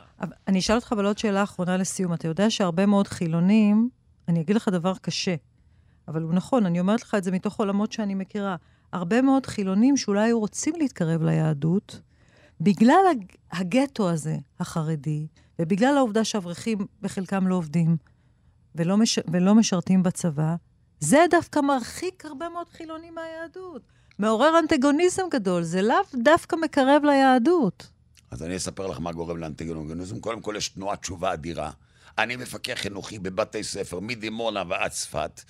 אני 0.49 0.59
אשאל 0.59 0.77
אותך 0.77 0.93
אבל 0.93 1.07
עוד 1.07 1.19
שאלה 1.19 1.43
אחרונה 1.43 1.77
לסיום. 1.77 2.15
אתה 2.15 2.29
יודע 2.29 2.51
שהרבה 2.51 2.87
מאוד 2.87 3.09
חילונים, 3.09 3.91
אני 4.29 4.41
אגיד 4.41 4.57
לך 4.57 4.69
דבר 4.69 4.93
קשה, 5.03 5.35
אבל 6.11 6.23
הוא 6.23 6.35
נכון, 6.35 6.67
אני 6.67 6.81
אומרת 6.81 7.03
לך 7.03 7.15
את 7.15 7.25
זה 7.25 7.31
מתוך 7.31 7.59
עולמות 7.59 7.93
שאני 7.93 8.15
מכירה. 8.15 8.57
הרבה 8.93 9.23
מאוד 9.23 9.47
חילונים 9.47 9.97
שאולי 9.97 10.23
היו 10.23 10.41
רוצים 10.41 10.75
להתקרב 10.79 11.23
ליהדות, 11.23 12.01
בגלל 12.61 13.05
הג- 13.11 13.37
הגטו 13.53 14.11
הזה, 14.11 14.37
החרדי, 14.61 15.27
ובגלל 15.59 15.97
העובדה 15.97 16.25
שאברכים 16.25 16.79
בחלקם 17.03 17.47
לא 17.47 17.55
עובדים 17.55 17.97
ולא, 18.75 18.97
מש... 18.97 19.19
ולא 19.33 19.55
משרתים 19.55 20.03
בצבא, 20.03 20.55
זה 21.01 21.25
דווקא 21.31 21.61
מרחיק 21.61 22.25
הרבה 22.25 22.49
מאוד 22.49 22.69
חילונים 22.69 23.15
מהיהדות. 23.15 23.83
מעורר 24.19 24.59
אנטגוניזם 24.59 25.23
גדול, 25.31 25.63
זה 25.63 25.83
לאו 25.83 25.97
דווקא 26.15 26.57
מקרב 26.57 27.03
ליהדות. 27.05 27.91
אז 28.31 28.43
אני 28.43 28.57
אספר 28.57 28.87
לך 28.87 29.01
מה 29.01 29.13
גורם 29.13 29.37
לאנטיגונוגיזם. 29.37 30.21
קודם 30.21 30.41
כל, 30.41 30.55
יש 30.57 30.69
תנועת 30.69 31.01
תשובה 31.01 31.33
אדירה. 31.33 31.71
אני 32.19 32.37
מפקח 32.37 32.75
חינוכי 32.75 33.19
בבתי 33.19 33.65
ספר, 33.65 34.01
מדימונה 34.01 34.63
ועד 34.69 34.91
צפת. 34.91 35.43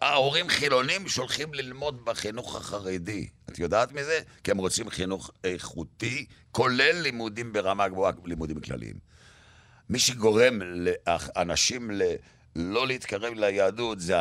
ההורים 0.00 0.48
חילונים 0.48 1.08
שולחים 1.08 1.54
ללמוד 1.54 2.04
בחינוך 2.04 2.56
החרדי. 2.56 3.28
את 3.50 3.58
יודעת 3.58 3.92
מזה? 3.92 4.20
כי 4.44 4.50
הם 4.50 4.58
רוצים 4.58 4.90
חינוך 4.90 5.30
איכותי, 5.44 6.26
כולל 6.50 7.00
לימודים 7.02 7.52
ברמה 7.52 7.88
גבוהה, 7.88 8.12
לימודים 8.24 8.60
כלליים. 8.60 8.96
מי 9.90 9.98
שגורם 9.98 10.58
לאנשים 10.62 11.90
ל... 11.90 12.02
לא 12.56 12.86
להתקרב 12.86 13.34
ליהדות 13.34 14.00
זה 14.00 14.16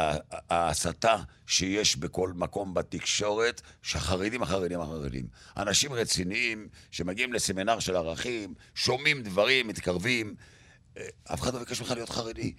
ההסתה 0.49 1.17
שיש 1.47 1.95
בכל 1.95 2.31
מקום 2.35 2.73
בתקשורת, 2.73 3.61
שהחרדים, 3.81 4.43
החרדים, 4.43 4.81
החרדים. 4.81 5.25
אנשים 5.57 5.93
רציניים 5.93 6.67
שמגיעים 6.91 7.33
לסמינר 7.33 7.79
של 7.79 7.95
ערכים, 7.95 8.53
שומעים 8.75 9.23
דברים, 9.23 9.67
מתקרבים. 9.67 10.35
אה, 10.97 11.05
אף 11.33 11.41
אחד 11.41 11.53
לא 11.53 11.59
ביקש 11.59 11.81
ממך 11.81 11.91
להיות 11.91 12.09
חרדי. 12.09 12.53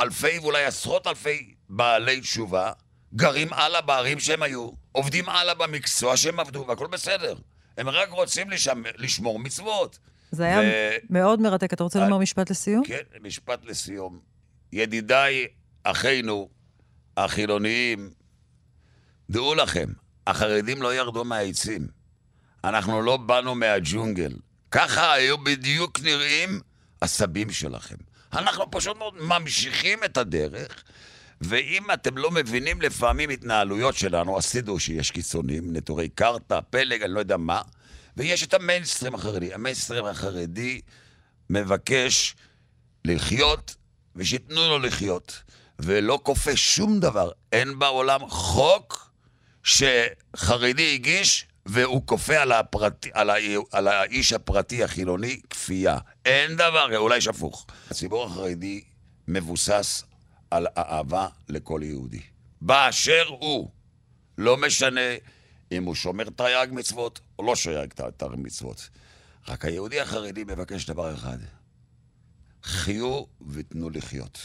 אלפי 0.00 0.38
ואולי 0.38 0.64
עשרות 0.64 1.06
אלפי 1.06 1.54
בעלי 1.68 2.20
תשובה 2.20 2.72
גרים 3.14 3.52
הלאה 3.52 3.80
בערים 3.80 4.20
שהם 4.20 4.42
היו, 4.42 4.70
עובדים 4.92 5.28
הלאה 5.28 5.54
במקצוע 5.54 6.16
שהם 6.16 6.40
עבדו, 6.40 6.64
והכל 6.68 6.86
בסדר. 6.86 7.34
הם 7.76 7.88
רק 7.88 8.10
רוצים 8.10 8.50
לשמ... 8.50 8.82
לשמור 8.96 9.38
מצוות. 9.38 9.98
זה 10.30 10.44
היה 10.44 10.60
ו- 10.60 10.96
מאוד 11.10 11.40
מרתק. 11.40 11.72
אתה 11.72 11.84
רוצה 11.84 11.98
אה, 11.98 12.04
לומר 12.04 12.18
משפט 12.18 12.50
לסיום? 12.50 12.84
כן, 12.84 13.02
משפט 13.20 13.64
לסיום. 13.64 14.20
ידידיי, 14.72 15.46
אחינו, 15.84 16.48
החילוניים, 17.16 18.10
דעו 19.30 19.54
לכם, 19.54 19.88
החרדים 20.26 20.82
לא 20.82 20.94
ירדו 20.94 21.24
מהעצים. 21.24 21.88
אנחנו 22.64 23.02
לא 23.02 23.16
באנו 23.16 23.54
מהג'ונגל. 23.54 24.32
ככה 24.70 25.12
היו 25.12 25.38
בדיוק 25.38 26.00
נראים 26.00 26.60
הסבים 27.02 27.50
שלכם. 27.50 27.96
אנחנו 28.32 28.70
פשוט 28.70 28.96
מאוד 28.96 29.14
ממשיכים 29.20 30.04
את 30.04 30.16
הדרך, 30.16 30.84
ואם 31.40 31.90
אתם 31.94 32.18
לא 32.18 32.30
מבינים 32.30 32.82
לפעמים 32.82 33.30
התנהלויות 33.30 33.96
שלנו, 33.96 34.38
אז 34.38 34.52
תדעו 34.52 34.80
שיש 34.80 35.10
קיצונים, 35.10 35.76
נטורי 35.76 36.08
קרתא, 36.08 36.60
פלג, 36.70 37.02
אני 37.02 37.12
לא 37.12 37.18
יודע 37.20 37.36
מה, 37.36 37.62
ויש 38.16 38.42
את 38.42 38.54
המיינסטרים 38.54 39.14
החרדי. 39.14 39.54
המיינסטרים 39.54 40.04
החרדי 40.04 40.80
מבקש 41.50 42.34
לחיות, 43.04 43.76
ושייתנו 44.16 44.68
לו 44.68 44.78
לחיות, 44.78 45.42
ולא 45.78 46.20
כופה 46.22 46.56
שום 46.56 47.00
דבר. 47.00 47.30
אין 47.52 47.78
בעולם 47.78 48.28
חוק 48.28 49.10
שחרדי 49.62 50.94
הגיש 50.94 51.46
והוא 51.66 52.02
כופה 52.06 52.38
על, 52.38 52.52
הפרט, 52.52 53.06
על, 53.12 53.30
ה, 53.30 53.34
על 53.72 53.88
האיש 53.88 54.32
הפרטי 54.32 54.84
החילוני 54.84 55.40
כפייה. 55.50 55.98
אין 56.24 56.56
דבר, 56.56 56.96
אולי 56.96 57.18
יש 57.18 57.26
הפוך. 57.28 57.66
הציבור 57.90 58.24
החרדי 58.24 58.84
מבוסס 59.28 60.04
על 60.50 60.66
אהבה 60.78 61.28
לכל 61.48 61.80
יהודי. 61.84 62.20
באשר 62.60 63.24
הוא. 63.28 63.70
לא 64.38 64.56
משנה 64.56 65.00
אם 65.72 65.84
הוא 65.84 65.94
שומר 65.94 66.30
תרי"ג 66.30 66.68
מצוות 66.70 67.20
או 67.38 67.44
לא 67.44 67.56
שומר 67.56 67.86
תרי"ג 67.86 68.34
מצוות. 68.36 68.88
רק 69.48 69.64
היהודי 69.64 70.00
החרדי 70.00 70.44
מבקש 70.44 70.86
דבר 70.86 71.14
אחד, 71.14 71.38
חיו 72.62 73.24
ותנו 73.48 73.90
לחיות. 73.90 74.38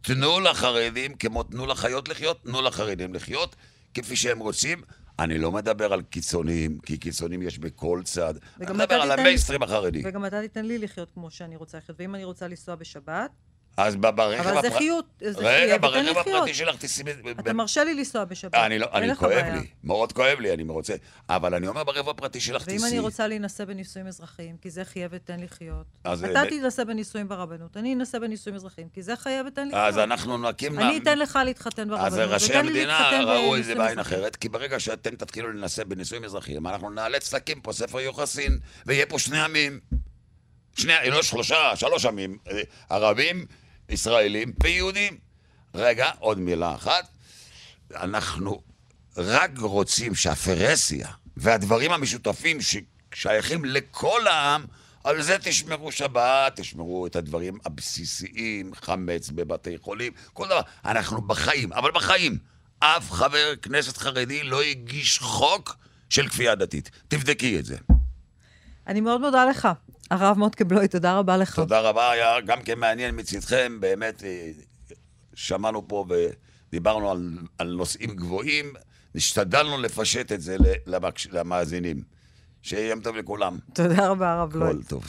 תנו 0.00 0.40
לחרדים 0.40 1.14
כמו 1.14 1.42
תנו 1.42 1.66
לחיות 1.66 2.08
לחיות, 2.08 2.42
תנו 2.42 2.62
לחרדים 2.62 3.14
לחיות 3.14 3.56
כפי 3.94 4.16
שהם 4.16 4.38
רוצים. 4.38 4.82
אני 5.18 5.38
לא 5.38 5.52
מדבר 5.52 5.92
על 5.92 6.02
קיצונים, 6.02 6.78
כי 6.78 6.98
קיצונים 6.98 7.42
יש 7.42 7.58
בכל 7.58 8.00
צד. 8.04 8.34
אני 8.60 8.72
מדבר 8.72 8.94
על 8.94 9.10
המיינסטרים 9.10 9.62
החרדי. 9.62 10.02
וגם 10.04 10.26
אתה 10.26 10.40
תיתן 10.40 10.64
לי 10.64 10.78
לחיות 10.78 11.10
כמו 11.10 11.30
שאני 11.30 11.56
רוצה 11.56 11.78
לחיות, 11.78 12.00
ואם 12.00 12.14
אני 12.14 12.24
רוצה 12.24 12.48
לנסוע 12.48 12.74
בשבת, 12.74 13.30
אז 13.76 13.96
ברכב 13.96 14.48
אבל 14.48 14.62
זה 14.62 14.70
חיות, 14.70 15.06
זה 15.20 15.38
רגע, 15.38 15.78
ברכב. 15.78 16.18
הפרטי 16.18 16.54
שלך 16.54 16.76
תשימי... 16.78 17.10
אתה 17.40 17.52
מרשה 17.52 17.84
לי 17.84 17.94
לנסוע 17.94 18.24
בשבת. 18.24 18.54
אני 18.54 18.78
לא, 18.78 18.86
אני 18.92 19.14
כואב. 19.14 19.44
לי, 19.54 19.66
מאוד 19.84 20.12
כואב 20.12 20.40
לי, 20.40 20.54
אני 20.54 20.62
רוצה, 20.62 20.94
אבל 21.28 21.54
אני 21.54 21.66
אומר 21.66 21.84
ברכב 21.84 22.08
הפרטי 22.08 22.40
שלך 22.40 22.64
ואם 22.66 22.76
תיסעי. 22.76 22.90
אני 22.90 22.98
רוצה 22.98 23.26
להינשא 23.26 23.64
בנישואים 23.64 24.06
אזרחיים, 24.06 24.56
כי 24.56 24.70
זה 24.70 24.84
חיה 24.84 25.08
ותן 25.10 25.40
לחיות. 25.40 25.86
אז, 26.04 26.24
אתה 26.24 26.42
אה, 26.42 26.48
תינשא 26.48 26.84
בנישואים 26.84 27.28
ברבנות, 27.28 27.76
אני 27.76 27.94
אנסה 27.94 28.18
בנישואים 28.18 28.56
אזרחיים, 28.56 28.88
כי 28.88 29.02
זה 29.02 29.16
חיה 29.16 29.42
ותן 29.46 29.68
לחיות. 29.68 29.82
אז 29.82 29.98
אנחנו 29.98 30.38
נקים... 30.38 30.78
אני 30.78 30.98
אתן 30.98 31.18
לך 31.18 31.38
להתחתן 31.44 31.88
ברבנות, 31.88 32.06
אז 32.06 32.18
ראשי 32.18 32.54
המדינה 32.54 33.10
ראו 33.24 33.56
את 33.56 33.64
זה 33.64 33.74
בנישואים 33.74 33.78
בעין. 33.78 33.98
אחרת, 33.98 34.36
כי 34.36 34.48
ברגע 34.48 34.80
שאתם 34.80 35.16
תתחילו 35.16 35.52
להינשא 35.52 35.84
בנישואים 35.84 36.24
אזרחיים, 36.24 36.66
אנחנו 36.66 36.90
נאלץ 36.90 37.32
להקים 37.32 37.60
פה 37.60 37.72
ספר 37.72 38.00
יוחסין, 38.00 38.58
ויהיה 38.86 39.06
פה 39.06 39.18
שני 39.18 39.40
עמים. 39.40 39.80
שני, 40.76 40.92
לא 41.10 41.22
שלושה, 41.22 41.76
שלוש 41.76 42.06
עמים, 42.06 42.38
אה, 42.50 42.60
ערבים, 42.90 43.46
ישראלים 43.88 44.52
ויהודים. 44.62 45.18
רגע, 45.74 46.10
עוד 46.18 46.38
מילה 46.38 46.74
אחת. 46.74 47.08
אנחנו 47.94 48.62
רק 49.16 49.50
רוצים 49.58 50.14
שהפרהסיה 50.14 51.08
והדברים 51.36 51.92
המשותפים 51.92 52.58
ששייכים 52.60 53.64
לכל 53.64 54.26
העם, 54.26 54.64
על 55.04 55.22
זה 55.22 55.36
תשמרו 55.42 55.92
שבת, 55.92 56.60
תשמרו 56.60 57.06
את 57.06 57.16
הדברים 57.16 57.58
הבסיסיים, 57.64 58.74
חמץ 58.74 59.30
בבתי 59.30 59.78
חולים, 59.78 60.12
כל 60.32 60.46
דבר. 60.46 60.60
אנחנו 60.84 61.22
בחיים, 61.22 61.72
אבל 61.72 61.90
בחיים, 61.90 62.38
אף 62.78 63.10
חבר 63.12 63.56
כנסת 63.62 63.96
חרדי 63.96 64.42
לא 64.42 64.62
הגיש 64.62 65.18
חוק 65.18 65.76
של 66.10 66.28
כפייה 66.28 66.54
דתית. 66.54 66.90
תבדקי 67.08 67.58
את 67.58 67.64
זה. 67.64 67.76
אני 68.86 69.00
מאוד 69.00 69.20
מודה 69.20 69.44
לך, 69.44 69.68
הרב 70.10 70.38
מוטקה 70.38 70.64
בלוי, 70.64 70.88
תודה 70.88 71.18
רבה 71.18 71.36
לך. 71.36 71.56
תודה 71.56 71.80
רבה, 71.80 72.10
היה 72.10 72.40
גם 72.40 72.62
כן 72.62 72.78
מעניין 72.78 73.14
מצדכם, 73.18 73.76
באמת 73.80 74.24
אה, 74.24 74.50
שמענו 75.34 75.88
פה 75.88 76.04
ודיברנו 76.68 77.10
על, 77.10 77.38
על 77.58 77.74
נושאים 77.76 78.16
גבוהים, 78.16 78.72
השתדלנו 79.14 79.78
לפשט 79.78 80.32
את 80.32 80.40
זה 80.40 80.56
למקש, 80.86 81.28
למאזינים. 81.32 82.02
שיהיה 82.62 82.88
יום 82.88 83.00
טוב 83.00 83.16
לכולם. 83.16 83.58
תודה 83.74 84.08
רבה, 84.08 84.32
הרב 84.32 84.52
בלוי. 84.52 84.72
כל 84.72 84.82
טוב. 84.82 85.04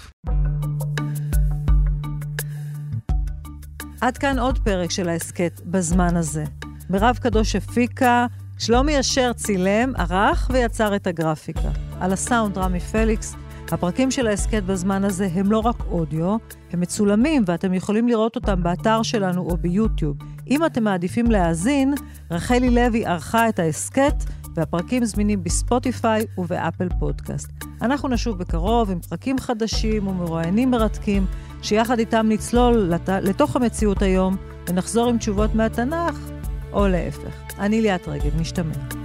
עד 4.02 4.18
כאן 4.18 4.39
עוד 4.39 4.60
פרק 4.60 4.91
של 4.91 5.10
ההסכת 5.10 5.62
בזמן 5.66 6.18
הזה. 6.18 6.43
מירב 6.89 7.18
קדוש 7.22 7.56
הפיקה, 7.56 8.26
שלומי 8.60 9.00
אשר 9.00 9.34
צילם, 9.34 9.93
ערך 9.96 10.50
ויצר 10.54 10.96
את 10.96 11.08
הגרפיקה. 11.08 11.70
על 12.00 12.14
הסאונד 12.14 12.58
רמי 12.58 12.80
פליקס. 12.80 13.36
הפרקים 13.72 14.11
של 14.11 14.28
ההסכת 14.28 14.63
בזמן 14.63 15.03
הזה 15.03 15.28
הם 15.34 15.51
לא 15.51 15.59
רק 15.59 15.76
אודיו, 15.91 16.38
הם 16.72 16.82
מצולמים 16.82 17.43
ואתם 17.45 17.74
יכולים 17.74 18.07
לראות 18.07 18.36
אותם 18.36 18.63
באתר 18.63 19.03
שלנו 19.03 19.41
או 19.41 19.57
ביוטיוב. 19.57 20.18
אם 20.47 20.66
אתם 20.66 20.84
מעדיפים 20.84 21.32
להאזין, 21.32 21.93
רחלי 22.32 22.70
לוי 22.70 23.05
ערכה 23.05 23.49
את 23.49 23.59
ההסכת 23.59 24.16
והפרקים 24.55 25.05
זמינים 25.05 25.43
בספוטיפיי 25.43 26.26
ובאפל 26.38 26.88
פודקאסט. 26.99 27.51
אנחנו 27.82 28.09
נשוב 28.09 28.38
בקרוב 28.38 28.91
עם 28.91 28.99
פרקים 28.99 29.39
חדשים 29.39 30.07
ומרואיינים 30.07 30.72
מרתקים, 30.72 31.26
שיחד 31.61 31.99
איתם 31.99 32.26
נצלול 32.30 32.78
לת... 32.78 33.09
לתוך 33.09 33.55
המציאות 33.55 34.01
היום 34.01 34.36
ונחזור 34.70 35.09
עם 35.09 35.18
תשובות 35.18 35.55
מהתנ"ך, 35.55 36.20
או 36.74 36.88
להפך. 36.88 37.59
אני 37.59 37.82
ליאת 37.82 38.07
רגב, 38.07 38.39
נשתמע. 38.39 39.05